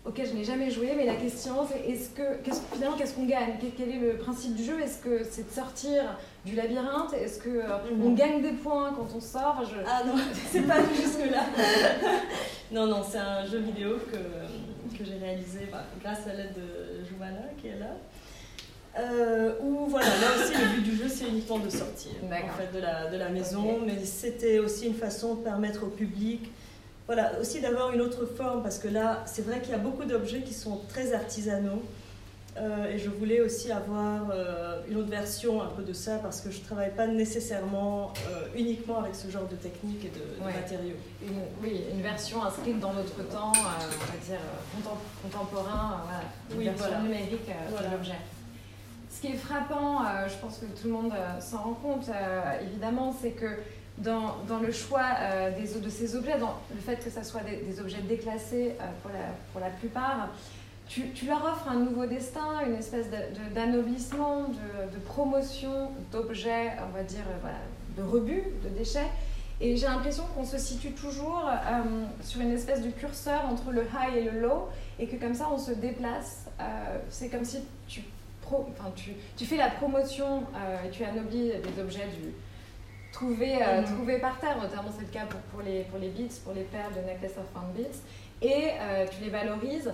auquel 0.05 0.27
je 0.29 0.35
n'ai 0.35 0.45
jamais 0.45 0.71
joué, 0.71 0.93
mais 0.97 1.07
la 1.07 1.15
question 1.15 1.55
c'est 1.67 1.91
est-ce 1.91 2.11
que 2.11 2.37
qu'est-ce- 2.43 2.61
finalement 2.75 2.97
qu'est-ce 2.97 3.15
qu'on 3.15 3.25
gagne? 3.25 3.55
Quel- 3.77 3.89
est 3.91 3.99
le 3.99 4.17
principe 4.19 4.55
du 4.55 4.63
jeu? 4.63 4.79
Est-ce 4.81 4.99
que 4.99 5.25
c'est 5.31 5.49
de 5.49 5.53
sortir 5.55 6.19
du 6.45 6.55
labyrinthe? 6.55 7.15
Est-ce 7.15 7.39
que 7.39 7.49
euh, 7.49 7.63
Mhm. 7.91 8.05
on 8.07 8.11
gagne 8.13 8.43
des 8.43 8.53
points 8.53 8.93
quand 8.95 9.09
on 9.17 9.21
sort? 9.21 9.57
Enfin, 9.59 9.71
je- 9.71 9.83
Ah 9.87 10.03
non, 10.05 10.13
c'est 10.53 10.67
pas 10.67 10.77
jusque-là. 10.95 11.45
non, 12.73 12.87
non, 12.87 13.03
c'est 13.09 13.17
un 13.19 13.47
jeu 13.47 13.59
vidéo 13.61 13.97
que, 14.13 14.99
que 14.99 15.05
j'ai 15.05 15.17
réalisé 15.19 15.69
bah, 15.73 15.85
grâce 16.03 16.27
à 16.27 16.35
l'aide 16.35 16.53
de 16.55 17.05
Joumana 17.09 17.41
qui 17.61 17.69
est 17.69 17.79
là. 17.79 17.97
Euh, 18.97 19.55
où 19.61 19.87
voilà, 19.87 20.07
là 20.07 20.27
aussi 20.39 20.53
le 20.55 20.69
but 20.77 20.83
du 20.83 20.97
jeu 20.97 21.09
c'est 21.09 21.27
uniquement 21.27 21.59
de 21.59 21.69
sortir 21.69 22.13
en 22.23 22.29
fait, 22.57 22.73
de, 22.73 22.81
la, 22.81 23.11
de 23.11 23.17
la 23.17 23.29
maison, 23.29 23.81
mais 23.85 24.05
c'était 24.05 24.61
aussi 24.61 24.87
une 24.87 24.95
façon 24.95 25.35
de 25.35 25.43
permettre 25.43 25.83
au 25.83 25.89
public, 25.89 26.53
voilà, 27.07 27.33
aussi 27.41 27.61
d'avoir 27.61 27.93
une 27.93 28.01
autre 28.01 28.25
forme 28.27 28.63
parce 28.63 28.79
que 28.79 28.89
là 28.89 29.23
c'est 29.27 29.43
vrai 29.43 29.61
qu'il 29.61 29.71
y 29.73 29.75
a 29.75 29.79
beaucoup 29.79 30.05
d'objets 30.05 30.41
qui 30.43 30.55
sont 30.55 30.81
très 30.89 31.13
artisanaux 31.13 31.83
euh, 32.57 32.87
et 32.89 32.99
je 32.99 33.11
voulais 33.11 33.41
aussi 33.41 33.73
avoir 33.73 34.31
euh, 34.31 34.81
une 34.89 34.97
autre 34.99 35.11
version 35.11 35.61
un 35.61 35.67
peu 35.67 35.83
de 35.83 35.93
ça 35.93 36.19
parce 36.19 36.41
que 36.41 36.51
je 36.53 36.61
travaille 36.61 36.95
pas 36.95 37.07
nécessairement 37.09 38.13
euh, 38.31 38.47
uniquement 38.57 39.01
avec 39.01 39.15
ce 39.17 39.29
genre 39.29 39.47
de 39.49 39.57
technique 39.57 40.05
et 40.05 40.11
de, 40.11 40.43
matériaux. 40.45 40.95
une, 41.21 41.41
oui, 41.63 41.83
une 41.93 42.01
version 42.01 42.45
inscrite 42.45 42.79
dans 42.79 42.93
notre 42.93 43.17
temps, 43.29 43.51
on 43.55 43.63
va 43.63 44.25
dire 44.25 44.39
contem- 44.73 45.23
contemporain, 45.31 46.01
voilà, 46.05 46.23
une 46.53 46.59
Oui, 46.59 46.65
version 46.65 46.87
voilà. 46.87 47.03
numérique 47.03 47.51
Voilà. 47.71 47.89
de 47.89 47.93
l'objet. 47.93 48.19
Ce 49.11 49.21
qui 49.21 49.27
est 49.33 49.37
frappant, 49.37 50.01
je 50.29 50.35
pense 50.41 50.59
que 50.59 50.67
tout 50.67 50.87
le 50.87 50.91
monde 50.93 51.13
s'en 51.41 51.59
rend 51.59 51.75
compte, 51.75 52.07
évidemment, 52.63 53.15
c'est 53.21 53.31
que 53.31 53.47
dans, 53.99 54.59
le 54.61 54.73
choix 54.73 55.07
euh, 55.21 55.51
de 55.51 55.89
ces 55.89 56.17
objets, 56.17 56.39
dans 56.39 56.55
le 56.75 56.81
fait 56.81 56.97
que 56.97 57.11
ce 57.11 57.23
soit 57.23 57.43
des, 57.43 57.81
objets 57.81 58.01
déclassés 58.03 58.75
euh, 58.81 58.85
pour, 59.53 59.61
la, 59.61 59.71
plupart, 59.71 60.31
tu, 60.89 61.11
leur 61.27 61.45
offres 61.45 61.69
un 61.69 61.77
nouveau 61.77 62.07
destin, 62.07 62.63
une 62.67 62.75
espèce 62.75 63.07
d'anoblissement, 63.55 64.49
de, 64.49 64.99
promotion 65.07 65.91
d'objets, 66.13 66.73
on 66.87 66.97
va 66.97 67.05
dire, 67.05 67.25
euh, 67.45 68.03
de 68.03 68.03
rebut, 68.03 68.43
de 68.65 68.69
déchets. 68.71 69.11
Et 69.61 69.77
j'ai 69.77 69.87
l'impression 69.87 70.25
qu'on 70.35 70.45
se 70.45 70.59
situe 70.59 70.91
toujours 70.91 71.49
sur 72.23 72.41
une 72.41 72.51
espèce 72.51 72.83
de 72.83 72.91
curseur 72.91 73.47
entre 73.47 73.71
le 73.71 73.83
high 73.83 74.17
et 74.17 74.25
le 74.29 74.41
low, 74.41 74.69
et 74.99 75.07
que 75.07 75.15
comme 75.15 75.33
ça 75.33 75.47
on 75.51 75.59
se 75.59 75.71
déplace. 75.71 76.47
C'est 77.09 77.29
comme 77.29 77.45
si 77.45 77.59
tu, 77.87 78.03
fais 79.47 79.57
la 79.57 79.71
promotion 79.71 80.43
tu 80.91 81.05
anoblis 81.05 81.53
des 81.53 81.81
objets 81.81 82.09
du, 82.09 82.33
trouvés, 83.15 83.57
euh, 83.63 83.83
Mhm. 83.83 84.21
par 84.21 84.39
terre, 84.41 84.57
notamment 84.61 84.91
c'est 84.95 85.07
le 85.07 85.13
cas 85.13 85.25
pour, 85.29 85.41
pour, 85.41 85.63
les, 85.63 85.83
pour 85.85 85.99
les 85.99 86.09
beats, 86.09 86.35
pour 86.45 86.53
les 86.53 86.63
perles 86.65 86.93
de 86.95 87.01
Necklace 87.07 87.39
of 87.39 87.47
Found 87.55 87.73
Beats, 87.75 88.01
et 88.43 88.71
euh, 88.81 89.07
tu 89.11 89.23
les 89.25 89.31
valorises, 89.31 89.91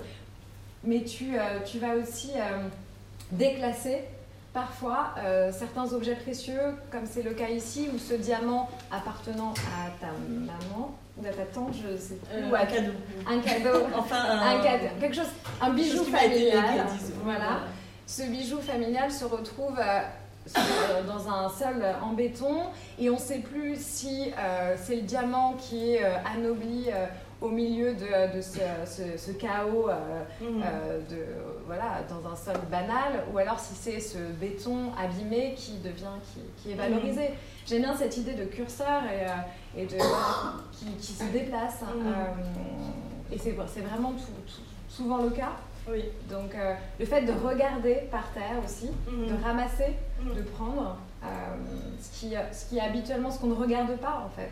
mais 0.82 1.02
tu, 1.04 1.38
euh, 1.38 1.60
tu 1.64 1.78
vas 1.78 1.94
aussi 1.94 2.30
euh, 2.36 2.66
déclasser 3.30 3.98
parfois 4.52 5.14
certains 5.52 5.92
objets 5.92 6.16
précieux, 6.16 6.74
comme 6.90 7.06
c'est 7.06 7.22
le 7.22 7.30
cas 7.34 7.48
ici, 7.48 7.88
où 7.94 7.98
ce 7.98 8.14
diamant 8.14 8.68
appartenant 8.90 9.52
à 9.52 9.90
ta 10.00 10.08
maman 10.28 10.92
ou 11.16 11.24
à 11.24 11.30
ta 11.30 11.44
tante, 11.44 11.72
je 11.74 11.96
sais 11.96 12.16
plus, 12.16 12.50
ou 12.50 12.54
à 12.56 12.60
un 12.62 12.66
cadeau. 12.66 12.92
un 13.28 13.38
cadeau, 13.38 13.86
Enfin, 13.96 14.16
un 14.28 14.60
cadeau, 14.60 14.86
quelque 15.00 15.14
chose, 15.14 15.30
un 15.60 15.70
bijou 15.70 16.02
familial, 16.02 16.84
voilà. 17.22 17.60
Ce 18.08 18.22
bijou 18.22 18.58
familial 18.60 19.12
se 19.12 19.24
retrouve 19.24 19.78
dans 21.06 21.28
un 21.28 21.48
sol 21.48 21.84
en 22.02 22.12
béton 22.12 22.62
et 22.98 23.08
on 23.10 23.14
ne 23.14 23.18
sait 23.18 23.38
plus 23.38 23.76
si 23.80 24.32
euh, 24.38 24.74
c'est 24.76 24.96
le 24.96 25.02
diamant 25.02 25.54
qui 25.58 25.92
est 25.94 26.04
euh, 26.04 26.14
anobli 26.34 26.86
euh, 26.92 27.06
au 27.40 27.48
milieu 27.48 27.94
de, 27.94 28.36
de 28.36 28.40
ce, 28.42 28.58
ce- 28.84 29.16
ce 29.16 29.30
chaos 29.32 29.88
euh, 29.88 30.22
Mhm. 30.40 30.62
euh, 30.62 31.00
de, 31.08 31.24
voilà, 31.66 32.00
dans 32.08 32.28
un 32.30 32.36
sol 32.36 32.56
banal 32.70 33.24
ou 33.32 33.38
alors 33.38 33.58
si 33.58 33.74
c'est 33.74 34.00
ce 34.00 34.18
béton 34.18 34.92
abîmé 34.98 35.54
qui 35.56 35.78
devient, 35.78 36.18
qui, 36.34 36.40
qui 36.62 36.72
est 36.72 36.74
valorisé. 36.74 37.30
J'aime 37.66 37.82
bien 37.82 37.96
cette 37.96 38.16
idée 38.16 38.34
de 38.34 38.44
curseur 38.44 39.02
et, 39.04 39.26
euh, 39.26 39.80
et 39.82 39.86
de, 39.86 39.96
qui, 40.72 40.86
qui 41.00 41.12
se 41.12 41.24
déplace. 41.32 41.80
Mhm. 41.82 42.06
euh, 42.06 43.32
et 43.34 43.38
c'est 43.38 43.52
vraiment 43.52 44.10
tout- 44.12 44.42
tout- 44.46 44.62
souvent 44.88 45.18
le 45.18 45.30
cas. 45.30 45.52
Oui. 45.88 46.04
Donc 46.28 46.54
euh, 46.54 46.74
le 46.98 47.06
fait 47.06 47.22
de 47.22 47.32
regarder 47.32 48.02
par 48.10 48.30
terre 48.32 48.56
aussi, 48.64 48.90
Mhm. 49.08 49.28
de 49.28 49.42
ramasser, 49.44 49.86
Mhm. 49.88 49.94
De 50.28 50.42
prendre, 50.42 50.98
euh, 51.24 51.26
ce, 52.00 52.20
qui, 52.20 52.34
ce 52.52 52.68
qui 52.68 52.76
est 52.78 52.80
habituellement 52.80 53.30
ce 53.30 53.38
qu'on 53.38 53.48
ne 53.48 53.54
regarde 53.54 53.96
pas 53.98 54.22
en 54.26 54.30
fait, 54.30 54.50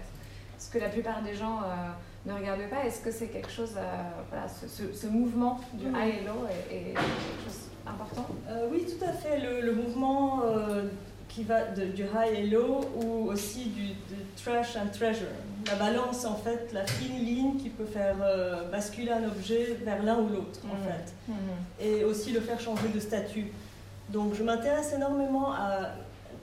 ce 0.58 0.70
que 0.70 0.78
la 0.78 0.88
plupart 0.88 1.22
des 1.22 1.34
gens 1.34 1.60
euh, 1.62 2.30
ne 2.30 2.34
regardent 2.34 2.68
pas. 2.70 2.84
Est-ce 2.84 3.00
que 3.00 3.10
c'est 3.10 3.28
quelque 3.28 3.50
chose, 3.50 3.74
euh, 3.76 3.80
voilà, 4.30 4.46
ce, 4.48 4.66
ce- 4.68 4.92
ce 4.92 5.06
mouvement 5.06 5.60
du 5.74 5.86
high 5.86 6.22
et 6.22 6.26
low 6.26 6.46
est, 6.70 6.74
est 6.74 6.84
quelque 6.94 7.44
chose 7.44 7.58
d'important? 7.84 8.26
Euh, 8.48 8.68
oui, 8.70 8.84
tout 8.86 9.04
à 9.04 9.12
fait. 9.12 9.38
Le, 9.40 9.60
le 9.60 9.74
mouvement 9.74 10.40
qui 11.28 11.44
va 11.44 11.64
de- 11.66 11.84
du 11.86 12.02
high 12.02 12.34
et 12.38 12.46
low 12.46 12.80
ou 12.96 13.28
aussi 13.30 13.66
du 13.66 13.90
trash 14.42 14.76
and 14.76 14.88
treasure. 14.92 15.26
La 15.66 15.74
balance, 15.74 16.24
en 16.24 16.36
fait, 16.36 16.70
la 16.72 16.86
fine 16.86 17.18
ligne 17.24 17.56
qui 17.58 17.68
peut 17.68 17.84
faire 17.84 18.16
euh, 18.22 18.68
basculer 18.70 19.10
un 19.12 19.24
objet 19.24 19.76
vers 19.84 20.02
l'un 20.02 20.18
ou 20.18 20.28
l'autre, 20.28 20.60
en 20.64 20.74
Mhm. 20.74 20.82
fait. 20.82 21.84
Et 21.84 22.04
aussi 22.04 22.32
le 22.32 22.40
faire 22.40 22.58
changer 22.58 22.88
de 22.88 22.98
statut. 23.00 23.46
Donc, 24.10 24.34
je 24.34 24.42
m'intéresse 24.42 24.92
énormément 24.92 25.52
à 25.52 25.90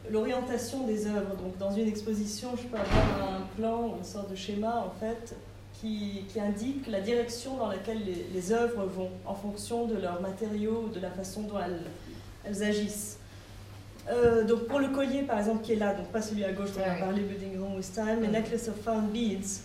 l'orientation 0.09 0.85
des 0.85 1.07
œuvres. 1.07 1.35
Donc, 1.35 1.57
dans 1.57 1.71
une 1.71 1.87
exposition, 1.87 2.49
je 2.55 2.63
peux 2.63 2.77
avoir 2.77 3.33
un 3.33 3.41
plan 3.57 3.95
une 3.97 4.03
sorte 4.03 4.29
de 4.29 4.35
schéma, 4.35 4.85
en 4.85 4.99
fait, 4.99 5.35
qui, 5.73 6.25
qui 6.29 6.39
indique 6.39 6.87
la 6.87 7.01
direction 7.01 7.57
dans 7.57 7.67
laquelle 7.67 8.03
les, 8.05 8.27
les 8.33 8.51
œuvres 8.51 8.85
vont, 8.85 9.09
en 9.25 9.35
fonction 9.35 9.85
de 9.85 9.97
leurs 9.97 10.21
matériaux, 10.21 10.89
de 10.93 10.99
la 10.99 11.09
façon 11.09 11.41
dont 11.41 11.59
elles, 11.59 11.81
elles 12.45 12.63
agissent. 12.63 13.17
Euh, 14.07 14.43
donc 14.43 14.67
pour 14.67 14.79
le 14.79 14.89
collier 14.89 15.23
par 15.23 15.39
exemple 15.39 15.63
qui 15.63 15.73
est 15.73 15.77
là, 15.77 15.95
donc 15.95 16.05
pas 16.07 16.21
celui 16.21 16.43
à 16.43 16.51
gauche 16.51 16.73
dont 16.73 16.81
on 16.85 16.91
a 16.91 16.95
parlé, 16.95 17.21
Building 17.21 17.59
Home 17.59 17.75
with 17.75 17.91
Time, 17.91 18.19
mais. 18.21 18.27
Necklace 18.27 18.67
of 18.67 18.75
Found 18.83 19.11
Beads, 19.11 19.61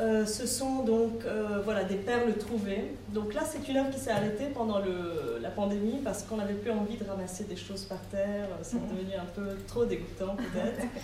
Euh, 0.00 0.24
ce 0.24 0.46
sont 0.46 0.84
donc 0.84 1.24
euh, 1.24 1.60
voilà, 1.64 1.84
des 1.84 1.96
perles 1.96 2.32
trouvées. 2.38 2.94
Donc 3.12 3.34
là, 3.34 3.42
c'est 3.44 3.68
une 3.68 3.78
œuvre 3.78 3.90
qui 3.90 3.98
s'est 3.98 4.10
arrêtée 4.10 4.46
pendant 4.54 4.78
le, 4.78 5.38
la 5.40 5.50
pandémie 5.50 6.00
parce 6.04 6.22
qu'on 6.22 6.36
n'avait 6.36 6.54
plus 6.54 6.70
envie 6.70 6.96
de 6.96 7.04
ramasser 7.04 7.44
des 7.44 7.56
choses 7.56 7.84
par 7.84 8.00
terre. 8.10 8.46
C'est 8.62 8.76
mhm. 8.76 8.88
devenu 8.88 9.14
un 9.16 9.26
peu 9.34 9.56
trop 9.66 9.84
dégoûtant 9.84 10.36
peut-être. 10.36 10.86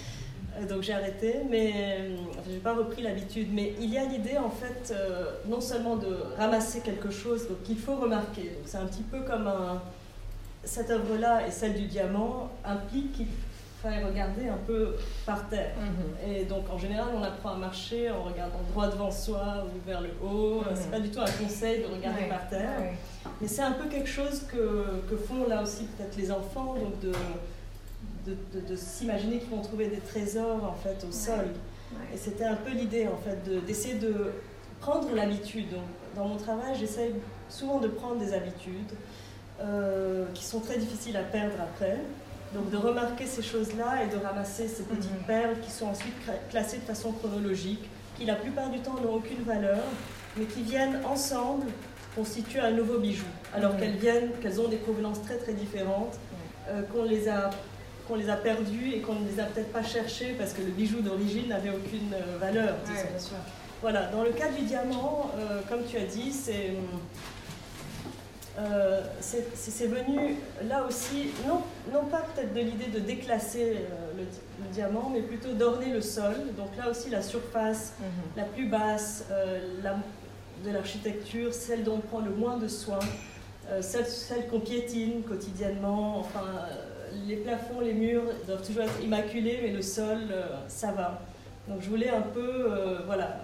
Euh, 0.56 0.68
donc 0.68 0.82
j'ai 0.84 0.92
arrêté, 0.92 1.38
mais 1.50 2.10
je 2.46 2.52
n'ai 2.52 2.58
pas 2.58 2.74
repris 2.74 3.02
l'habitude. 3.02 3.48
Mais 3.52 3.74
il 3.80 3.92
y 3.92 3.98
a 3.98 4.04
l'idée 4.04 4.38
en 4.38 4.50
fait 4.50 4.94
non 5.48 5.60
seulement 5.60 5.96
de 5.96 6.16
ramasser 6.38 6.78
quelque 6.78 7.10
chose 7.10 7.48
qu'il 7.64 7.76
faut 7.76 7.96
remarquer. 7.96 8.52
C'est 8.64 8.76
un 8.76 8.86
petit 8.86 9.02
peu 9.02 9.22
comme 9.22 9.48
un, 9.48 9.82
cette 10.62 10.90
œuvre-là 10.90 11.44
et 11.44 11.50
celle 11.50 11.74
du 11.74 11.86
diamant 11.86 12.50
implique 12.64 13.14
qu'il 13.14 13.26
regarder 13.88 14.48
un 14.48 14.58
peu 14.66 14.96
par 15.26 15.48
terre. 15.48 15.74
Mhm. 15.78 16.30
Et 16.30 16.44
donc 16.44 16.64
en 16.70 16.78
général, 16.78 17.08
on 17.16 17.22
apprend 17.22 17.50
à 17.50 17.56
marcher 17.56 18.10
en 18.10 18.22
regardant 18.22 18.60
droit 18.70 18.88
devant 18.88 19.10
soi 19.10 19.64
ou 19.66 19.86
vers 19.86 20.00
le 20.00 20.10
haut. 20.22 20.60
Mhm. 20.60 20.66
C'est 20.74 20.90
pas 20.90 21.00
du 21.00 21.10
tout 21.10 21.20
un 21.20 21.44
conseil 21.44 21.82
de 21.82 21.86
regarder 21.86 22.24
par 22.28 22.48
terre. 22.48 22.80
Mais 23.40 23.48
c'est 23.48 23.62
un 23.62 23.72
peu 23.72 23.88
quelque 23.88 24.08
chose 24.08 24.44
que, 24.50 25.02
que 25.10 25.16
font 25.16 25.48
là 25.48 25.62
aussi 25.62 25.84
peut-être 25.84 26.16
les 26.16 26.30
enfants, 26.30 26.74
donc 26.74 27.00
de, 27.00 27.12
de, 28.26 28.60
de, 28.60 28.76
s'imaginer 28.76 29.38
qu'ils 29.38 29.50
vont 29.50 29.62
trouver 29.62 29.88
des 29.88 29.98
trésors 29.98 30.64
en 30.64 30.74
fait 30.74 31.04
au 31.08 31.12
sol. 31.12 31.46
Et 32.12 32.16
c'était 32.16 32.44
un 32.44 32.56
peu 32.56 32.72
l'idée 32.72 33.06
en 33.06 33.16
fait 33.16 33.64
d'essayer 33.66 33.94
de, 33.94 34.32
prendre 34.84 35.14
l'habitude. 35.14 35.74
Dans 36.14 36.26
mon 36.26 36.36
travail, 36.36 36.74
j'essaie 36.78 37.12
souvent 37.48 37.80
de 37.80 37.88
prendre 37.88 38.18
des 38.18 38.34
habitudes 38.34 38.92
euh, 39.60 40.26
qui 40.34 40.44
sont 40.44 40.60
très 40.60 40.76
difficiles 40.76 41.16
à 41.16 41.22
perdre 41.22 41.54
après. 41.58 41.98
Donc 42.54 42.70
de 42.70 42.76
remarquer 42.76 43.26
ces 43.26 43.42
choses-là 43.42 44.04
et 44.04 44.08
de 44.08 44.22
ramasser 44.22 44.68
ces 44.68 44.84
petites 44.84 45.10
mhm. 45.10 45.26
perles 45.26 45.56
qui 45.60 45.70
sont 45.70 45.86
ensuite 45.86 46.14
classées 46.50 46.78
de 46.78 46.82
façon 46.84 47.12
chronologique, 47.12 47.84
qui 48.16 48.24
la 48.24 48.36
plupart 48.36 48.70
du 48.70 48.78
temps 48.78 48.94
n'ont 49.02 49.14
aucune 49.14 49.42
valeur, 49.42 49.80
mais 50.36 50.44
qui 50.44 50.62
viennent 50.62 51.00
ensemble 51.04 51.66
constituer 52.14 52.60
un 52.60 52.70
nouveau 52.70 52.98
bijou, 52.98 53.24
alors 53.52 53.72
mhm. 53.72 53.80
qu'elles 53.80 53.96
viennent, 53.96 54.30
qu'elles 54.40 54.60
ont 54.60 54.68
des 54.68 54.76
provenances 54.76 55.20
très 55.22 55.36
très 55.36 55.52
différentes, 55.52 56.16
euh, 56.68 56.82
qu'on 56.82 57.02
les 57.02 57.28
a 57.28 57.50
qu'on 58.06 58.16
les 58.16 58.28
a 58.28 58.36
perdues 58.36 58.92
et 58.94 59.00
qu'on 59.00 59.14
ne 59.14 59.26
les 59.26 59.40
a 59.40 59.44
peut-être 59.44 59.72
pas 59.72 59.82
cherchées 59.82 60.34
parce 60.38 60.52
que 60.52 60.60
le 60.60 60.70
bijou 60.70 61.00
d'origine 61.00 61.48
n'avait 61.48 61.70
aucune 61.70 62.12
euh, 62.12 62.38
valeur. 62.38 62.74
Voilà, 63.80 64.06
dans 64.06 64.22
le 64.22 64.30
cas 64.30 64.50
du 64.50 64.62
diamant, 64.62 65.30
euh, 65.38 65.60
comme 65.68 65.84
tu 65.86 65.96
as 65.96 66.04
dit, 66.04 66.30
c'est 66.30 66.74
euh, 68.56 69.00
c'est 69.20 69.86
venu 69.86 70.36
là 70.68 70.84
aussi, 70.86 71.32
non, 71.46 71.62
non 71.92 72.04
pas 72.04 72.22
peut-être 72.34 72.54
de 72.54 72.60
l'idée 72.60 72.86
de 72.86 73.00
déclasser 73.00 73.78
euh, 73.78 74.12
le, 74.16 74.24
diamant, 74.72 75.10
mais 75.12 75.22
plutôt 75.22 75.52
d'orner 75.52 75.92
le 75.92 76.00
sol. 76.00 76.34
Donc 76.56 76.68
là 76.76 76.88
aussi, 76.88 77.10
la 77.10 77.22
surface 77.22 77.94
mhm. 77.98 78.06
la 78.36 78.44
plus 78.44 78.66
basse 78.66 79.24
euh, 79.32 79.60
de 80.64 80.70
l'architecture, 80.70 81.52
celle 81.52 81.82
dont 81.82 81.96
on 81.96 81.98
prend 81.98 82.20
le 82.20 82.30
moins 82.30 82.56
de 82.56 82.68
soin, 82.68 83.00
celle, 83.80 84.06
celle 84.06 84.46
qu'on 84.48 84.60
piétine 84.60 85.22
quotidiennement. 85.22 86.18
Enfin, 86.18 86.44
les 87.26 87.36
plafonds, 87.36 87.80
les 87.80 87.94
murs 87.94 88.24
doivent 88.46 88.64
toujours 88.64 88.82
être 88.82 89.02
immaculés, 89.02 89.60
mais 89.62 89.70
le 89.70 89.82
sol, 89.82 90.20
ça 90.68 90.92
va. 90.92 91.20
Donc 91.66 91.80
je 91.80 91.88
voulais 91.88 92.10
un 92.10 92.20
peu, 92.20 92.98
voilà 93.06 93.40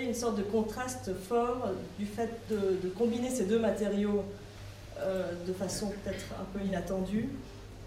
une 0.00 0.14
sorte 0.14 0.36
de 0.36 0.42
contraste 0.42 1.10
fort 1.28 1.68
du 1.98 2.06
fait 2.06 2.30
de, 2.50 2.88
combiner 2.96 3.30
ces 3.30 3.44
deux 3.44 3.58
matériaux 3.58 4.24
euh, 4.98 5.32
de 5.46 5.52
façon 5.52 5.88
peut-être 5.88 6.24
un 6.40 6.44
peu 6.56 6.64
inattendue. 6.64 7.28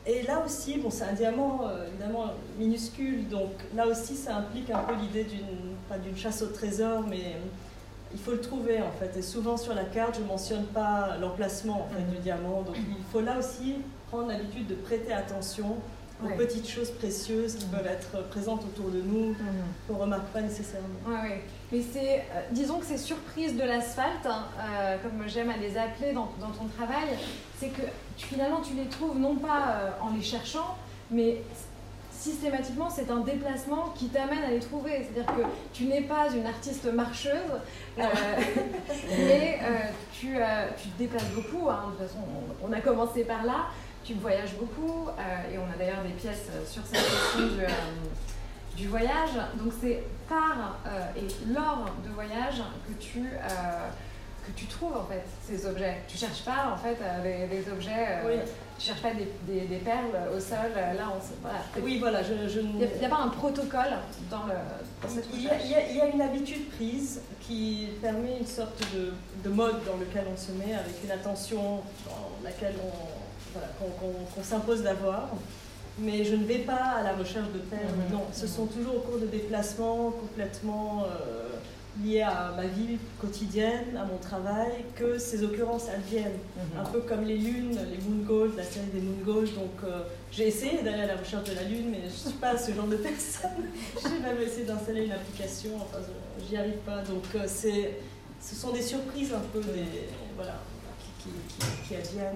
Et 0.08 0.22
là 0.24 0.44
aussi, 0.46 0.78
bon, 0.78 0.92
c'est 0.92 1.06
un 1.06 1.14
diamant 1.14 1.62
euh, 1.68 1.88
évidemment 1.88 2.32
minuscule, 2.60 3.28
donc 3.28 3.52
là 3.76 3.88
aussi 3.88 4.16
ça 4.16 4.38
implique 4.38 4.70
un 4.70 4.80
peu 4.80 4.94
l'idée 4.96 5.24
d'une, 5.24 5.76
pas 5.90 5.98
d'une 5.98 6.16
chasse 6.16 6.42
au 6.44 6.48
trésor, 6.48 7.04
mais 7.10 7.38
il 8.14 8.20
faut 8.20 8.32
le 8.32 8.42
trouver 8.42 8.82
en 8.82 8.92
fait. 8.92 9.18
Et 9.18 9.24
souvent 9.24 9.58
sur 9.58 9.74
la 9.74 9.86
carte, 9.86 10.16
je 10.16 10.22
ne 10.22 10.28
mentionne 10.28 10.66
pas 10.66 11.18
l'emplacement 11.20 11.88
du 12.12 12.18
diamant, 12.20 12.62
donc 12.62 12.76
il 12.78 13.04
faut 13.12 13.22
là 13.22 13.40
aussi 13.40 13.76
prendre 14.12 14.28
l'habitude 14.28 14.68
de 14.68 14.76
prêter 14.76 15.12
attention 15.12 15.78
aux 16.24 16.30
petites 16.30 16.70
choses 16.70 16.92
précieuses 16.92 17.56
qui 17.56 17.66
peuvent 17.66 17.88
être 17.88 18.28
présentes 18.30 18.64
autour 18.64 18.90
de 18.90 19.02
nous, 19.02 19.30
mhm. 19.30 19.36
qu'on 19.88 19.96
ne 19.96 20.00
remarque 20.00 20.28
pas 20.28 20.42
nécessairement. 20.42 20.88
Oui, 21.08 21.30
Mais 21.72 21.82
c'est, 21.82 22.20
euh, 22.20 22.42
disons 22.52 22.80
que 22.80 22.86
ces 22.86 22.98
surprises 22.98 23.56
de 23.56 23.64
l'asphalte, 23.64 24.26
hein, 24.26 24.46
euh, 24.60 24.98
comme 25.04 25.28
j'aime 25.28 25.50
à 25.50 25.58
les 25.58 25.78
appeler 25.78 26.14
dans, 26.14 26.32
dans 26.40 26.52
ton 26.52 26.66
travail, 26.78 27.10
c'est 27.60 27.70
que 27.70 27.82
finalement 28.18 28.62
tu 28.62 28.74
les 28.76 28.86
trouves 28.86 29.18
non 29.20 29.36
pas 29.36 29.68
euh, 29.68 29.90
en 30.02 30.14
les 30.16 30.22
cherchant, 30.22 30.78
mais 31.12 31.42
systématiquement, 32.12 32.90
c'est 32.90 33.12
un 33.12 33.20
déplacement 33.20 33.94
qui 33.96 34.08
t'amène 34.08 34.42
à 34.42 34.50
les 34.50 34.60
trouver. 34.60 35.04
C'est-à-dire 35.04 35.36
que 35.36 35.42
tu 35.74 35.84
n'es 35.84 36.02
pas 36.02 36.30
une 36.34 36.46
artiste 36.46 36.92
marcheuse, 36.92 37.34
mais 37.98 39.60
tu, 40.12 40.38
tu, 40.78 40.90
te 40.90 40.98
déplaces 40.98 41.30
beaucoup. 41.36 41.70
Hein. 41.70 41.92
De 41.92 41.98
toute 41.98 42.08
façon, 42.08 42.20
on, 42.64 42.72
a 42.72 42.80
commencé 42.80 43.26
par 43.26 43.44
là 43.44 43.68
tu 44.06 44.14
voyages 44.14 44.54
beaucoup 44.54 45.10
euh, 45.10 45.54
et 45.54 45.58
on 45.58 45.64
a 45.64 45.78
d'ailleurs 45.78 46.04
des 46.04 46.14
pièces 46.14 46.48
euh, 46.52 46.64
sur 46.66 46.84
cette 46.86 47.04
question 47.04 47.48
du, 47.48 47.64
euh, 47.64 47.68
du 48.78 48.88
voyage. 48.88 49.32
Donc 49.56 49.74
c'est 49.82 50.04
par 50.30 50.78
et 51.16 51.28
lors 51.54 51.86
de 52.04 52.14
voyage 52.14 52.62
que 52.88 52.94
tu, 52.94 53.22
que 53.22 54.52
tu 54.56 54.66
trouves 54.66 54.98
en 54.98 55.06
fait 55.06 55.24
ces 55.44 55.68
objets. 55.68 55.98
Tu 56.08 56.18
cherches 56.18 56.44
pas 56.44 56.74
en 56.74 56.78
fait 56.78 56.98
des, 57.24 57.72
objets, 57.72 58.20
oui. 58.26 58.34
tu 58.80 58.88
cherches 58.88 59.02
pas 59.02 59.12
des, 59.14 59.62
des, 59.68 59.76
perles 59.78 60.36
au 60.36 60.40
sol. 60.40 60.72
Là, 60.76 61.12
on 61.16 61.20
voilà. 61.44 61.60
Oui, 61.80 62.00
voilà. 62.00 62.24
Je, 62.24 62.60
Il 62.60 62.76
n'y 62.76 63.06
a, 63.06 63.10
pas 63.10 63.18
un 63.18 63.28
protocole 63.28 64.00
dans, 64.32 64.46
le, 64.48 64.56
dans 65.04 65.10
cette 65.10 65.28
il 65.32 65.44
y, 65.44 65.48
a, 65.48 65.60
il 65.62 65.96
y, 65.96 66.02
a, 66.02 66.08
une 66.08 66.22
habitude 66.22 66.68
prise 66.72 67.22
qui 67.42 67.90
permet 68.02 68.40
une 68.40 68.48
sorte 68.48 68.82
de, 68.96 69.14
de 69.48 69.54
mode 69.54 69.86
dans 69.86 69.98
lequel 69.98 70.26
on 70.34 70.38
se 70.38 70.52
met 70.54 70.74
avec 70.74 71.04
une 71.04 71.12
attention 71.12 71.82
dans 72.08 72.44
laquelle 72.44 72.76
on 72.84 73.25
qu'on 74.36 74.44
s'impose 74.44 74.84
d'avoir. 74.84 75.30
Mais 75.98 76.26
je 76.26 76.36
ne 76.36 76.44
vais 76.44 76.60
pas 76.60 76.96
à 76.98 77.04
la 77.04 77.14
recherche 77.14 77.52
de 77.54 77.60
perles. 77.60 77.84
Mhm. 78.10 78.18
Non, 78.18 78.24
ce 78.34 78.48
sont 78.48 78.66
toujours 78.66 78.98
au 78.98 79.00
cours 79.00 79.20
de 79.20 79.28
déplacements 79.28 80.12
complètement 80.12 81.04
euh, 81.04 81.56
liés 82.04 82.22
à 82.22 82.52
ma 82.56 82.68
vie 82.68 82.98
quotidienne, 83.20 83.96
à 83.98 84.04
mon 84.04 84.18
travail, 84.18 84.84
que 84.96 85.18
ces 85.18 85.44
occurrences 85.44 85.88
adviennent. 85.88 86.38
Mhm. 86.58 86.80
Un 86.82 86.90
peu 86.90 87.00
comme 87.00 87.24
les 87.24 87.38
lunes, 87.38 87.78
les 87.90 87.98
moon 88.10 88.24
gold, 88.26 88.58
la 88.58 88.64
série 88.64 88.88
des 88.88 89.00
moon 89.00 89.24
gold. 89.24 89.54
Donc 89.56 89.84
euh, 89.86 90.02
j'ai 90.34 90.48
essayé 90.48 90.82
d'aller 90.84 91.04
à 91.04 91.08
la 91.08 91.16
recherche 91.16 91.50
de 91.50 91.56
la 91.56 91.64
lune, 91.64 91.92
mais 91.92 92.02
je 92.02 92.06
ne 92.08 92.32
suis 92.32 92.40
pas 92.40 92.58
ce 92.58 92.74
genre 92.74 92.88
de 92.88 92.98
personne. 92.98 93.52
j'ai 94.04 94.20
même 94.20 94.42
essayé 94.42 94.66
d'installer 94.66 95.06
une 95.06 95.14
application, 95.14 95.70
enfin 95.78 96.00
j'y 96.50 96.58
arrive 96.58 96.80
pas. 96.86 97.04
Donc 97.04 97.24
euh, 97.36 97.46
c'est, 97.48 98.00
ce 98.42 98.54
sont 98.54 98.74
des 98.74 98.82
surprises 98.82 99.34
un 99.34 99.44
peu 99.54 99.62
des, 99.62 100.10
voilà, 100.36 100.60
qui, 101.20 101.30
qui, 101.30 101.88
qui 101.88 101.96
adviennent 101.96 102.36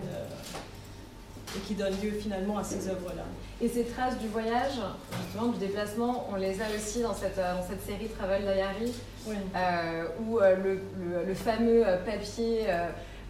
et 1.55 1.59
qui 1.61 1.73
donne 1.73 1.93
lieu 2.01 2.11
finalement 2.11 2.57
à 2.57 2.63
ces 2.63 2.87
œuvres-là. 2.87 3.23
Et 3.61 3.67
ces 3.67 3.85
traces 3.85 4.17
du 4.19 4.27
voyage, 4.27 4.79
justement 5.23 5.51
du 5.51 5.59
déplacement, 5.59 6.27
on 6.31 6.35
les 6.35 6.61
a 6.61 6.65
aussi 6.75 7.01
dans 7.01 7.13
cette, 7.13 7.37
dans 7.37 7.65
cette 7.67 7.83
série 7.85 8.07
Travel 8.07 8.41
Diary, 8.41 8.93
euh, 9.55 10.05
où 10.21 10.39
euh, 10.39 10.55
le, 10.55 10.79
le, 11.25 11.33
fameux 11.33 11.83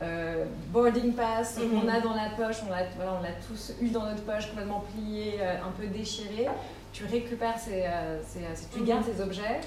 euh, 0.02 0.46
boarding 0.72 1.14
pass 1.14 1.56
qu'on 1.56 1.82
mhm. 1.82 1.90
a 1.90 2.00
dans 2.00 2.14
la 2.14 2.30
poche, 2.38 2.58
on 2.66 2.70
l'a 2.70 2.84
voilà, 2.96 3.20
on 3.22 3.48
tous 3.48 3.74
eu 3.82 3.90
dans 3.90 4.06
notre 4.06 4.24
poche, 4.24 4.50
complètement 4.50 4.84
plié, 4.94 5.40
un 5.42 5.72
peu 5.72 5.88
déchiré. 5.88 6.48
Tu 6.92 7.06
récupères 7.06 7.60
ces, 7.60 7.86
ces, 8.26 8.68
tu 8.72 8.84
gardes 8.84 9.06
mhm. 9.08 9.14
ces 9.14 9.22
objets 9.22 9.60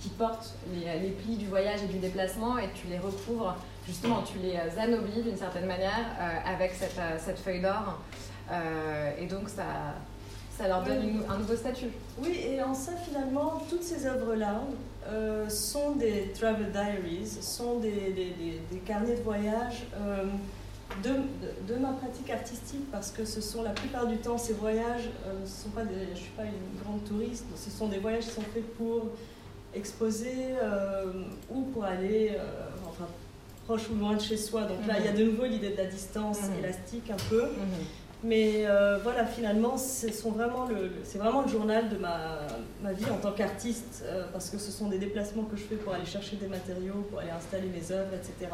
qui 0.00 0.10
portent 0.10 0.54
les, 0.74 1.00
les, 1.00 1.10
plis 1.10 1.36
du 1.36 1.46
voyage 1.46 1.82
et 1.82 1.86
du 1.86 1.98
déplacement 1.98 2.58
et 2.58 2.68
tu 2.74 2.86
les 2.88 2.98
recouvres 2.98 3.56
justement, 3.86 4.22
tu 4.22 4.38
les 4.38 4.56
anoblis 4.78 5.22
d'une 5.22 5.36
certaine 5.36 5.66
manière 5.66 6.06
euh, 6.18 6.52
avec 6.54 6.72
cette, 6.72 6.98
euh, 6.98 7.18
cette 7.18 7.38
feuille 7.38 7.60
d'or. 7.60 8.00
Euh, 8.50 9.10
et 9.18 9.26
donc, 9.26 9.48
ça, 9.48 9.64
ça 10.56 10.68
leur 10.68 10.82
donne 10.82 11.22
un 11.28 11.38
nouveau 11.38 11.56
statut. 11.56 11.90
Oui, 12.18 12.38
et 12.46 12.62
en 12.62 12.74
ça, 12.74 12.92
finalement, 12.96 13.62
toutes 13.68 13.82
ces 13.82 14.06
œuvres-là 14.06 14.60
sont 15.48 15.92
des 15.92 16.32
travel 16.32 16.72
diaries, 16.72 17.26
sont 17.26 17.78
des, 17.78 17.90
des, 17.90 18.60
des, 18.70 18.78
carnets 18.86 19.16
de 19.16 19.22
voyage. 19.22 19.84
de, 21.02 21.10
de, 21.68 21.78
ma 21.78 21.92
pratique 21.92 22.30
artistique 22.30 22.90
parce 22.90 23.10
que 23.10 23.24
ce 23.24 23.40
sont 23.40 23.62
la 23.62 23.70
plupart 23.70 24.06
du 24.06 24.16
temps 24.16 24.38
ces 24.38 24.54
voyages, 24.54 25.10
sont 25.44 25.70
pas 25.70 25.84
des, 25.84 25.94
je 26.06 26.10
ne 26.10 26.16
suis 26.16 26.30
pas 26.30 26.44
une 26.44 26.82
grande 26.82 27.04
touriste, 27.04 27.44
ce 27.56 27.70
sont 27.70 27.88
des 27.88 27.98
voyages 27.98 28.24
qui 28.24 28.30
sont 28.30 28.42
faits 28.42 28.76
pour 28.76 29.08
exposer 29.74 30.54
ou 31.50 31.62
pour 31.62 31.84
aller, 31.84 32.32
enfin 32.88 33.06
proche 33.64 33.88
ou 33.90 33.98
loin 33.98 34.14
de 34.14 34.20
chez 34.20 34.36
soi. 34.36 34.62
Donc 34.62 34.86
là, 34.86 34.94
il 34.98 35.04
y 35.04 35.08
a 35.08 35.12
mhm. 35.12 35.18
de 35.18 35.24
nouveau 35.24 35.44
l'idée 35.44 35.70
de 35.70 35.76
la 35.76 35.86
distance 35.86 36.42
mhm. 36.42 36.58
élastique 36.58 37.10
un 37.10 37.28
peu. 37.28 37.42
Mhm. 37.42 37.84
Mais 38.24 38.64
euh, 38.64 38.98
voilà, 39.02 39.26
finalement, 39.26 39.76
c'est 39.76 40.10
vraiment, 40.22 40.66
vraiment 41.14 41.42
le 41.42 41.48
journal 41.48 41.90
de 41.90 41.98
ma, 41.98 42.38
ma 42.82 42.94
vie 42.94 43.04
en 43.10 43.18
tant 43.18 43.32
qu'artiste, 43.32 44.02
euh, 44.06 44.24
parce 44.32 44.48
que 44.48 44.56
ce 44.56 44.72
sont 44.72 44.88
des 44.88 44.96
déplacements 44.96 45.42
que 45.42 45.58
je 45.58 45.62
fais 45.62 45.74
pour 45.76 45.92
aller 45.92 46.06
chercher 46.06 46.36
des 46.36 46.46
matériaux, 46.46 47.06
pour 47.10 47.18
aller 47.20 47.30
installer 47.30 47.68
mes 47.68 47.92
œuvres, 47.92 48.14
etc. 48.14 48.50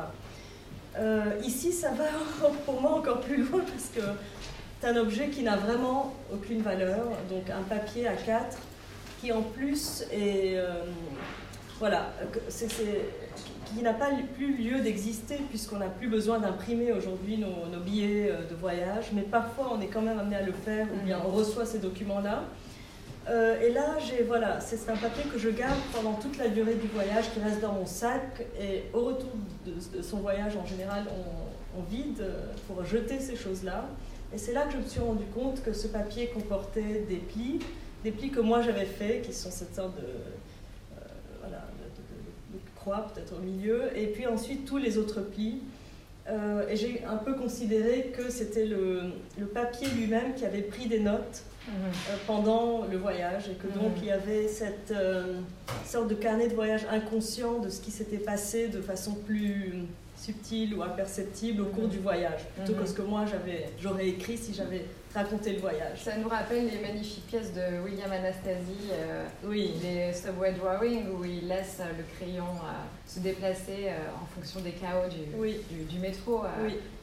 Euh, 0.98 1.36
ici, 1.44 1.72
ça 1.72 1.90
va 1.92 2.06
pour 2.66 2.80
moi 2.80 2.96
encore 2.96 3.20
plus 3.20 3.44
loin, 3.44 3.60
parce 3.60 3.90
que 3.94 4.00
c'est 4.80 4.88
un 4.88 4.96
objet 4.96 5.28
qui 5.28 5.44
n'a 5.44 5.56
vraiment 5.56 6.14
aucune 6.32 6.62
valeur, 6.62 7.06
donc 7.30 7.48
un 7.48 7.62
papier 7.62 8.08
à 8.08 8.14
4 8.14 8.58
qui 9.20 9.30
en 9.30 9.42
plus 9.42 10.04
est 10.10 10.58
voilà, 11.80 12.12
c'est, 12.48 12.68
qui 13.74 13.82
n'a 13.82 13.94
pas 13.94 14.10
plus 14.34 14.56
lieu 14.56 14.80
d'exister 14.80 15.36
puisqu'on 15.48 15.78
n'a 15.78 15.88
plus 15.88 16.08
besoin 16.08 16.38
d'imprimer 16.38 16.92
aujourd'hui 16.92 17.38
nos, 17.38 17.80
billets 17.80 18.32
de 18.50 18.54
voyage, 18.54 19.06
mais 19.12 19.22
parfois 19.22 19.72
on 19.74 19.80
est 19.80 19.86
quand 19.86 20.02
même 20.02 20.18
amené 20.18 20.36
à 20.36 20.42
le 20.42 20.52
faire 20.52 20.86
ou 20.94 21.04
bien 21.04 21.20
on 21.24 21.30
reçoit 21.30 21.64
ces 21.64 21.78
documents-là. 21.78 22.44
Euh, 23.28 23.60
et 23.60 23.72
là, 23.72 23.98
j'ai 23.98 24.22
voilà, 24.22 24.60
c'est 24.60 24.88
un 24.90 24.96
papier 24.96 25.24
que 25.24 25.38
je 25.38 25.50
garde 25.50 25.78
pendant 25.92 26.14
toute 26.14 26.38
la 26.38 26.48
durée 26.48 26.74
du 26.74 26.88
voyage, 26.88 27.30
qui 27.32 27.40
reste 27.40 27.60
dans 27.60 27.72
mon 27.72 27.86
sac. 27.86 28.46
Et 28.58 28.84
au 28.92 29.04
retour 29.04 29.30
de, 29.66 30.02
son 30.02 30.18
voyage, 30.18 30.56
en 30.56 30.66
général, 30.66 31.04
on, 31.08 31.82
vide 31.88 32.22
pour 32.66 32.84
jeter 32.84 33.20
ces 33.20 33.36
choses-là. 33.36 33.86
Et 34.34 34.38
c'est 34.38 34.52
là 34.52 34.66
que 34.66 34.72
je 34.72 34.76
me 34.76 34.84
suis 34.84 35.00
rendu 35.00 35.24
compte 35.34 35.62
que 35.62 35.72
ce 35.72 35.88
papier 35.88 36.26
comportait 36.28 37.06
des 37.08 37.16
plis, 37.16 37.60
des 38.04 38.10
plis 38.10 38.30
que 38.30 38.40
moi 38.40 38.60
j'avais 38.60 38.84
fait, 38.84 39.22
qui 39.24 39.32
sont 39.32 39.50
cette 39.50 39.74
sorte 39.74 39.96
de, 39.96 40.02
euh, 40.02 40.30
peut-être 42.98 43.34
au 43.36 43.42
milieu, 43.42 43.96
et 43.96 44.06
puis 44.06 44.26
ensuite 44.26 44.64
tous 44.64 44.76
les 44.76 44.98
autres 44.98 45.20
plis. 45.20 45.60
Euh, 46.28 46.68
et 46.68 46.76
j'ai 46.76 47.02
un 47.04 47.16
peu 47.16 47.34
considéré 47.34 48.12
que 48.16 48.30
c'était 48.30 48.66
le, 48.66 49.12
le 49.38 49.46
papier 49.46 49.88
lui-même 49.88 50.34
qui 50.34 50.44
avait 50.44 50.62
pris 50.62 50.86
des 50.86 51.00
notes 51.00 51.42
euh, 51.68 51.72
pendant 52.26 52.84
le 52.90 52.98
voyage 52.98 53.48
et 53.48 53.54
que 53.54 53.66
donc 53.66 53.92
il 53.98 54.06
y 54.06 54.10
avait 54.10 54.46
cette 54.48 54.92
euh, 54.92 55.40
sorte 55.84 56.08
de 56.08 56.14
carnet 56.14 56.48
de 56.48 56.54
voyage 56.54 56.86
inconscient 56.90 57.58
de 57.58 57.68
ce 57.68 57.80
qui 57.80 57.90
s'était 57.90 58.18
passé 58.18 58.68
de 58.68 58.80
façon 58.80 59.14
plus 59.14 59.74
subtile 60.20 60.74
ou 60.74 60.82
imperceptible 60.82 61.62
au 61.62 61.66
cours 61.66 61.88
du 61.88 61.98
voyage, 61.98 62.40
plutôt 62.54 62.74
que 62.74 62.86
ce 62.86 62.92
que 62.92 63.02
moi 63.02 63.24
j'aurais 63.78 64.08
écrit 64.08 64.36
si 64.36 64.52
j'avais 64.52 64.84
raconté 65.14 65.54
le 65.54 65.60
voyage. 65.60 66.02
Ça 66.04 66.16
nous 66.18 66.28
rappelle 66.28 66.68
les 66.68 66.78
magnifiques 66.78 67.26
pièces 67.26 67.52
de 67.54 67.80
William 67.82 68.12
Anastasi, 68.12 68.90
euh, 68.92 69.24
oui. 69.44 69.72
les 69.82 70.12
Subway 70.12 70.52
Drawing, 70.52 71.08
où 71.10 71.24
il 71.24 71.48
laisse 71.48 71.80
le 71.80 72.04
crayon 72.16 72.44
se 73.06 73.20
déplacer 73.20 73.88
en 74.14 74.26
fonction 74.26 74.60
des 74.60 74.72
chaos 74.72 75.08
du, 75.08 75.84
du, 75.84 75.98
métro. 75.98 76.42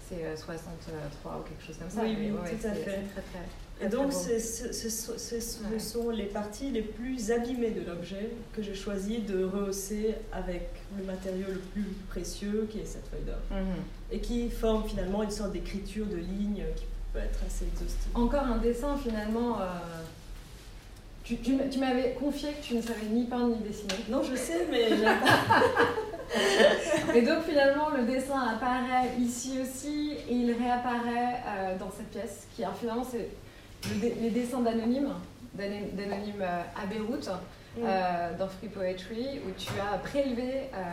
C'est 0.07 0.37
63 0.37 1.39
ou 1.39 1.49
quelque 1.49 1.65
chose 1.65 1.77
comme 1.77 1.89
ça. 1.89 2.01
Oui, 2.03 2.15
tout 2.31 2.67
à 2.67 2.71
fait. 2.71 2.81
Très, 2.83 3.21
très, 3.21 3.66
et 3.79 3.89
donc, 3.89 4.11
ce 4.11 5.79
sont 5.79 6.09
les 6.09 6.25
parties 6.25 6.71
les 6.71 6.81
plus 6.81 7.31
abîmées 7.31 7.71
de 7.71 7.85
l'objet 7.85 8.31
que 8.53 8.63
j'ai 8.63 8.73
choisi 8.73 9.19
de 9.19 9.43
rehausser 9.43 10.15
avec 10.31 10.69
le 10.97 11.03
matériau 11.03 11.45
le 11.47 11.59
plus 11.59 11.85
précieux, 12.09 12.67
qui 12.71 12.79
est 12.79 12.85
cette 12.85 13.07
feuille 13.07 13.25
d'or. 13.25 13.35
Mhm. 13.51 13.75
Et 14.11 14.19
qui 14.19 14.49
forme 14.49 14.87
finalement 14.87 15.21
une 15.21 15.31
sorte 15.31 15.51
d'écriture 15.51 16.07
de 16.07 16.15
ligne 16.15 16.63
qui 16.75 16.85
peut 17.13 17.19
être 17.19 17.39
assez 17.45 17.65
exhaustive. 17.65 18.11
Encore 18.15 18.43
un 18.43 18.57
dessin 18.57 18.97
finalement. 18.97 19.61
Euh, 19.61 19.65
tu, 21.23 21.35
tu, 21.37 21.79
m'avais 21.79 22.13
confié 22.17 22.51
que 22.53 22.65
tu 22.65 22.75
ne 22.75 22.81
savais 22.81 23.05
ni 23.11 23.25
peindre 23.25 23.57
ni 23.57 23.67
dessiner. 23.67 23.93
Non, 24.09 24.23
je 24.23 24.33
sais, 24.33 24.65
mais 24.71 24.87
Et 27.15 27.21
donc 27.21 27.43
finalement, 27.43 27.89
le 27.89 28.03
dessin 28.03 28.39
apparaît 28.39 29.11
ici 29.19 29.59
aussi 29.61 30.13
et 30.29 30.33
il 30.33 30.51
réapparaît 30.53 31.43
euh, 31.45 31.77
dans 31.77 31.91
cette 31.91 32.09
pièce, 32.09 32.47
qui 32.55 32.63
finalement 32.79 33.05
c'est 33.09 33.29
les 33.95 34.29
dessins 34.29 34.61
d'anonymes, 34.61 35.13
d'anonymes 35.53 36.41
euh, 36.41 36.61
à 36.75 36.85
Beyrouth, 36.85 37.27
mm. 37.27 37.81
euh, 37.83 38.37
dans 38.37 38.47
Free 38.47 38.67
Poetry, 38.67 39.39
où 39.45 39.51
tu 39.57 39.69
as 39.79 39.97
prélevé 39.97 40.69
euh, 40.73 40.83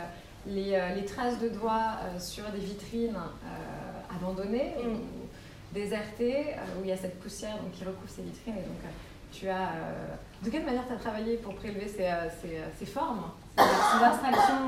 les, 0.47 0.79
les, 0.95 1.05
traces 1.05 1.39
de 1.39 1.49
doigts 1.49 1.97
sur 2.19 2.43
des 2.51 2.59
vitrines 2.59 3.17
abandonnées, 4.15 4.75
mm. 4.83 4.93
ou 4.93 4.99
désertées, 5.73 6.55
où 6.79 6.83
il 6.83 6.89
y 6.89 6.91
a 6.91 6.97
cette 6.97 7.19
poussière 7.19 7.57
donc, 7.57 7.71
qui 7.71 7.83
recouvre 7.83 8.09
ces 8.09 8.21
vitrines. 8.21 8.55
Et 8.55 8.67
donc, 8.67 8.93
tu 9.31 9.49
as, 9.49 9.71
de 10.43 10.49
quelle 10.49 10.63
manière 10.63 10.87
tu 10.87 10.93
as 10.93 10.97
travaillé 10.97 11.37
pour 11.37 11.55
prélever 11.55 11.87
ces, 11.87 12.09
ces, 12.41 12.61
ces 12.79 12.85
formes 12.85 13.23
ces 13.57 14.03
abstractions 14.03 14.67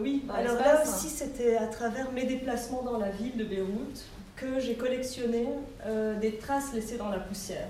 Oui, 0.00 0.24
alors 0.32 0.56
là 0.56 0.82
aussi 0.82 1.08
c'était 1.08 1.56
à 1.56 1.66
travers 1.66 2.10
mes 2.12 2.24
déplacements 2.24 2.82
dans 2.82 2.98
la 2.98 3.10
ville 3.10 3.36
de 3.36 3.44
Beyrouth 3.44 4.04
que 4.40 4.58
j'ai 4.58 4.74
collectionné 4.74 5.46
euh, 5.86 6.18
des 6.18 6.36
traces 6.36 6.72
laissées 6.72 6.96
dans 6.96 7.10
la 7.10 7.18
poussière. 7.18 7.68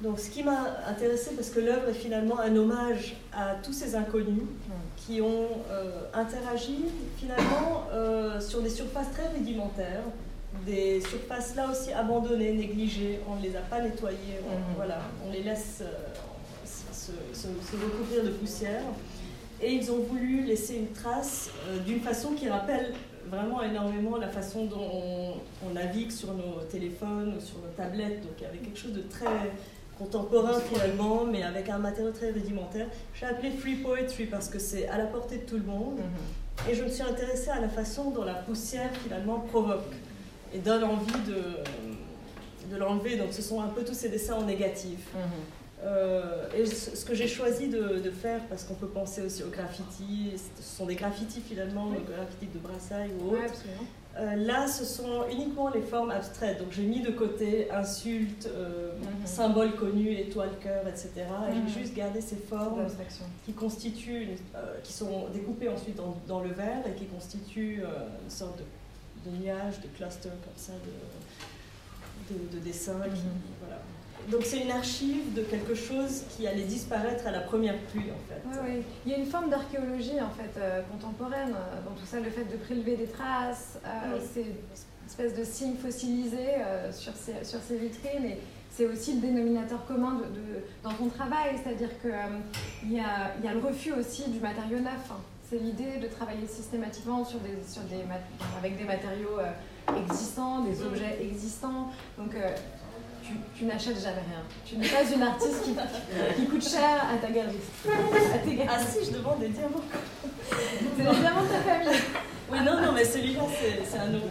Donc 0.00 0.18
ce 0.18 0.28
qui 0.28 0.42
m'a 0.42 0.76
intéressé, 0.88 1.30
parce 1.34 1.50
que 1.50 1.60
l'œuvre 1.60 1.88
est 1.88 1.94
finalement 1.94 2.38
un 2.40 2.54
hommage 2.56 3.16
à 3.32 3.54
tous 3.62 3.72
ces 3.72 3.94
inconnus 3.94 4.42
qui 4.96 5.22
ont 5.22 5.48
euh, 5.70 6.02
interagi 6.12 6.84
finalement 7.16 7.84
euh, 7.92 8.40
sur 8.40 8.60
des 8.60 8.70
surfaces 8.70 9.10
très 9.12 9.28
rudimentaires, 9.28 10.02
des 10.66 11.00
surfaces 11.00 11.54
là 11.56 11.70
aussi 11.70 11.92
abandonnées, 11.92 12.52
négligées, 12.52 13.20
on 13.28 13.36
ne 13.36 13.42
les 13.42 13.56
a 13.56 13.60
pas 13.60 13.80
nettoyées, 13.80 14.40
on, 14.46 14.56
mhm. 14.56 14.76
voilà, 14.76 15.00
on 15.26 15.32
les 15.32 15.42
laisse 15.42 15.82
se, 16.92 17.12
se, 17.32 17.76
recouvrir 17.76 18.24
de 18.24 18.30
poussière. 18.30 18.82
Et 19.62 19.72
ils 19.72 19.90
ont 19.90 20.00
voulu 20.00 20.42
laisser 20.42 20.74
une 20.76 20.92
trace 20.92 21.48
d'une 21.86 22.00
façon 22.00 22.32
qui 22.32 22.48
rappelle 22.48 22.92
vraiment 23.28 23.62
énormément 23.62 24.16
la 24.16 24.28
façon 24.28 24.66
dont 24.66 25.34
on, 25.64 25.70
navigue 25.74 26.10
sur 26.10 26.32
nos 26.34 26.60
téléphones 26.70 27.34
ou 27.36 27.40
sur 27.40 27.58
nos 27.58 27.70
tablettes. 27.76 28.22
Donc 28.22 28.32
il 28.38 28.42
y 28.42 28.46
avait 28.46 28.58
quelque 28.58 28.78
chose 28.78 28.92
de 28.92 29.02
très 29.02 29.26
contemporain 29.98 30.60
finalement, 30.60 31.24
mais 31.24 31.42
avec 31.42 31.68
un 31.68 31.78
matériau 31.78 32.10
très 32.10 32.30
rudimentaire. 32.30 32.86
J'ai 33.14 33.26
appelé 33.26 33.50
Free 33.50 33.76
Poetry 33.76 34.26
parce 34.26 34.48
que 34.48 34.58
c'est 34.58 34.88
à 34.88 34.98
la 34.98 35.06
portée 35.06 35.38
de 35.38 35.44
tout 35.44 35.56
le 35.56 35.64
monde. 35.64 35.98
Mhm. 35.98 36.70
Et 36.70 36.74
je 36.74 36.84
me 36.84 36.88
suis 36.88 37.02
intéressée 37.02 37.50
à 37.50 37.60
la 37.60 37.68
façon 37.68 38.10
dont 38.10 38.24
la 38.24 38.34
poussière 38.34 38.90
finalement 39.02 39.40
provoque 39.40 39.92
et 40.52 40.58
donne 40.58 40.84
envie 40.84 41.20
de, 41.26 42.72
de 42.72 42.76
l'enlever. 42.76 43.16
Donc 43.16 43.32
ce 43.32 43.42
sont 43.42 43.60
un 43.60 43.68
peu 43.68 43.84
tous 43.84 43.94
ces 43.94 44.08
dessins 44.08 44.34
en 44.34 44.44
négatif. 44.44 44.98
Mhm. 45.14 45.63
Euh, 45.84 46.46
et 46.56 46.64
ce 46.66 47.04
que 47.04 47.14
j'ai 47.14 47.28
choisi 47.28 47.68
de, 47.68 48.10
faire, 48.10 48.40
parce 48.48 48.64
qu'on 48.64 48.74
peut 48.74 48.88
penser 48.88 49.22
aussi 49.22 49.42
au 49.42 49.48
graffiti, 49.48 50.32
ce 50.34 50.62
sont 50.62 50.86
des 50.86 50.94
graffitis 50.94 51.40
finalement, 51.40 51.90
le 51.90 52.00
graffiti 52.00 52.46
de 52.46 52.58
Brassailles 52.58 53.10
ou 53.20 53.32
autre. 53.32 53.62
Euh, 54.16 54.36
là, 54.36 54.68
ce 54.68 54.84
sont 54.84 55.24
uniquement 55.30 55.70
les 55.70 55.82
formes 55.82 56.12
abstraites. 56.12 56.60
Donc, 56.60 56.68
j'ai 56.70 56.84
mis 56.84 57.00
de 57.00 57.10
côté 57.10 57.68
insultes, 57.72 58.48
euh, 58.54 58.92
mhm. 58.96 59.26
symboles 59.26 59.74
connus, 59.74 60.12
étoiles, 60.12 60.56
cœur, 60.62 60.86
etc. 60.86 61.10
Et 61.16 61.52
j'ai 61.52 61.60
mhm. 61.60 61.68
juste 61.68 61.94
gardé 61.94 62.20
ces 62.20 62.36
formes 62.36 62.86
qui 63.44 63.52
constituent, 63.52 64.28
qui 64.84 64.92
sont 64.92 65.26
découpées 65.34 65.68
ensuite 65.68 66.00
dans, 66.28 66.40
le 66.40 66.50
verre 66.50 66.86
et 66.86 66.96
qui 66.96 67.06
constituent 67.06 67.82
une 67.82 68.30
sorte 68.30 68.58
de, 68.58 69.30
de, 69.30 69.36
nuage, 69.36 69.80
de 69.80 69.88
cluster 69.88 70.28
comme 70.28 70.56
ça, 70.56 70.72
de, 70.72 72.34
de, 72.34 72.64
donc 74.30 74.42
c'est 74.44 74.60
une 74.60 74.70
archive 74.70 75.34
de 75.34 75.42
quelque 75.42 75.74
chose 75.74 76.22
qui 76.30 76.46
allait 76.46 76.64
disparaître 76.64 77.26
à 77.26 77.30
la 77.30 77.40
première 77.40 77.78
pluie 77.78 78.10
en 78.10 78.28
fait. 78.28 78.40
Oui, 78.46 78.56
oui. 78.66 78.82
Il 79.04 79.12
y 79.12 79.14
a 79.14 79.18
une 79.18 79.26
forme 79.26 79.50
d'archéologie 79.50 80.20
en 80.20 80.30
fait 80.30 80.58
euh, 80.58 80.82
contemporaine 80.90 81.54
euh, 81.54 81.84
dans 81.84 81.94
tout 81.94 82.06
ça, 82.06 82.20
le 82.20 82.30
fait 82.30 82.44
de 82.44 82.56
prélever 82.56 82.96
des 82.96 83.06
traces, 83.06 83.78
euh, 83.84 84.18
c'est 84.32 84.42
une 84.42 85.06
espèce 85.06 85.34
de 85.34 85.44
signes 85.44 85.76
fossilisés 85.76 86.56
sur, 86.90 87.12
ces, 87.14 87.44
sur 87.44 87.60
ces 87.60 87.76
vitrines 87.76 88.24
et 88.24 88.38
c'est 88.70 88.86
aussi 88.86 89.14
le 89.14 89.20
dénominateur 89.20 89.84
commun 89.86 90.14
de, 90.14 90.62
dans 90.82 90.94
ton 90.94 91.08
travail, 91.08 91.56
c'est-à-dire 91.62 91.90
qu'il 92.00 92.92
y, 92.92 92.98
a, 92.98 93.34
y 93.42 93.46
a 93.46 93.52
le 93.52 93.60
refus 93.60 93.92
aussi 93.92 94.30
du 94.30 94.40
matériau 94.40 94.80
neuf. 94.80 95.12
C'est 95.48 95.58
l'idée 95.58 95.98
de 96.02 96.08
travailler 96.08 96.46
systématiquement 96.46 97.24
sur 97.24 97.38
des, 97.40 97.62
sur 97.70 97.82
des, 97.82 98.02
avec 98.58 98.78
des 98.78 98.84
matériaux 98.84 99.38
existants, 99.94 100.60
des 100.60 100.82
mm. 100.82 100.86
objets 100.86 101.18
existants. 101.20 101.90
Donc 102.18 102.34
tu, 103.56 103.64
n'achètes 103.64 104.02
jamais 104.02 104.22
rien. 104.28 104.42
Tu 104.66 104.76
n'es 104.76 104.88
pas 104.88 105.02
une 105.02 105.22
artiste 105.22 105.62
qui, 105.62 105.74
qui, 106.36 106.46
coûte 106.46 106.68
cher 106.68 107.06
à 107.12 107.16
ta 107.16 107.30
galerie. 107.30 107.56
Ah 108.68 108.78
si, 108.78 109.06
je 109.06 109.18
demande 109.18 109.40
des 109.40 109.48
diamants. 109.48 109.82
C'est 110.50 111.04
les 111.04 111.20
diamants 111.20 111.42
de 111.42 111.48
ta 111.48 111.60
famille. 111.60 112.00
Oui, 112.50 112.58
non, 112.64 112.80
non, 112.80 112.92
mais 112.92 113.04
celui-là, 113.04 113.42
c'est 113.84 113.98
un 113.98 114.14
autre. 114.14 114.26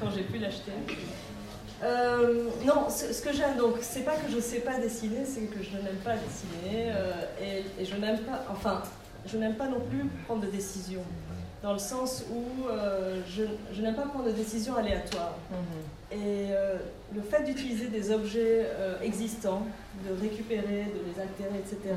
Quand 0.00 0.10
j'ai 0.14 0.22
pu 0.22 0.38
l'acheter. 0.38 0.72
Euh, 1.82 2.48
non, 2.64 2.88
ce, 2.90 3.22
que 3.22 3.32
j'aime, 3.32 3.56
donc, 3.56 3.76
c'est 3.80 4.00
pas 4.00 4.16
que 4.16 4.30
je 4.30 4.40
sais 4.40 4.60
pas 4.60 4.78
dessiner, 4.78 5.24
c'est 5.24 5.42
que 5.42 5.62
je 5.62 5.76
n'aime 5.76 6.00
pas 6.04 6.16
dessiner. 6.16 6.90
Euh, 6.90 7.12
et, 7.40 7.82
et, 7.82 7.84
je 7.84 7.94
n'aime 7.94 8.18
pas, 8.18 8.44
enfin, 8.50 8.82
je 9.26 9.36
n'aime 9.36 9.54
pas 9.54 9.68
non 9.68 9.80
plus 9.80 10.04
prendre 10.26 10.42
de 10.42 10.48
décisions 10.48 11.04
dans 11.62 11.72
le 11.72 11.78
sens 11.78 12.24
où 12.30 12.68
euh, 12.68 13.20
je, 13.28 13.44
je 13.72 13.82
n'aime 13.82 13.94
pas 13.94 14.02
prendre 14.02 14.26
de 14.26 14.32
décisions 14.32 14.76
aléatoires. 14.76 15.34
Mhm. 15.50 15.97
Et 16.10 16.52
euh, 16.52 16.78
le 17.14 17.20
fait 17.20 17.42
d'utiliser 17.44 17.88
des 17.88 18.10
objets 18.10 18.66
euh, 18.66 19.00
existants, 19.02 19.66
de 20.08 20.20
récupérer, 20.20 20.86
de 20.86 21.00
les 21.06 21.20
altérer, 21.20 21.58
etc., 21.58 21.94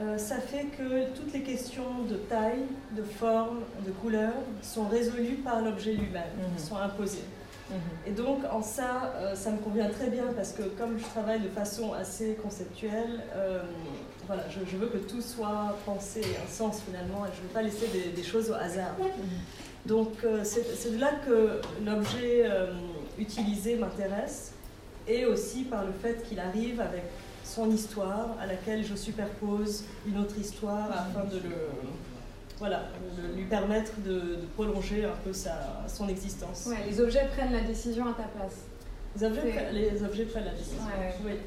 mhm. 0.00 0.18
ça 0.18 0.36
fait 0.36 0.64
que 0.64 1.14
toutes 1.14 1.32
les 1.34 1.42
questions 1.42 2.04
de 2.08 2.16
taille, 2.16 2.64
de 2.92 3.02
forme, 3.02 3.60
de 3.86 3.90
couleur 3.90 4.32
sont 4.62 4.88
résolues 4.88 5.40
par 5.44 5.60
l'objet 5.60 5.92
lui-même, 5.92 6.22
mhm. 6.38 6.58
sont 6.58 6.76
imposées. 6.76 7.24
Et 8.06 8.10
donc 8.10 8.40
en 8.50 8.60
ça, 8.60 9.14
ça 9.34 9.50
me 9.50 9.56
convient 9.56 9.88
très 9.88 10.08
bien 10.08 10.24
parce 10.36 10.52
que 10.52 10.62
comme 10.62 10.98
je 10.98 11.04
travaille 11.04 11.40
de 11.40 11.48
façon 11.48 11.94
assez 11.94 12.34
conceptuelle, 12.34 13.22
voilà, 14.26 14.44
je, 14.50 14.76
veux 14.76 14.88
que 14.88 14.98
tout 14.98 15.20
soit 15.20 15.76
pensé, 15.84 16.20
un 16.20 16.50
sens 16.50 16.82
finalement, 16.86 17.26
et 17.26 17.30
je 17.34 17.42
ne 17.42 17.48
veux 17.48 17.52
pas 17.52 17.62
laisser 17.62 17.86
des, 18.14 18.22
choses 18.22 18.50
au 18.50 18.54
hasard. 18.54 18.94
Donc 19.86 20.12
euh, 20.24 20.42
c'est 20.44 20.94
de 20.94 21.00
là 21.00 21.10
que 21.26 21.60
l'objet 21.84 22.44
euh, 22.44 22.72
utilisé 23.22 23.76
m'intéresse, 23.76 24.52
et 25.08 25.26
aussi 25.26 25.64
par 25.64 25.84
le 25.84 25.92
fait 25.92 26.22
qu'il 26.28 26.38
arrive 26.38 26.80
avec 26.80 27.04
son 27.44 27.70
histoire 27.70 28.36
à 28.40 28.46
laquelle 28.46 28.84
je 28.84 28.94
superpose 28.94 29.84
une 30.06 30.18
autre 30.18 30.38
histoire 30.38 30.90
afin 30.90 31.24
de 31.24 31.36
le 31.36 31.56
voilà, 32.58 32.84
de 33.18 33.34
lui 33.36 33.44
permettre 33.46 33.90
de, 34.06 34.38
prolonger 34.54 35.04
un 35.04 35.16
peu 35.24 35.32
sa, 35.32 35.82
son 35.88 36.08
existence. 36.08 36.66
Ouais, 36.66 36.76
les 36.88 37.00
objets 37.00 37.26
prennent 37.34 37.52
la 37.52 37.62
décision 37.62 38.06
à 38.06 38.12
ta 38.12 38.22
place. 38.22 38.66
Les 39.16 39.26
objets, 39.26 39.72
les 39.72 40.04
objets 40.04 40.24
prennent 40.26 40.44
la 40.44 40.52
décision. 40.52 40.78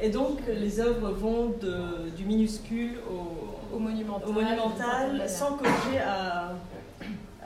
Et 0.01 0.09
donc 0.09 0.39
les 0.47 0.79
œuvres 0.81 1.11
vont 1.11 1.53
de, 1.61 2.09
du 2.17 2.25
minuscule 2.25 2.97
au, 3.09 3.75
au 3.75 3.79
monumental, 3.79 4.29
au 4.29 4.33
monumental 4.33 5.29
sans 5.29 5.53
que 5.53 5.65
j'ai 5.65 5.99
à, 5.99 6.51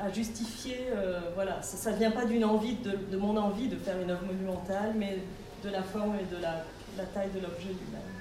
à, 0.02 0.12
justifier. 0.12 0.88
Euh, 0.96 1.20
voilà, 1.36 1.62
ça 1.62 1.92
ne 1.92 1.98
vient 1.98 2.12
pas 2.12 2.26
d'une 2.26 2.46
envie, 2.46 2.76
de, 2.76 3.18
mon 3.18 3.36
envie 3.38 3.68
de 3.68 3.78
faire 3.78 4.00
une 4.02 4.12
œuvre 4.12 4.26
monumentale, 4.26 4.94
mais 4.96 5.20
de 5.64 5.70
la 5.70 5.84
forme 5.84 6.16
et 6.16 6.36
de 6.36 6.42
la, 6.42 7.06
taille 7.14 7.30
de 7.30 7.40
l'objet 7.40 7.70
lui-même. 7.70 8.20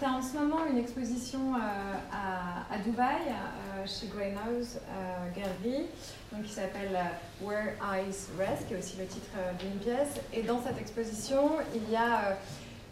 Tu 0.00 0.06
as 0.06 0.12
en 0.12 0.22
ce 0.22 0.34
moment 0.34 0.64
une 0.64 0.78
exposition 0.78 1.54
euh, 1.56 1.58
à, 2.10 2.78
Dubaï, 2.78 3.20
euh, 3.28 3.86
chez 3.86 4.06
Greyhouse 4.06 4.78
euh, 4.78 5.28
Gallery, 5.36 5.88
donc 6.32 6.44
qui 6.44 6.52
s'appelle 6.52 6.98
Where 7.42 7.74
Eyes 7.92 8.28
Rest, 8.38 8.66
qui 8.66 8.72
est 8.72 8.78
aussi 8.78 8.96
le 8.96 9.04
titre 9.04 9.28
d'une 9.58 9.78
pièce. 9.78 10.18
Et 10.32 10.42
dans 10.42 10.62
cette 10.62 10.78
exposition, 10.78 11.50
il 11.74 11.92
y 11.92 11.96
a 11.96 12.38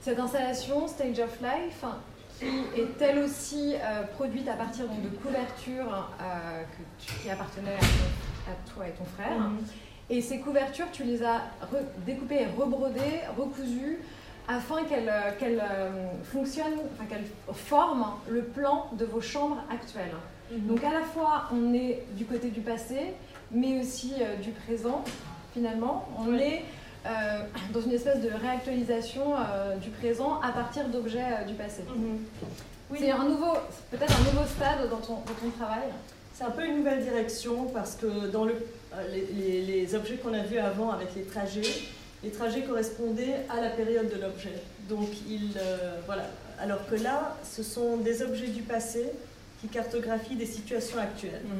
cette 0.02 0.20
installation 0.20 0.86
Stage 0.86 1.18
of 1.20 1.40
Life, 1.40 1.82
est 2.42 3.02
elle 3.02 3.18
aussi 3.18 3.74
produite 4.14 4.48
à 4.48 4.54
partir 4.54 4.86
donc, 4.86 5.02
de 5.02 5.08
couvertures 5.16 6.10
qui 6.98 7.30
appartenaient 7.30 7.76
à, 8.46 8.72
toi 8.72 8.88
et 8.88 8.92
ton 8.92 9.04
frère. 9.04 9.38
Mm-hmm. 9.38 10.10
Et 10.10 10.22
ces 10.22 10.38
couvertures, 10.38 10.86
tu 10.92 11.04
les 11.04 11.22
as 11.22 11.42
découpées 12.06 12.42
et 12.42 12.46
rebrodées, 12.46 13.20
recousues 13.36 13.98
afin 14.48 14.84
qu'elle 14.84 15.10
euh, 15.10 15.60
euh, 15.60 15.90
fonctionne, 16.24 16.72
enfin 16.94 17.04
qu'elle 17.04 17.26
forme 17.52 18.06
le 18.28 18.42
plan 18.42 18.88
de 18.92 19.04
vos 19.04 19.20
chambres 19.20 19.62
actuelles. 19.70 20.14
Mhm. 20.50 20.66
Donc 20.66 20.84
à 20.84 20.92
la 20.92 21.02
fois 21.02 21.44
on 21.52 21.74
est 21.74 22.02
du 22.16 22.24
côté 22.24 22.48
du 22.48 22.62
passé, 22.62 23.12
mais 23.52 23.78
aussi 23.78 24.14
euh, 24.20 24.36
du 24.36 24.50
présent 24.50 25.04
finalement. 25.52 26.08
On 26.18 26.34
est 26.34 26.64
dans 27.72 27.80
une 27.80 27.92
espèce 27.92 28.20
de 28.20 28.30
réactualisation 28.30 29.34
du 29.80 29.90
présent 29.90 30.40
à 30.40 30.52
partir 30.52 30.88
d'objets 30.88 31.44
du 31.46 31.54
passé. 31.54 31.82
Mhm. 31.88 32.18
C'est 32.98 33.10
un 33.10 33.24
nouveau, 33.24 33.52
peut-être 33.90 34.14
un 34.18 34.24
nouveau 34.32 34.46
stade 34.46 34.88
dans 34.88 34.96
ton, 34.98 35.16
ton 35.16 35.50
travail. 35.58 35.88
C'est 36.34 36.44
un 36.44 36.50
peu 36.50 36.64
une 36.64 36.78
nouvelle 36.78 37.02
direction 37.02 37.66
parce 37.66 37.96
que 37.96 38.28
dans 38.28 38.44
le, 38.44 38.54
les, 39.12 39.60
les 39.62 39.94
objets 39.94 40.16
qu'on 40.16 40.32
a 40.32 40.42
vus 40.42 40.58
avant 40.58 40.90
avec 40.90 41.14
les 41.16 41.22
trajets, 41.22 41.62
les 42.22 42.30
trajets 42.30 42.62
correspondaient 42.62 43.46
à 43.50 43.60
la 43.60 43.70
période 43.70 44.08
de 44.08 44.20
l'objet. 44.20 44.54
Donc, 44.88 45.08
il, 45.28 45.52
euh, 45.58 45.96
voilà. 46.06 46.24
Alors 46.60 46.86
que 46.88 46.96
là, 46.96 47.36
ce 47.44 47.62
sont 47.62 47.98
des 47.98 48.22
objets 48.22 48.48
du 48.48 48.62
passé 48.62 49.04
qui 49.60 49.68
cartographient 49.68 50.36
des 50.36 50.46
situations 50.46 50.98
actuelles. 50.98 51.42
Mhm. 51.44 51.50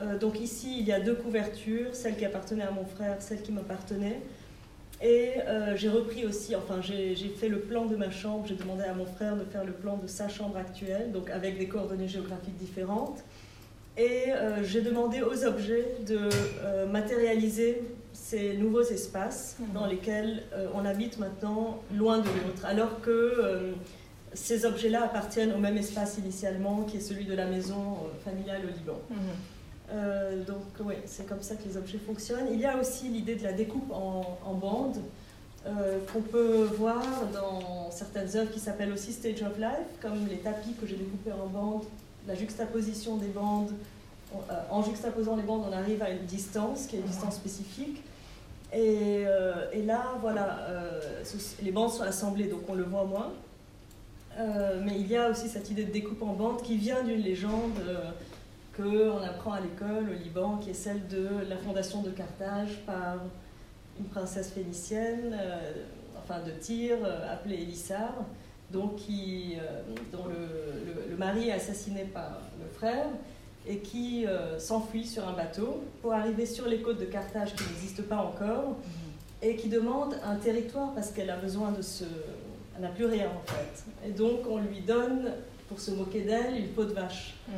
Euh, 0.00 0.18
donc 0.18 0.38
ici, 0.40 0.76
il 0.78 0.86
y 0.86 0.92
a 0.92 1.00
deux 1.00 1.14
couvertures, 1.14 1.94
celle 1.94 2.16
qui 2.16 2.24
appartenait 2.24 2.62
à 2.62 2.70
mon 2.70 2.84
frère, 2.84 3.16
celle 3.20 3.42
qui 3.42 3.52
m'appartenait. 3.52 4.20
Et 5.00 5.34
euh, 5.46 5.76
j'ai 5.76 5.88
repris 5.88 6.26
aussi, 6.26 6.56
enfin 6.56 6.80
j'ai 6.80 7.14
fait 7.38 7.48
le 7.48 7.60
plan 7.60 7.86
de 7.86 7.94
ma 7.94 8.10
chambre, 8.10 8.46
j'ai 8.48 8.56
demandé 8.56 8.82
à 8.82 8.94
mon 8.94 9.06
frère 9.06 9.36
de 9.36 9.44
faire 9.44 9.64
le 9.64 9.72
plan 9.72 9.96
de 9.96 10.08
sa 10.08 10.28
chambre 10.28 10.56
actuelle, 10.56 11.12
donc 11.12 11.30
avec 11.30 11.58
des 11.58 11.68
coordonnées 11.68 12.08
géographiques 12.08 12.56
différentes. 12.56 13.22
Et 13.96 14.26
j'ai 14.62 14.80
demandé 14.80 15.22
aux 15.22 15.44
objets 15.44 15.96
de 16.06 16.28
matérialiser 16.86 17.82
ces 18.18 18.54
nouveaux 18.54 18.82
espaces 18.82 19.56
mhm. 19.58 19.72
dans 19.72 19.86
lesquels 19.86 20.42
euh, 20.52 20.66
on 20.74 20.84
habite 20.84 21.18
maintenant 21.18 21.82
loin 21.94 22.18
de 22.18 22.26
l'autre, 22.26 22.64
alors 22.64 23.00
que 23.00 23.10
euh, 23.10 23.72
ces 24.34 24.64
objets-là 24.66 25.04
appartiennent 25.04 25.52
au 25.52 25.58
même 25.58 25.76
espace 25.76 26.18
initialement, 26.18 26.82
qui 26.82 26.98
est 26.98 27.00
celui 27.00 27.24
de 27.24 27.34
la 27.34 27.46
maison 27.46 27.76
euh, 27.76 28.24
familiale 28.24 28.62
au 28.64 28.76
Liban. 28.76 29.00
Mhm. 29.90 30.44
donc 30.44 30.64
oui, 30.80 30.94
c'est 31.06 31.26
comme 31.26 31.42
ça 31.42 31.54
que 31.56 31.64
les 31.66 31.76
objets 31.76 31.98
fonctionnent. 31.98 32.48
Il 32.52 32.60
y 32.60 32.66
a 32.66 32.78
aussi 32.78 33.08
l'idée 33.08 33.36
de 33.36 33.44
la 33.44 33.52
découpe 33.52 33.90
en, 33.90 34.54
bandes, 34.54 34.98
qu'on 36.12 36.20
peut 36.22 36.64
voir 36.78 37.02
dans 37.32 37.90
certaines 37.90 38.36
œuvres 38.36 38.50
qui 38.50 38.60
s'appellent 38.60 38.92
aussi 38.92 39.12
Stage 39.12 39.42
of 39.42 39.58
Life, 39.58 39.88
comme 40.00 40.26
les 40.28 40.38
tapis 40.38 40.74
que 40.80 40.86
j'ai 40.86 40.96
découpés 40.96 41.32
en 41.32 41.46
bandes, 41.46 41.84
la 42.26 42.34
juxtaposition 42.34 43.16
des 43.16 43.28
bandes. 43.28 43.72
En 44.70 44.82
juxtaposant 44.82 45.36
les 45.36 45.42
bandes, 45.42 45.64
on 45.68 45.72
arrive 45.72 46.02
à 46.02 46.10
une 46.10 46.26
distance 46.26 46.86
qui 46.86 46.96
est 46.96 46.98
une 47.00 47.06
distance 47.06 47.36
spécifique. 47.36 48.02
Et, 48.72 49.24
euh, 49.26 49.86
là, 49.86 50.14
voilà, 50.20 50.58
euh, 50.68 51.00
les 51.62 51.70
bandes 51.70 51.90
sont 51.90 52.02
assemblées, 52.02 52.44
donc 52.44 52.68
on 52.68 52.74
le 52.74 52.84
voit 52.84 53.04
moins. 53.04 53.32
Euh, 54.38 54.80
mais 54.84 55.00
il 55.00 55.06
y 55.08 55.16
a 55.16 55.30
aussi 55.30 55.48
cette 55.48 55.70
idée 55.70 55.84
de 55.84 55.90
découpe 55.90 56.22
en 56.22 56.34
bandes 56.34 56.62
qui 56.62 56.76
vient 56.76 57.02
d'une 57.02 57.20
légende 57.20 57.80
qu'on 58.78 59.22
apprend 59.22 59.52
à 59.52 59.60
l'école 59.60 60.08
au 60.08 60.22
Liban, 60.22 60.58
qui 60.58 60.70
est 60.70 60.74
celle 60.74 61.06
de 61.08 61.28
la 61.48 61.56
fondation 61.56 62.02
de 62.02 62.10
Carthage 62.10 62.78
par 62.86 63.16
une 63.98 64.06
princesse 64.06 64.50
phénicienne, 64.50 65.36
enfin 66.16 66.40
de 66.46 66.52
Tyr, 66.52 66.96
appelée 67.30 67.56
Élissar, 67.56 68.14
donc 68.70 68.96
qui, 68.96 69.56
dont 70.12 70.26
le, 70.26 71.10
le, 71.10 71.16
mari 71.16 71.48
est 71.48 71.52
assassiné 71.52 72.04
par 72.04 72.38
le 72.60 72.68
frère 72.76 73.06
et 73.68 73.78
qui 73.78 74.26
euh, 74.26 74.58
s'enfuit 74.58 75.06
sur 75.06 75.28
un 75.28 75.32
bateau 75.32 75.84
pour 76.00 76.14
arriver 76.14 76.46
sur 76.46 76.66
les 76.66 76.80
côtes 76.80 76.98
de 76.98 77.04
Carthage 77.04 77.54
qui 77.54 77.64
n'existent 77.64 78.02
pas 78.08 78.16
encore 78.16 78.70
mhm. 78.70 79.48
et 79.48 79.56
qui 79.56 79.68
demande 79.68 80.16
un 80.24 80.36
territoire 80.36 80.94
parce 80.94 81.10
qu'elle 81.10 81.30
a 81.30 81.36
besoin 81.36 81.70
de 81.72 81.82
se... 81.82 82.04
Elle 82.74 82.82
n'a 82.82 82.88
plus 82.88 83.06
rien 83.06 83.28
en 83.28 83.46
fait. 83.46 83.84
Et 84.08 84.12
donc 84.12 84.40
on 84.48 84.58
lui 84.58 84.80
donne, 84.80 85.32
pour 85.68 85.80
se 85.80 85.90
moquer 85.90 86.22
d'elle, 86.22 86.56
une 86.56 86.68
peau 86.68 86.84
de 86.84 86.92
vache. 86.92 87.34
Mhm. 87.48 87.54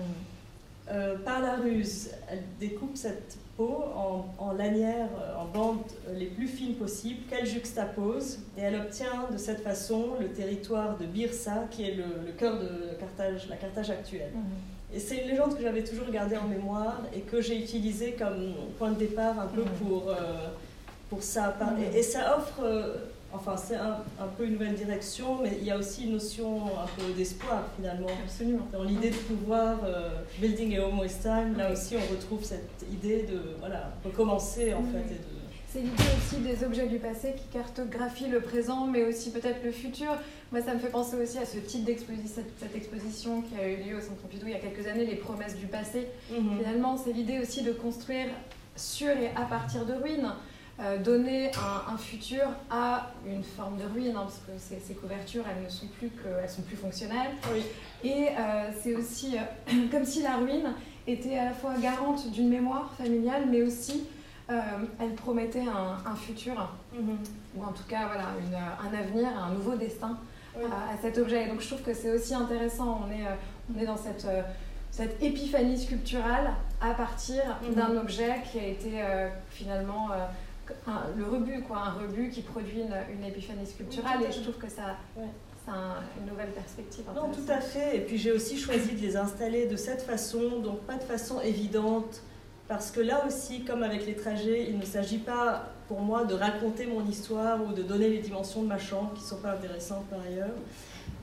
Euh, 0.91 1.17
par 1.19 1.41
la 1.41 1.57
ruse, 1.57 2.11
elle 2.29 2.43
découpe 2.59 2.97
cette 2.97 3.39
peau 3.57 3.85
en, 3.95 4.27
en 4.39 4.53
lanières, 4.53 5.09
en 5.39 5.45
bandes 5.47 5.79
les 6.15 6.27
plus 6.27 6.49
fines 6.49 6.75
possibles, 6.75 7.21
qu'elle 7.29 7.47
juxtapose, 7.47 8.41
et 8.59 8.63
elle 8.63 8.77
obtient 8.77 9.29
de 9.31 9.39
cette 9.39 9.63
façon 9.63 10.15
le 10.21 10.29
territoire 10.29 10.99
de 10.99 11.07
Birsa, 11.07 11.67
qui 11.71 11.85
est 11.85 11.95
le, 11.95 12.33
cœur 12.37 12.59
de 12.59 12.95
Carthage, 12.99 13.49
la 13.49 13.57
Carthage 13.57 13.91
actuelle. 13.91 14.33
Mhm. 14.35 14.43
Et 14.93 14.99
c'est 14.99 15.19
une 15.19 15.29
légende 15.29 15.57
que 15.57 15.63
j'avais 15.63 15.85
toujours 15.85 16.11
gardée 16.11 16.37
en 16.37 16.49
mémoire 16.49 17.01
et 17.15 17.21
que 17.21 17.41
j'ai 17.41 17.59
utilisée 17.59 18.17
comme 18.19 18.55
point 18.79 18.91
de 18.91 18.99
départ 18.99 19.39
un 19.39 19.47
peu 19.47 19.63
mm. 19.63 19.87
pour, 19.87 20.09
euh, 20.09 20.49
pour 21.09 21.23
ça. 21.23 21.57
Mm. 21.61 21.97
Et, 21.97 22.03
ça 22.03 22.37
offre, 22.37 22.61
euh, 22.65 22.97
enfin 23.33 23.57
c'est 23.57 23.77
un, 23.77 23.99
un, 24.21 24.27
peu 24.37 24.45
une 24.45 24.53
nouvelle 24.53 24.75
direction, 24.75 25.39
mais 25.43 25.57
il 25.61 25.65
y 25.65 25.71
a 25.71 25.79
aussi 25.79 26.05
une 26.05 26.13
notion 26.13 26.67
un 26.67 26.87
peu 26.97 27.13
d'espoir 27.17 27.65
finalement. 27.77 28.09
Absolument. 28.25 28.67
Dans 28.73 28.83
l'idée 28.83 29.11
de 29.11 29.17
pouvoir, 29.17 29.79
euh, 29.85 30.11
building 30.41 30.77
a 30.79 30.87
home 30.87 31.07
time, 31.07 31.57
là 31.57 31.73
aussi 31.73 31.97
on 31.97 32.13
retrouve 32.13 32.45
cette 32.45 32.85
idée 32.93 33.23
de 33.23 33.41
voilà, 33.59 33.93
recommencer 34.05 34.75
en 34.75 34.83
fait. 34.83 35.15
Et 35.15 35.19
de, 35.19 35.41
c'est 35.73 35.83
l'idée 35.83 36.03
aussi 36.19 36.37
des 36.39 36.65
objets 36.65 36.89
du 36.89 36.99
passé 36.99 37.33
qui 37.37 37.45
cartographient 37.53 38.29
le 38.29 38.41
présent, 38.41 38.87
mais 38.87 39.05
aussi 39.05 39.31
peut-être 39.31 39.63
le 39.65 39.71
futur. 39.71 40.09
Moi, 40.51 40.63
ça 40.63 40.75
me 40.75 40.81
fait 40.81 40.89
penser 40.89 41.17
aussi 41.17 41.39
à 41.39 41.47
ce 41.47 41.59
type 41.59 41.85
d'exposition, 41.85 42.43
cette, 42.59 42.75
exposition 42.75 43.43
qui 43.43 43.55
a 43.55 43.69
eu 43.69 43.77
lieu 43.77 43.97
au 43.97 44.01
Centre 44.01 44.17
Pompidou 44.17 44.47
il 44.47 44.53
y 44.53 44.57
a 44.57 44.59
quelques 44.59 44.89
années, 44.89 45.07
les 45.07 45.15
promesses 45.15 45.57
du 45.57 45.67
passé. 45.67 46.09
Mhm. 46.33 46.59
Finalement, 46.59 46.97
c'est 46.97 47.13
l'idée 47.13 47.39
aussi 47.39 47.63
de 47.63 47.71
construire 47.71 48.27
sur 48.75 49.11
et 49.11 49.29
à 49.37 49.43
partir 49.43 49.87
de 49.87 49.93
ruines. 49.93 50.33
Euh, 50.83 50.97
donner 50.97 51.51
un, 51.89 51.99
futur 51.99 52.45
à 52.71 53.11
une 53.27 53.45
forme 53.45 53.77
de 53.77 53.85
ruine, 53.85 54.17
hein, 54.17 54.23
parce 54.23 54.39
que 54.39 54.53
ces, 54.57 54.81
ces, 54.81 54.95
couvertures, 54.95 55.45
elles 55.47 55.63
ne 55.63 55.69
sont 55.69 55.87
plus 55.99 56.09
que, 56.09 56.27
elles 56.43 56.49
sont 56.49 56.63
plus 56.63 56.77
fonctionnelles. 56.77 57.33
Et 58.03 58.29
euh, 58.29 58.71
c'est 58.81 58.95
aussi 58.95 59.37
euh, 59.37 59.75
comme 59.91 60.07
si 60.07 60.23
la 60.23 60.37
ruine 60.37 60.73
était 61.07 61.37
à 61.37 61.47
la 61.47 61.51
fois 61.51 61.75
garante 61.79 62.31
d'une 62.31 62.49
mémoire 62.49 62.95
familiale, 62.97 63.45
mais 63.51 63.63
aussi 63.63 64.05
elle 64.99 65.15
promettait 65.15 65.63
un, 65.63 66.17
futur, 66.17 66.73
mhm. 66.93 67.19
ou 67.55 67.63
en 67.63 67.71
tout 67.71 67.85
cas 67.89 68.09
voilà, 68.09 68.31
un 68.83 68.99
avenir, 68.99 69.29
un 69.29 69.55
nouveau 69.55 69.77
destin 69.77 70.19
à, 70.57 71.01
cet 71.01 71.19
objet. 71.19 71.45
Et 71.45 71.49
donc 71.49 71.61
je 71.61 71.69
trouve 71.69 71.83
que 71.83 71.95
c'est 71.95 72.11
aussi 72.11 72.35
intéressant, 72.35 73.07
on 73.07 73.13
est, 73.13 73.27
on 73.73 73.81
est 73.81 73.87
dans 73.87 73.97
cette, 73.97 74.27
cette 74.91 75.23
épiphanie 75.23 75.79
sculpturale 75.79 76.51
à 76.81 76.95
partir 76.95 77.45
mhm. 77.63 77.75
d'un 77.75 77.97
objet 77.97 78.43
qui 78.51 78.59
a 78.59 78.67
été 78.67 78.91
finalement 79.51 80.09
le 81.17 81.25
rebut, 81.25 81.63
quoi, 81.63 81.79
un 81.79 81.93
rebut 81.93 82.31
qui 82.31 82.43
produit 82.43 82.81
une, 82.81 83.25
épiphanie 83.25 83.67
sculpturale. 83.67 84.23
et 84.29 84.33
je 84.33 84.41
trouve 84.41 84.59
que 84.59 84.69
ça, 84.69 84.97
c'est 85.15 86.21
une 86.21 86.29
nouvelle 86.29 86.51
perspective. 86.51 87.05
Non, 87.15 87.31
tout 87.33 87.51
à 87.51 87.61
fait. 87.61 87.97
Et 87.97 88.01
puis 88.01 88.19
j'ai 88.19 88.33
aussi 88.33 88.59
choisi 88.59 88.95
de 88.95 89.01
les 89.01 89.17
installer 89.17 89.67
de 89.67 89.77
cette 89.77 90.03
façon, 90.03 90.61
donc 90.61 90.81
pas 90.81 90.97
de 90.97 91.05
façon 91.05 91.41
évidente 91.41 92.23
parce 92.71 92.93
que 92.93 93.01
là 93.01 93.27
aussi, 93.27 93.65
comme 93.65 93.83
avec 93.83 94.07
les 94.07 94.15
trajets, 94.15 94.67
il 94.71 94.79
ne 94.79 94.85
s'agit 94.85 95.19
pas 95.19 95.73
pour 95.89 95.99
moi 96.03 96.23
de 96.25 96.35
raconter 96.35 96.87
mon 96.87 97.05
histoire 97.05 97.61
ou 97.67 97.73
de 97.73 97.83
donner 97.83 98.09
les 98.09 98.19
dimensions 98.21 98.63
de 98.63 98.69
ma 98.69 98.79
chambre, 98.79 99.13
qui 99.15 99.25
ne 99.25 99.27
sont 99.27 99.39
pas 99.39 99.55
intéressantes 99.55 100.07
par 100.09 100.21
ailleurs, 100.21 100.55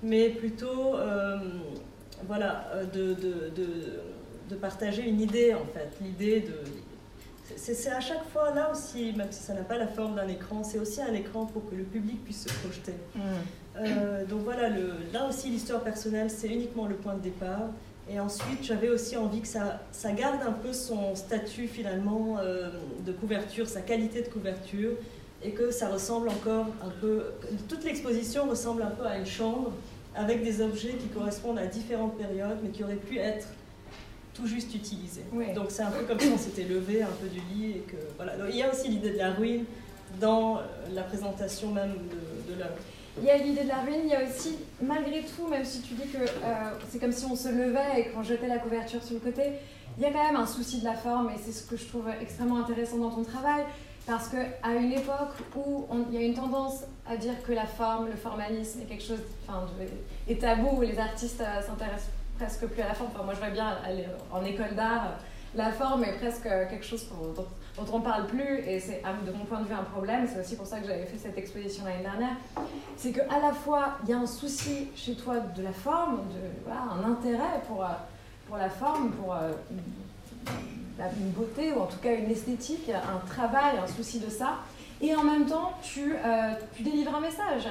mais 0.04 0.28
plutôt 0.28 0.96
euh, 0.96 1.38
voilà, 2.28 2.70
euh, 2.74 2.84
de, 2.84 3.14
de, 3.14 3.50
de, 3.56 3.68
de, 4.50 4.56
partager 4.58 5.04
une 5.04 5.22
idée 5.22 5.54
en 5.54 5.66
fait. 5.74 5.90
L'idée 6.02 6.42
de. 6.42 6.56
C'est 7.58 7.90
à 7.90 8.00
chaque 8.00 8.28
fois 8.30 8.54
là 8.54 8.72
aussi, 8.72 9.14
même 9.14 9.32
si 9.32 9.44
ça 9.44 9.54
n'a 9.54 9.64
pas 9.64 9.78
la 9.78 9.88
forme 9.88 10.16
d'un 10.16 10.28
écran, 10.28 10.64
c'est 10.64 10.80
aussi 10.80 11.02
un 11.02 11.14
écran 11.14 11.46
pour 11.46 11.70
que 11.70 11.76
le 11.76 11.84
public 11.84 12.24
puisse 12.24 12.44
se 12.44 12.54
projeter. 12.54 12.94
Mm. 13.16 13.20
Euh, 13.80 14.26
donc 14.26 14.42
voilà, 14.44 14.70
le, 14.70 14.94
là 15.14 15.28
aussi 15.28 15.50
l'histoire 15.50 15.82
personnelle, 15.82 16.30
c'est 16.30 16.48
uniquement 16.48 16.88
le 16.88 16.96
point 16.96 17.16
de 17.16 17.22
départ. 17.22 17.70
Et 18.10 18.20
ensuite, 18.20 18.64
j'avais 18.64 18.90
aussi 18.90 19.18
envie 19.18 19.42
que 19.42 19.48
ça, 19.48 19.82
ça 19.92 20.12
garde 20.14 20.42
un 20.42 20.54
peu 20.54 20.72
son 20.72 21.14
statut 21.16 21.68
finalement 21.68 22.38
euh, 22.40 22.70
de 23.06 23.12
couverture, 23.12 23.68
sa 23.68 23.82
qualité 23.82 24.22
de 24.22 24.30
couverture, 24.30 24.92
et 25.44 25.52
que 25.52 25.72
ça 25.72 25.90
ressemble 25.90 26.30
encore 26.30 26.68
un 26.82 26.90
peu, 27.02 27.26
toute 27.68 27.84
l'exposition 27.84 28.48
ressemble 28.50 28.82
un 28.82 28.92
peu 28.92 29.06
à 29.06 29.18
une 29.18 29.26
chambre 29.26 29.72
avec 30.16 30.44
des 30.44 30.62
objets 30.62 30.94
qui 30.94 31.08
correspondent 31.10 31.60
à 31.60 31.68
différentes 31.68 32.18
périodes, 32.18 32.58
mais 32.64 32.70
qui 32.70 32.84
auraient 32.84 32.96
pu 32.96 33.18
être 33.20 33.48
tout 34.38 34.48
juste 34.48 34.74
utilisés. 34.76 35.26
Donc 35.56 35.66
c'est 35.70 35.82
un 35.82 35.92
peu 35.92 36.06
comme 36.06 36.20
si 36.20 36.30
on 36.34 36.38
s'était 36.38 36.64
levé 36.64 37.02
un 37.02 37.16
peu 37.20 37.28
du 37.28 37.40
lit 37.54 37.72
et 37.72 37.80
que 37.80 37.98
voilà. 38.16 38.34
il 38.50 38.56
y 38.56 38.64
a 38.64 38.72
aussi 38.72 38.88
l'idée 38.90 39.12
de 39.12 39.18
la 39.18 39.32
ruine 39.32 39.66
dans 40.22 40.62
la 40.94 41.02
présentation 41.04 41.72
même 41.72 41.94
de, 41.94 42.54
de 42.54 42.60
l'œuvre. 42.60 42.78
Il 43.20 43.26
y 43.26 43.32
a 43.32 43.38
l'idée 43.38 43.64
de 43.64 43.68
la 43.68 43.82
ruine, 43.82 44.02
il 44.04 44.10
y 44.10 44.16
a 44.16 44.22
aussi, 44.24 44.58
malgré 44.80 45.22
tout, 45.22 45.48
même 45.48 45.66
si 45.66 45.82
tu 45.82 45.96
dis 45.96 46.08
que 46.08 46.20
euh, 46.20 46.72
c'est 46.88 47.00
comme 47.00 47.12
si 47.12 47.26
on 47.26 47.36
se 47.36 47.50
levait 47.50 48.00
et 48.00 48.10
qu'on 48.10 48.22
jetait 48.22 48.48
la 48.48 48.60
couverture 48.60 49.04
sur 49.04 49.16
le 49.16 49.20
côté, 49.20 49.42
il 49.98 50.04
y 50.04 50.06
a 50.06 50.12
quand 50.12 50.24
même 50.24 50.36
un 50.36 50.46
souci 50.46 50.82
de 50.82 50.86
la 50.86 50.94
forme 50.94 51.32
et 51.32 51.40
c'est 51.44 51.52
ce 51.52 51.64
que 51.64 51.76
je 51.76 51.86
trouve 51.86 52.06
extrêmement 52.22 52.60
intéressant 52.60 52.98
dans 52.98 53.10
ton 53.10 53.24
travail. 53.24 53.64
Parce 54.06 54.30
qu'à 54.30 54.74
une 54.74 54.94
époque 54.94 55.34
où 55.58 55.86
il 56.10 56.16
y 56.16 56.24
a 56.24 56.26
une 56.26 56.36
tendance 56.36 56.84
à 57.10 57.18
dire 57.18 57.34
que 57.46 57.52
la 57.52 57.66
forme, 57.66 58.06
le 58.06 58.16
formalisme 58.16 58.82
est 58.82 58.86
quelque 58.86 59.04
chose 59.04 59.20
enfin, 59.46 59.66
de, 59.80 60.32
est 60.32 60.40
tabou, 60.40 60.78
où 60.78 60.82
les 60.82 60.98
artistes 60.98 61.42
euh, 61.42 61.62
s'intéressent 61.62 62.12
presque 62.38 62.66
plus 62.68 62.82
à 62.82 62.88
la 62.88 62.94
forme. 62.94 63.10
Moi, 63.24 63.34
je 63.34 63.40
vois 63.40 63.50
bien 63.50 63.78
aller 63.86 64.06
en 64.32 64.44
école 64.44 64.76
d'art, 64.76 65.18
la 65.56 65.72
forme 65.72 66.04
est 66.04 66.14
presque 66.14 66.44
quelque 66.44 66.86
chose 66.86 67.08
dont, 67.36 67.46
on 67.92 68.00
ne 68.00 68.04
parle 68.04 68.28
plus, 68.28 68.60
et 68.60 68.80
c'est 68.80 69.02
de 69.26 69.32
mon 69.32 69.46
point 69.46 69.62
de 69.62 69.68
vue 69.68 69.74
un 69.74 69.84
problème. 69.84 70.28
C'est 70.32 70.40
aussi 70.40 70.56
pour 70.56 70.68
ça 70.68 70.80
que 70.80 70.88
j'avais 70.88 71.06
fait 71.06 71.18
cette 71.18 71.38
exposition 71.38 71.86
l'année 71.86 72.04
dernière. 72.04 72.36
C'est 72.96 73.12
qu'à 73.12 73.40
la 73.40 73.54
fois, 73.54 73.98
il 74.04 74.10
y 74.10 74.14
a 74.14 74.18
un 74.18 74.28
souci 74.28 74.88
chez 74.96 75.16
toi 75.16 75.40
de 75.40 75.64
la 75.64 75.72
forme, 75.72 76.20
un 76.70 77.12
intérêt 77.12 77.62
pour, 77.68 77.84
euh, 77.84 77.88
pour 78.48 78.58
la 78.58 78.70
forme, 78.70 79.12
pour 79.12 79.34
euh, 79.34 79.52
une 81.00 81.32
beauté 81.32 81.74
ou 81.74 81.82
en 81.82 81.86
tout 81.86 82.00
cas 82.00 82.14
une 82.14 82.30
esthétique, 82.30 82.90
un 82.90 83.26
travail, 83.28 83.78
un 83.84 83.88
souci 83.88 84.20
de 84.20 84.30
ça. 84.30 84.58
Et 85.02 85.16
en 85.16 85.24
même 85.24 85.46
temps, 85.46 85.74
tu, 85.82 86.14
euh, 86.14 86.54
délivres 86.80 87.16
un 87.16 87.22
message, 87.22 87.68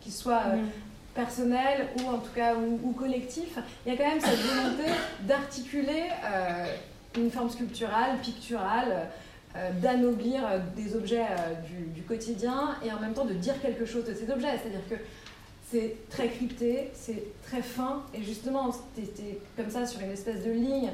qu'il 0.00 0.12
soit 0.12 0.42
euh, 0.46 0.56
mm. 0.56 0.68
Personnel 1.18 1.88
ou 1.98 2.08
en 2.08 2.18
tout 2.18 2.32
cas 2.34 2.54
ou, 2.54 2.92
collectif. 2.92 3.58
Il 3.84 3.92
y 3.92 3.94
a 3.94 3.98
quand 3.98 4.08
même 4.08 4.20
cette 4.20 4.38
volonté 4.38 4.90
d'articuler 5.22 6.04
euh, 6.24 6.66
une 7.16 7.30
forme 7.30 7.50
sculpturale, 7.50 8.18
picturale, 8.22 9.08
d'anoblir 9.82 10.42
des 10.76 10.94
objets 10.94 11.26
du, 11.66 11.86
du, 11.86 12.02
quotidien 12.02 12.76
et 12.84 12.92
en 12.92 13.00
même 13.00 13.12
temps 13.12 13.24
de 13.24 13.34
dire 13.34 13.60
quelque 13.60 13.86
chose 13.86 14.04
de 14.04 14.14
ces 14.14 14.30
objets. 14.30 14.56
C'est-à-dire 14.62 14.86
que 14.88 14.94
c'est 15.70 15.96
très 16.08 16.28
crypté, 16.28 16.90
c'est 16.94 17.24
très 17.42 17.62
fin 17.62 18.02
et 18.14 18.22
justement, 18.22 18.70
es 18.98 19.38
comme 19.56 19.70
ça 19.70 19.86
sur 19.86 20.00
une 20.00 20.10
espèce 20.10 20.44
de 20.44 20.50
ligne 20.50 20.90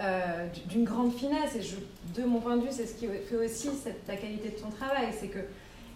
euh, 0.00 0.46
d'une 0.66 0.84
grande 0.84 1.12
finesse. 1.14 1.56
Et 1.56 2.20
de 2.20 2.26
mon 2.26 2.40
point 2.40 2.56
de 2.56 2.62
vue, 2.62 2.70
c'est 2.70 2.86
ce 2.86 2.94
qui 2.94 3.06
fait 3.06 3.36
aussi 3.36 3.68
cette, 3.82 4.06
la 4.06 4.16
qualité 4.16 4.50
de 4.50 4.56
ton 4.56 4.70
travail. 4.70 5.06
C'est 5.18 5.28
que 5.28 5.40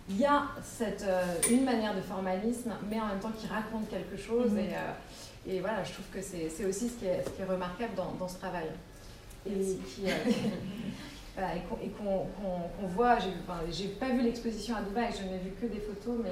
il 0.09 0.18
y 0.18 0.24
a 0.24 0.44
cette, 0.62 1.03
euh, 1.03 1.22
une 1.50 1.64
manière 1.64 1.94
de 1.94 2.00
formalisme, 2.00 2.72
mais 2.90 3.00
en 3.00 3.07
même 3.07 3.20
temps 3.20 3.32
qui 3.36 3.46
raconte 3.46 3.88
quelque 3.88 4.16
chose. 4.16 4.50
Mhm. 4.50 4.59
Et, 4.59 4.70
euh, 4.74 5.55
et, 5.55 5.61
voilà, 5.61 5.84
je 5.84 5.92
trouve 5.92 6.07
que 6.12 6.20
c'est 6.20 6.64
aussi 6.64 6.88
ce 6.88 6.94
qui, 6.94 7.07
est, 7.07 7.24
ce 7.24 7.30
qui 7.30 7.42
est 7.42 7.46
remarquable 7.46 7.94
dans, 7.94 8.12
dans 8.12 8.28
ce 8.28 8.38
travail. 8.38 8.66
Et, 9.46 9.53
qui, 9.53 10.03
voilà, 11.36 11.57
et 11.57 11.88
qu'on 11.88 12.86
voit, 12.88 13.18
j'ai 13.18 13.32
enfin, 13.48 13.61
pas 13.98 14.09
vu 14.12 14.22
l'exposition 14.22 14.76
à 14.76 14.82
Dubaï, 14.82 15.09
je 15.16 15.24
n'ai 15.24 15.38
vu 15.38 15.50
que 15.61 15.66
des 15.66 15.80
photos, 15.80 16.20
mais 16.22 16.30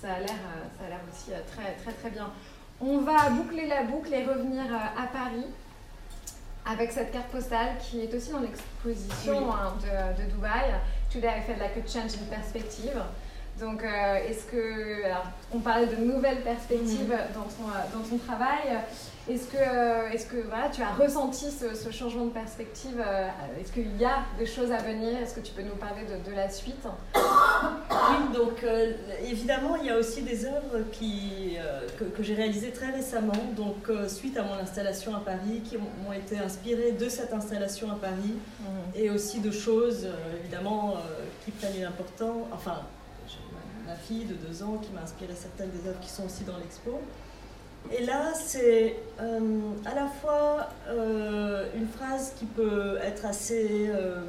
ça 0.00 0.14
a 0.14 0.20
l'air 0.20 1.00
aussi 1.10 1.30
très, 1.52 1.72
très 1.74 1.92
très 1.92 2.10
bien. 2.10 2.30
On 2.80 2.98
va 2.98 3.30
boucler 3.30 3.66
la 3.66 3.84
boucle 3.84 4.12
et 4.12 4.24
revenir 4.24 4.64
à 4.96 5.06
Paris 5.06 5.46
avec 6.66 6.92
cette 6.92 7.12
carte 7.12 7.28
postale 7.28 7.76
qui 7.78 8.00
est 8.00 8.14
aussi 8.14 8.30
dans 8.30 8.40
l'exposition 8.40 9.52
hein, 9.52 9.74
de, 9.80 10.22
de, 10.22 10.30
Dubaï. 10.30 10.72
Today 11.14 11.28
I 11.28 11.42
felt 11.42 11.60
like 11.60 11.76
a 11.76 11.82
change 11.82 12.14
in 12.14 12.26
perspective. 12.26 13.00
Donc, 13.60 13.82
euh, 13.82 14.28
est-ce 14.28 14.44
que. 14.44 15.04
Alors, 15.04 15.26
on 15.52 15.60
parlait 15.60 15.86
de 15.86 15.96
nouvelles 15.96 16.42
perspectives 16.42 17.12
mm. 17.12 17.34
dans, 17.34 17.44
ton, 17.44 17.98
dans 17.98 18.08
ton 18.08 18.18
travail. 18.18 18.80
Est-ce 19.26 19.46
que, 19.46 19.56
euh, 19.56 20.10
est 20.10 20.28
que 20.28 20.46
voilà, 20.48 20.68
tu 20.68 20.82
as 20.82 20.90
ressenti 20.90 21.46
ce, 21.50 21.90
changement 21.90 22.26
de 22.26 22.30
perspective 22.30 23.00
euh, 23.00 23.28
Est-ce 23.58 23.72
qu'il 23.72 23.96
y 23.96 24.04
a 24.04 24.18
des 24.38 24.44
choses 24.44 24.70
à 24.70 24.76
venir? 24.76 25.16
Est-ce 25.16 25.34
que 25.34 25.40
tu 25.40 25.54
peux 25.54 25.62
nous 25.62 25.76
parler 25.76 26.02
de, 26.02 26.30
de 26.30 26.36
la 26.36 26.50
suite? 26.50 26.86
Oui, 27.14 28.34
donc 28.34 28.62
euh, 28.62 28.92
évidemment, 29.24 29.76
il 29.76 29.86
y 29.86 29.90
a 29.90 29.96
aussi 29.96 30.20
des 30.22 30.44
œuvres 30.44 30.84
qui, 30.92 31.56
que, 31.98 32.04
que 32.04 32.22
j'ai 32.22 32.34
réalisées 32.34 32.70
très 32.70 32.90
récemment, 32.90 33.32
donc 33.56 33.88
suite 34.08 34.36
à 34.36 34.42
mon 34.42 34.54
installation 34.54 35.16
à 35.16 35.20
Paris, 35.20 35.62
qui 35.64 35.78
m'ont 35.78 36.12
été 36.12 36.38
inspirées 36.38 36.92
de 36.92 37.08
cette 37.08 37.32
installation 37.32 37.90
à 37.92 37.94
Paris, 37.94 38.34
mhm. 38.60 38.66
et 38.94 39.08
aussi 39.08 39.40
de 39.40 39.50
choses, 39.50 40.06
évidemment, 40.40 40.96
qui 41.44 41.50
prennent 41.50 41.76
une 41.78 41.84
importance. 41.84 42.46
Enfin, 42.52 42.82
ma 43.86 43.94
fille 43.94 44.24
de 44.24 44.34
deux 44.34 44.62
ans 44.62 44.78
qui 44.82 44.92
m'a 44.92 45.02
inspiré 45.02 45.34
certaines 45.34 45.70
des 45.70 45.88
œuvres 45.88 46.00
qui 46.00 46.10
sont 46.10 46.24
aussi 46.24 46.44
dans 46.44 46.56
l'expo. 46.58 47.00
Et 47.92 48.04
là, 48.04 48.32
c'est 48.34 48.96
euh, 49.20 49.40
à 49.84 49.94
la 49.94 50.06
fois 50.06 50.68
euh, 50.88 51.66
une 51.76 51.86
phrase 51.86 52.32
qui 52.38 52.46
peut 52.46 52.98
être 53.02 53.26
assez 53.26 53.88
euh, 53.88 54.22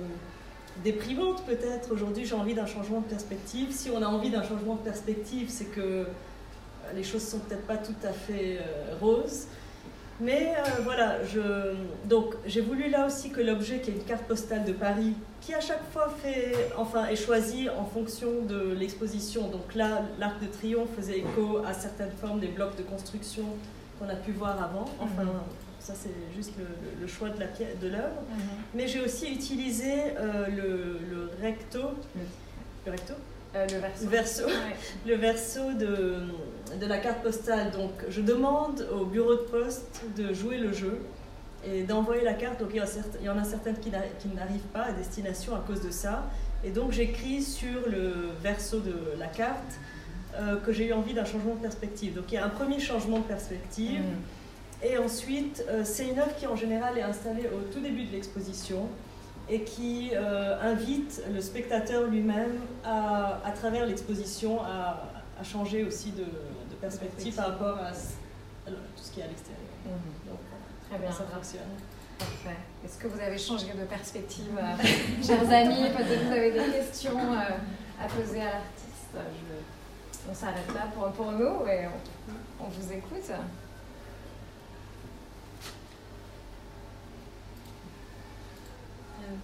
déprimante 0.84 1.46
peut-être. 1.46 1.92
Aujourd'hui, 1.94 2.26
j'ai 2.26 2.36
envie 2.36 2.54
d'un 2.54 2.66
changement 2.66 3.00
de 3.00 3.06
perspective. 3.06 3.72
Si 3.72 3.90
on 3.90 4.02
a 4.02 4.08
envie 4.08 4.30
d'un 4.30 4.44
changement 4.44 4.76
de 4.76 4.82
perspective, 4.82 5.50
c'est 5.50 5.66
que 5.66 6.06
les 6.94 7.04
choses 7.04 7.26
sont 7.26 7.40
peut-être 7.40 7.66
pas 7.66 7.78
tout 7.78 7.96
à 8.04 8.12
fait 8.12 8.60
roses. 9.02 9.48
Mais 10.22 10.54
euh, 10.58 10.82
voilà, 10.84 11.24
je, 11.26 11.76
donc 12.08 12.36
j'ai 12.46 12.62
voulu 12.62 12.90
là 12.90 13.06
aussi 13.06 13.32
que 13.32 13.42
l'objet 13.42 13.82
qui 13.82 13.92
est 13.92 13.94
une 13.94 14.04
carte 14.04 14.24
postale 14.24 14.64
de 14.64 14.72
Paris, 14.72 15.14
qui 15.42 15.54
à 15.54 15.60
chaque 15.60 15.84
fois 15.92 16.10
fait, 16.10 16.70
enfin, 16.78 17.08
est 17.08 17.18
choisi 17.18 17.70
en 17.70 17.86
fonction 17.86 18.42
de 18.48 18.74
l'exposition. 18.74 19.50
Donc 19.50 19.76
là, 19.76 20.04
l'Arc 20.18 20.42
de 20.42 20.48
Triomphe 20.48 20.90
faisait 20.96 21.20
écho 21.20 21.60
à 21.68 21.74
certaines 21.74 22.12
formes 22.12 22.40
des 22.40 22.48
blocs 22.48 22.78
de 22.78 22.84
construction 22.84 23.44
qu'on 24.00 24.08
a 24.08 24.16
pu 24.16 24.32
voir 24.32 24.62
avant. 24.64 24.86
Enfin, 25.02 25.24
mhm. 25.24 25.32
ça 25.80 25.94
c'est 25.96 26.16
juste 26.36 26.54
le, 27.02 27.08
choix 27.08 27.30
de 27.30 27.88
l'œuvre. 27.88 28.22
Mhm. 28.30 28.40
Mais 28.74 28.88
j'ai 28.88 29.02
aussi 29.02 29.34
utilisé 29.34 29.94
euh, 30.18 30.48
le, 30.48 31.30
recto. 31.42 31.90
Le 32.86 32.92
recto? 32.92 33.14
Euh, 33.56 33.68
le 33.72 34.10
verso. 34.10 34.44
Le 35.08 35.16
verso, 35.16 35.74
de, 35.74 36.18
de, 36.80 36.86
la 36.86 36.98
carte 36.98 37.22
postale. 37.22 37.72
Donc, 37.72 37.92
je 38.10 38.22
demande 38.22 38.88
au 38.94 39.06
bureau 39.06 39.36
de 39.36 39.42
poste 39.42 40.02
de 40.18 40.34
jouer 40.34 40.58
le 40.58 40.74
jeu 40.74 41.00
et 41.66 41.84
d'envoyer 41.84 42.24
la 42.24 42.34
carte. 42.34 42.60
Donc, 42.60 42.70
il 42.74 42.78
y, 43.24 43.30
en 43.30 43.38
a 43.38 43.44
certaines 43.44 43.78
qui 43.80 43.90
n'arrivent 43.90 44.68
pas 44.74 44.84
à 44.84 44.92
destination 44.92 45.56
à 45.56 45.64
cause 45.66 45.82
de 45.82 45.92
ça. 45.92 46.24
Et 46.64 46.72
donc, 46.72 46.92
j'écris 46.92 47.42
sur 47.44 47.88
le 47.88 48.30
verso 48.42 48.80
de 48.80 49.18
la 49.20 49.28
carte 49.28 49.80
euh, 50.38 50.58
que 50.58 50.74
j'ai 50.74 50.88
eu 50.88 50.94
envie 50.94 51.14
d'un 51.14 51.26
changement 51.26 51.56
de 51.56 51.62
perspective. 51.62 52.16
Donc, 52.16 52.26
il 52.32 52.36
y 52.36 52.38
a 52.38 52.46
un 52.46 52.50
premier 52.50 52.80
changement 52.80 53.20
de 53.20 53.24
perspective. 53.24 54.02
Mm. 54.02 54.86
Et 54.86 54.98
ensuite, 54.98 55.64
euh, 55.70 55.84
c'est 55.86 56.08
une 56.08 56.20
œuvre 56.20 56.36
qui 56.38 56.46
en 56.48 56.56
général 56.56 56.98
est 56.98 57.04
installée 57.04 57.48
au 57.48 57.74
tout 57.74 57.80
début 57.80 58.04
de 58.04 58.12
l'exposition 58.12 58.88
et 59.50 59.64
qui 59.64 60.12
euh, 60.14 60.60
invite 60.62 61.22
le 61.34 61.42
spectateur 61.42 62.08
lui-même 62.08 62.60
à, 62.84 63.40
à, 63.46 63.52
travers 63.52 63.86
l'exposition 63.86 64.62
à, 64.62 65.04
à, 65.40 65.44
changer 65.44 65.84
aussi 65.84 66.12
de, 66.12 66.24
de 66.24 66.76
perspective 66.82 67.36
par 67.36 67.50
rapport 67.50 67.78
à, 67.78 67.92
tout 67.92 68.74
ce 68.96 69.12
qui 69.12 69.20
est 69.20 69.24
à 69.24 69.28
l'extérieur. 69.28 69.62
Mhm. 69.86 70.30
Donc, 70.30 70.40
Très 70.90 71.00
bien. 71.00 71.12
Ça 71.12 71.24
fonctionne. 71.26 71.62
Parfait. 72.18 72.58
Est-ce 72.84 72.98
que 72.98 73.08
vous 73.08 73.20
avez 73.20 73.38
changé 73.38 73.68
de 73.74 73.86
perspective, 73.86 74.58
euh, 74.58 75.24
chers 75.24 75.52
amis? 75.52 75.90
Peut-être 75.96 76.22
que 76.22 76.26
vous 76.26 76.32
avez 76.32 76.52
des 76.52 76.72
questions 76.72 77.18
euh, 77.18 78.04
à 78.04 78.08
poser 78.08 78.42
à 78.42 78.46
l'artiste. 78.46 79.14
Je... 79.14 80.30
On 80.30 80.34
s'arrête 80.34 80.74
là 80.74 80.88
pour, 80.96 81.12
pour 81.12 81.32
nous 81.32 81.68
et 81.68 81.86
on, 81.86 82.66
on 82.66 82.68
vous 82.68 82.92
écoute. 82.92 83.32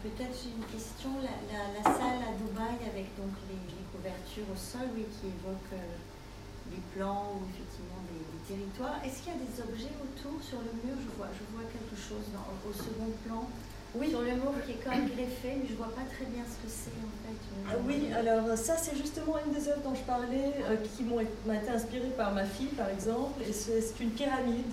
Peut-être 0.03 0.33
j'ai 0.35 0.53
une 0.53 0.67
question. 0.69 1.09
La, 1.21 1.33
la, 1.73 1.83
salle 1.83 2.21
à 2.21 2.31
Dubaï 2.37 2.77
avec 2.85 3.13
donc 3.17 3.33
les, 3.49 3.59
couvertures 3.91 4.47
au 4.47 4.57
sol, 4.57 4.87
oui, 4.95 5.05
qui 5.09 5.27
évoquent 5.27 5.75
euh, 5.75 6.71
les 6.71 6.81
plans 6.95 7.35
ou 7.35 7.45
effectivement 7.51 8.01
les, 8.09 8.23
territoires. 8.47 8.97
Est-ce 9.05 9.21
qu'il 9.23 9.33
y 9.33 9.37
a 9.37 9.41
des 9.43 9.57
objets 9.61 9.93
autour 10.01 10.41
sur 10.41 10.59
le 10.59 10.73
mur? 10.81 10.97
Je 10.97 11.11
vois, 11.15 11.29
je 11.31 11.45
vois 11.53 11.67
quelque 11.69 11.95
chose 11.95 12.25
dans, 12.33 12.47
au 12.65 12.73
second 12.73 13.11
plan. 13.25 13.45
Oui. 13.93 14.09
Sur 14.09 14.21
le 14.21 14.39
mur 14.39 14.55
qui 14.65 14.71
est 14.71 14.87
même 14.87 15.09
greffé, 15.09 15.59
mais 15.59 15.67
je 15.67 15.73
ne 15.73 15.77
vois 15.77 15.91
pas 15.91 16.07
très 16.07 16.25
bien 16.25 16.43
ce 16.47 16.55
que 16.63 16.71
c'est 16.71 16.95
en 16.95 17.11
fait. 17.27 17.39
Ah 17.67 17.75
oui, 17.85 18.07
alors 18.13 18.57
ça 18.57 18.77
c'est 18.77 18.95
justement 18.95 19.35
une 19.45 19.51
des 19.51 19.67
œuvres 19.67 19.83
dont 19.83 19.95
je 19.95 20.03
parlais, 20.03 20.53
euh, 20.63 20.77
qui 20.95 21.03
m'a 21.03 21.55
été 21.55 21.69
inspirée 21.69 22.13
par 22.15 22.31
ma 22.31 22.45
fille 22.45 22.71
par 22.77 22.87
exemple, 22.87 23.41
et 23.43 23.51
c'est 23.51 23.99
une 23.99 24.11
pyramide 24.11 24.71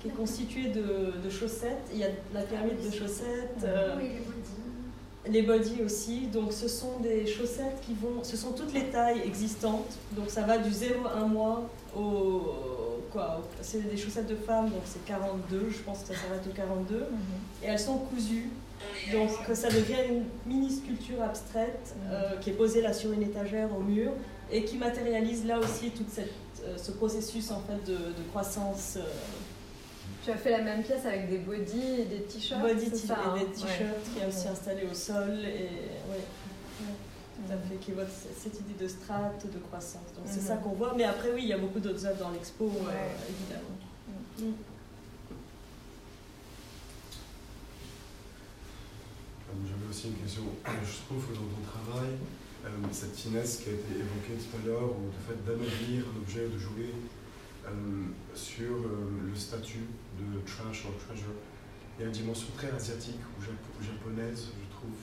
qui 0.00 0.08
est 0.08 0.12
constituée 0.12 0.68
de, 0.68 1.12
de, 1.22 1.30
chaussettes. 1.30 1.88
Il 1.92 1.98
y 1.98 2.04
a 2.04 2.08
la 2.32 2.42
pyramide 2.42 2.78
de 2.84 2.94
chaussettes. 2.94 3.66
oui, 3.98 4.10
les 5.24 5.40
les 5.40 5.42
body 5.42 5.82
aussi. 5.84 6.26
Donc 6.28 6.52
ce 6.52 6.68
sont 6.68 6.98
des 7.00 7.26
chaussettes 7.26 7.80
qui 7.82 7.94
vont, 7.94 8.22
ce 8.22 8.36
sont 8.36 8.52
toutes 8.52 8.72
les 8.72 8.84
tailles 8.84 9.22
existantes. 9.24 9.96
Donc 10.12 10.30
ça 10.30 10.42
va 10.42 10.58
du 10.58 10.72
0 10.72 11.06
à 11.06 11.18
1 11.18 11.26
mois 11.26 11.68
au 11.96 12.42
quoi, 13.12 13.42
c'est 13.60 13.88
des 13.88 13.96
chaussettes 13.96 14.28
de 14.28 14.36
femmes, 14.36 14.66
donc 14.66 14.82
c'est 14.84 15.04
42, 15.04 15.68
je 15.70 15.78
pense 15.78 16.00
que 16.00 16.08
ça 16.08 16.20
s'arrête 16.20 16.46
au 16.48 16.54
42. 16.54 17.06
Et 17.62 17.66
elles 17.66 17.78
sont 17.78 17.98
cousues. 17.98 18.50
Donc 19.12 19.30
ça 19.54 19.68
devient 19.68 20.08
une 20.08 20.24
mini 20.46 20.70
sculpture 20.70 21.20
abstraite 21.22 21.94
euh, 22.10 22.36
qui 22.40 22.50
est 22.50 22.52
posée 22.52 22.80
là 22.80 22.92
sur 22.92 23.12
une 23.12 23.22
étagère 23.22 23.68
au 23.76 23.80
mur 23.80 24.12
et 24.52 24.64
qui 24.64 24.76
matérialise 24.76 25.44
là 25.46 25.58
aussi 25.58 25.90
tout 25.90 26.04
euh, 26.18 26.76
ce 26.76 26.92
processus 26.92 27.50
en 27.50 27.60
fait 27.60 27.90
de, 27.90 27.96
de 27.96 28.22
croissance. 28.30 28.94
Euh. 28.96 29.02
Tu 30.28 30.34
as 30.34 30.36
fait 30.36 30.50
la 30.50 30.60
même 30.60 30.82
pièce 30.82 31.06
avec 31.06 31.30
des 31.30 31.38
bodys 31.38 32.00
et 32.00 32.04
des 32.04 32.20
t-shirts 32.24 32.60
Body 32.60 32.84
et 32.84 32.90
des 32.90 33.10
hein 33.10 33.34
t-shirts 33.50 34.12
qui 34.12 34.20
est 34.20 34.28
aussi 34.28 34.46
installé 34.46 34.82
au 34.84 34.92
sol 34.92 35.38
et 35.40 35.70
ouais, 36.10 36.22
tout 37.34 37.50
à 37.50 37.56
fait 37.56 37.76
qui 37.76 37.92
cette 38.36 38.60
idée 38.60 38.74
de 38.78 38.88
strate, 38.88 39.46
de 39.50 39.58
croissance. 39.58 40.12
Donc 40.14 40.26
c'est 40.26 40.40
ça 40.40 40.56
mhm. 40.56 40.60
qu'on 40.60 40.72
voit. 40.72 40.92
Mais 40.94 41.04
après 41.04 41.32
oui, 41.32 41.44
il 41.44 41.48
y 41.48 41.54
a 41.54 41.56
beaucoup 41.56 41.80
d'autres 41.80 42.04
œuvres 42.04 42.18
dans 42.18 42.28
l'expo 42.28 42.66
évidemment. 42.66 43.72
Mm. 44.38 44.52
J'avais 49.64 49.88
aussi 49.88 50.08
une 50.08 50.16
question. 50.16 50.42
Je 50.66 51.06
trouve 51.06 51.24
que 51.26 51.32
dans 51.32 51.48
ton 51.48 51.64
travail, 51.64 52.10
euh, 52.66 52.68
cette 52.92 53.16
finesse 53.16 53.62
qui 53.64 53.70
a 53.70 53.72
été 53.72 53.94
évoquée 53.94 54.36
tout 54.36 54.56
à 54.62 54.66
l'heure, 54.66 54.90
ou 54.90 55.08
le 55.08 55.24
fait 55.26 55.42
d'anoblir 55.46 56.04
un 56.04 56.20
objet, 56.20 56.48
de 56.48 56.58
jouer 56.58 56.92
euh, 56.92 57.17
sur 58.34 58.72
euh, 58.72 59.10
le 59.26 59.34
statut 59.34 59.86
de 60.18 60.40
trash 60.46 60.86
or 60.86 60.96
treasure, 61.06 61.34
il 61.98 62.02
y 62.02 62.04
a 62.04 62.06
une 62.08 62.14
dimension 62.14 62.48
très 62.56 62.70
asiatique 62.70 63.20
ou, 63.36 63.42
japonaise, 63.82 64.54
je 64.54 64.66
trouve, 64.74 64.94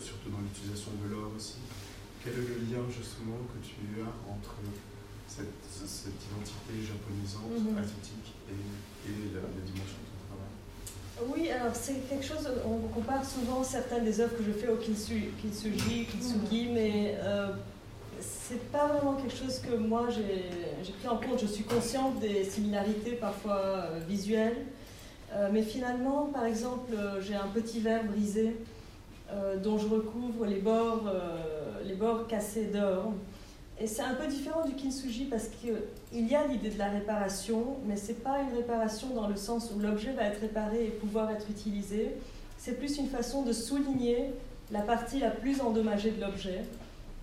surtout 0.00 0.30
dans 0.30 0.38
l'utilisation 0.40 0.92
de 1.02 1.10
l'or 1.10 1.32
aussi. 1.36 1.58
Quel 2.22 2.34
est 2.34 2.48
le 2.48 2.58
lien 2.66 2.82
justement 2.90 3.38
que 3.50 3.58
tu 3.64 4.02
as 4.02 4.30
entre 4.30 4.54
cette, 5.26 5.46
identité 5.68 6.82
japonisante, 6.82 7.52
mm-hmm. 7.52 7.78
asiatique 7.78 8.34
et, 8.48 9.34
la, 9.34 9.40
la 9.40 9.62
dimension 9.64 10.08
oui, 11.26 11.50
alors 11.50 11.74
c'est 11.74 12.08
quelque 12.08 12.24
chose, 12.24 12.48
on 12.64 12.78
compare 12.88 13.24
souvent 13.24 13.64
certaines 13.64 14.04
des 14.04 14.20
œuvres 14.20 14.36
que 14.36 14.44
je 14.44 14.52
fais 14.52 14.68
au 14.68 14.76
kintsugi, 14.76 15.30
kintsugi 16.06 16.68
mais 16.72 17.18
euh, 17.20 17.48
c'est 18.20 18.70
pas 18.70 18.86
vraiment 18.86 19.14
quelque 19.14 19.36
chose 19.36 19.58
que 19.58 19.76
moi 19.76 20.08
j'ai 20.10 20.92
pris 20.92 21.08
en 21.08 21.16
compte. 21.16 21.40
Je 21.40 21.46
suis 21.46 21.64
consciente 21.64 22.18
des 22.20 22.44
similarités 22.44 23.12
parfois 23.12 23.56
euh, 23.56 24.00
visuelles, 24.08 24.66
euh, 25.34 25.48
mais 25.52 25.62
finalement, 25.62 26.26
par 26.32 26.44
exemple, 26.44 26.92
euh, 26.94 27.20
j'ai 27.20 27.34
un 27.34 27.48
petit 27.48 27.80
verre 27.80 28.04
brisé 28.04 28.56
dont 29.62 29.76
je 29.76 29.86
recouvre 29.86 30.46
les 30.46 30.56
bords, 30.56 31.12
les 31.84 31.92
bords 31.92 32.26
cassés 32.28 32.64
d'or. 32.64 33.12
Et 33.78 33.86
c'est 33.86 34.00
un 34.00 34.14
peu 34.14 34.26
différent 34.26 34.64
du 34.64 34.72
kintsugi 34.72 35.26
parce 35.26 35.48
qu'il 35.48 36.26
y 36.26 36.34
a 36.34 36.46
l'idée 36.46 36.70
de 36.70 36.78
la 36.78 36.88
réparation, 36.88 37.76
mais 37.84 37.98
ce 37.98 38.08
n'est 38.08 38.14
pas 38.14 38.38
une 38.40 38.56
réparation 38.56 39.08
dans 39.14 39.28
le 39.28 39.36
sens 39.36 39.70
où 39.70 39.80
l'objet 39.80 40.12
va 40.12 40.22
être 40.22 40.40
réparé 40.40 40.86
et 40.86 40.88
pouvoir 40.88 41.30
être 41.30 41.50
utilisé. 41.50 42.12
C'est 42.56 42.78
plus 42.78 42.96
une 42.96 43.10
façon 43.10 43.42
de 43.42 43.52
souligner 43.52 44.30
la 44.70 44.80
partie 44.80 45.20
la 45.20 45.30
plus 45.30 45.60
endommagée 45.60 46.12
de 46.12 46.22
l'objet, 46.22 46.64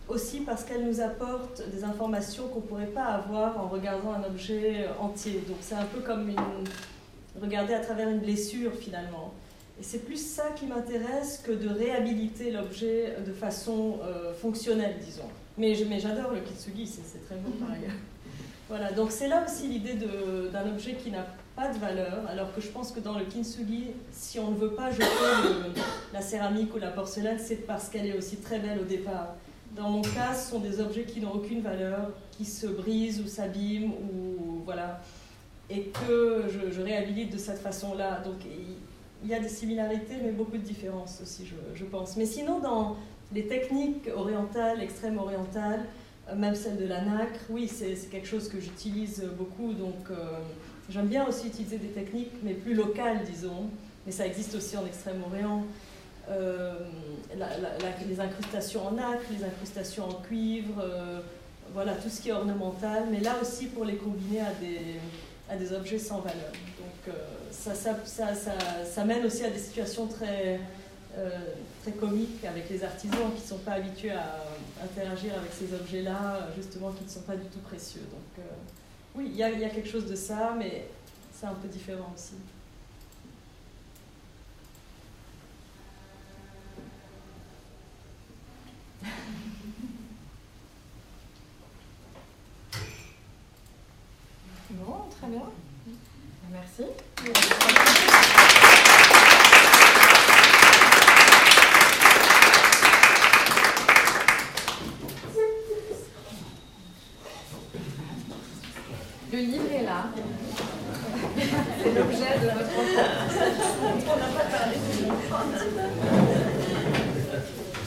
aussi 0.07 0.41
parce 0.41 0.63
qu'elle 0.63 0.85
nous 0.85 1.01
apporte 1.01 1.61
des 1.69 1.83
informations 1.83 2.47
qu'on 2.47 2.59
ne 2.59 2.65
pourrait 2.65 2.85
pas 2.85 3.05
avoir 3.05 3.59
en 3.59 3.67
regardant 3.67 4.13
un 4.13 4.23
objet 4.23 4.87
entier. 4.99 5.43
Donc 5.47 5.57
c'est 5.61 5.75
un 5.75 5.85
peu 5.85 6.01
comme 6.01 6.29
une... 6.29 7.41
regarder 7.41 7.73
à 7.73 7.79
travers 7.79 8.09
une 8.09 8.19
blessure 8.19 8.73
finalement. 8.73 9.33
Et 9.79 9.83
c'est 9.83 10.05
plus 10.05 10.23
ça 10.23 10.51
qui 10.55 10.67
m'intéresse 10.67 11.41
que 11.45 11.51
de 11.51 11.67
réhabiliter 11.67 12.51
l'objet 12.51 13.17
de 13.25 13.33
façon 13.33 13.99
euh, 14.03 14.33
fonctionnelle, 14.33 14.95
disons. 15.03 15.29
Mais, 15.57 15.73
j'adore 15.75 16.31
le 16.31 16.39
kintsugi, 16.41 16.85
c'est 16.87 17.25
très 17.25 17.35
beau 17.35 17.51
par 17.59 17.71
ailleurs. 17.71 17.91
Voilà, 18.67 18.91
donc 18.91 19.11
c'est 19.11 19.27
là 19.27 19.45
aussi 19.45 19.67
l'idée 19.67 19.93
d'un 19.93 20.67
objet 20.67 20.95
qui 20.95 21.11
n'a 21.11 21.27
pas 21.55 21.71
de 21.71 21.77
valeur, 21.77 22.25
alors 22.27 22.51
que 22.51 22.59
je 22.61 22.67
pense 22.69 22.91
que 22.91 22.99
dans 22.99 23.15
le 23.15 23.23
kintsugi, 23.23 23.91
si 24.11 24.39
on 24.39 24.49
ne 24.49 24.57
veut 24.57 24.71
pas 24.71 24.89
jeter 24.89 25.05
la 26.11 26.19
céramique 26.19 26.73
ou 26.73 26.79
la 26.79 26.89
porcelaine, 26.89 27.37
c'est 27.37 27.67
parce 27.67 27.89
qu'elle 27.89 28.07
est 28.07 28.17
aussi 28.17 28.37
très 28.37 28.57
belle 28.57 28.79
au 28.79 28.83
départ. 28.83 29.35
Dans 29.75 29.89
mon 29.89 30.01
cas, 30.01 30.33
ce 30.33 30.51
sont 30.51 30.59
des 30.59 30.79
objets 30.79 31.03
qui 31.03 31.19
n'ont 31.19 31.33
aucune 31.33 31.61
valeur, 31.61 32.11
qui 32.31 32.45
se 32.45 32.67
brisent 32.67 33.21
ou 33.21 33.27
s'abîment, 33.27 33.91
ou 33.93 34.61
voilà, 34.63 35.01
et 35.69 35.91
que 36.07 36.45
je, 36.71 36.81
réhabilite 36.81 37.33
de 37.33 37.37
cette 37.37 37.59
façon-là. 37.59 38.21
Donc 38.23 38.37
il 39.23 39.29
y 39.29 39.33
a 39.33 39.39
des 39.39 39.49
similarités, 39.49 40.15
mais 40.23 40.31
beaucoup 40.31 40.57
de 40.57 40.63
différences 40.63 41.19
aussi, 41.21 41.45
je, 41.45 41.55
je 41.77 41.83
pense. 41.83 42.15
Mais 42.15 42.25
sinon, 42.25 42.59
dans, 42.59 42.95
les 43.33 43.47
techniques 43.47 44.09
orientales, 44.15 44.81
extrêmes 44.81 45.17
orientales, 45.17 45.85
euh, 46.29 46.35
même 46.35 46.55
celle 46.55 46.77
de 46.77 46.85
la 46.85 47.01
nacre, 47.01 47.39
oui, 47.49 47.67
c'est 47.67 47.95
quelque 48.09 48.27
chose 48.27 48.47
que 48.49 48.59
j'utilise 48.59 49.23
beaucoup. 49.37 49.73
Donc, 49.73 50.09
euh, 50.09 50.39
j'aime 50.89 51.07
bien 51.07 51.27
aussi 51.27 51.47
utiliser 51.47 51.77
des 51.77 51.89
techniques, 51.89 52.33
mais 52.43 52.53
plus 52.53 52.73
locales, 52.73 53.23
disons. 53.23 53.69
Mais 54.05 54.11
ça 54.11 54.25
existe 54.25 54.55
aussi 54.55 54.77
en 54.77 54.85
Extrême-Orient. 54.85 55.63
Euh, 56.29 56.73
les 58.07 58.19
incrustations 58.19 58.87
en 58.87 58.91
nacre, 58.91 59.25
les 59.31 59.43
incrustations 59.43 60.09
en 60.09 60.13
cuivre, 60.21 60.83
voilà, 61.73 61.93
tout 61.93 62.09
ce 62.09 62.21
qui 62.21 62.29
est 62.29 62.33
ornemental. 62.33 63.03
Mais 63.11 63.19
là 63.19 63.35
aussi, 63.41 63.67
pour 63.67 63.83
les 63.83 63.95
combiner 63.97 64.41
à 64.41 64.53
des, 64.53 64.99
à 65.49 65.57
des 65.57 65.73
objets 65.73 65.99
sans 65.99 66.19
valeur. 66.19 66.51
Donc, 66.79 67.15
ça, 67.51 67.75
ça, 67.75 67.97
ça, 68.05 68.33
ça, 68.85 69.05
mène 69.05 69.25
aussi 69.25 69.43
à 69.43 69.49
des 69.49 69.59
situations 69.59 70.07
très 70.07 70.59
euh, 71.17 71.29
très 71.81 71.93
comique 71.93 72.43
avec 72.43 72.69
les 72.69 72.83
artisans 72.83 73.31
qui 73.33 73.41
ne 73.41 73.47
sont 73.47 73.59
pas 73.59 73.73
habitués 73.73 74.11
à 74.11 74.43
interagir 74.83 75.33
avec 75.33 75.51
ces 75.53 75.73
objets-là, 75.73 76.49
justement, 76.57 76.91
qui 76.91 77.05
ne 77.05 77.09
sont 77.09 77.21
pas 77.21 77.37
du 77.37 77.45
tout 77.45 77.59
précieux. 77.59 78.01
Donc, 78.11 78.39
euh, 78.39 78.51
oui, 79.15 79.27
il 79.29 79.35
y, 79.35 79.37
y, 79.37 79.43
a 79.43 79.69
quelque 79.69 79.87
chose 79.87 80.07
de 80.07 80.15
ça, 80.15 80.53
mais 80.57 80.89
c'est 81.33 81.45
un 81.45 81.53
peu 81.53 81.69
différent 81.69 82.11
aussi. 82.13 82.33
Bon, 94.71 95.09
très 95.09 95.27
bien. 95.27 95.43
Merci. 96.51 96.83
Le 109.31 109.39
livre 109.39 109.71
est 109.73 109.83
là. 109.83 110.05
C'est 111.83 111.93
l'objet 111.93 112.39
de 112.39 112.45
votre 112.45 112.69
On 114.07 114.15
n'a 114.15 114.27
pas 114.27 114.45
parlé 114.57 114.75
du 114.77 115.03
livre. 115.03 115.15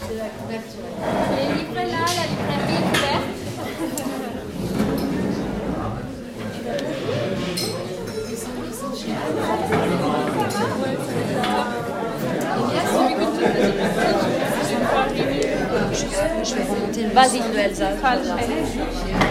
C'est 0.07 0.17
la 0.17 0.29
couverture. 0.29 0.89
Le 1.31 1.43
livre 1.55 1.77
est 1.79 1.87
là, 1.87 2.05
la 2.05 2.27
librairie 2.27 2.75
est 2.75 2.99
ouverte. 2.99 3.39
Je 17.79 17.85
vais 17.85 19.28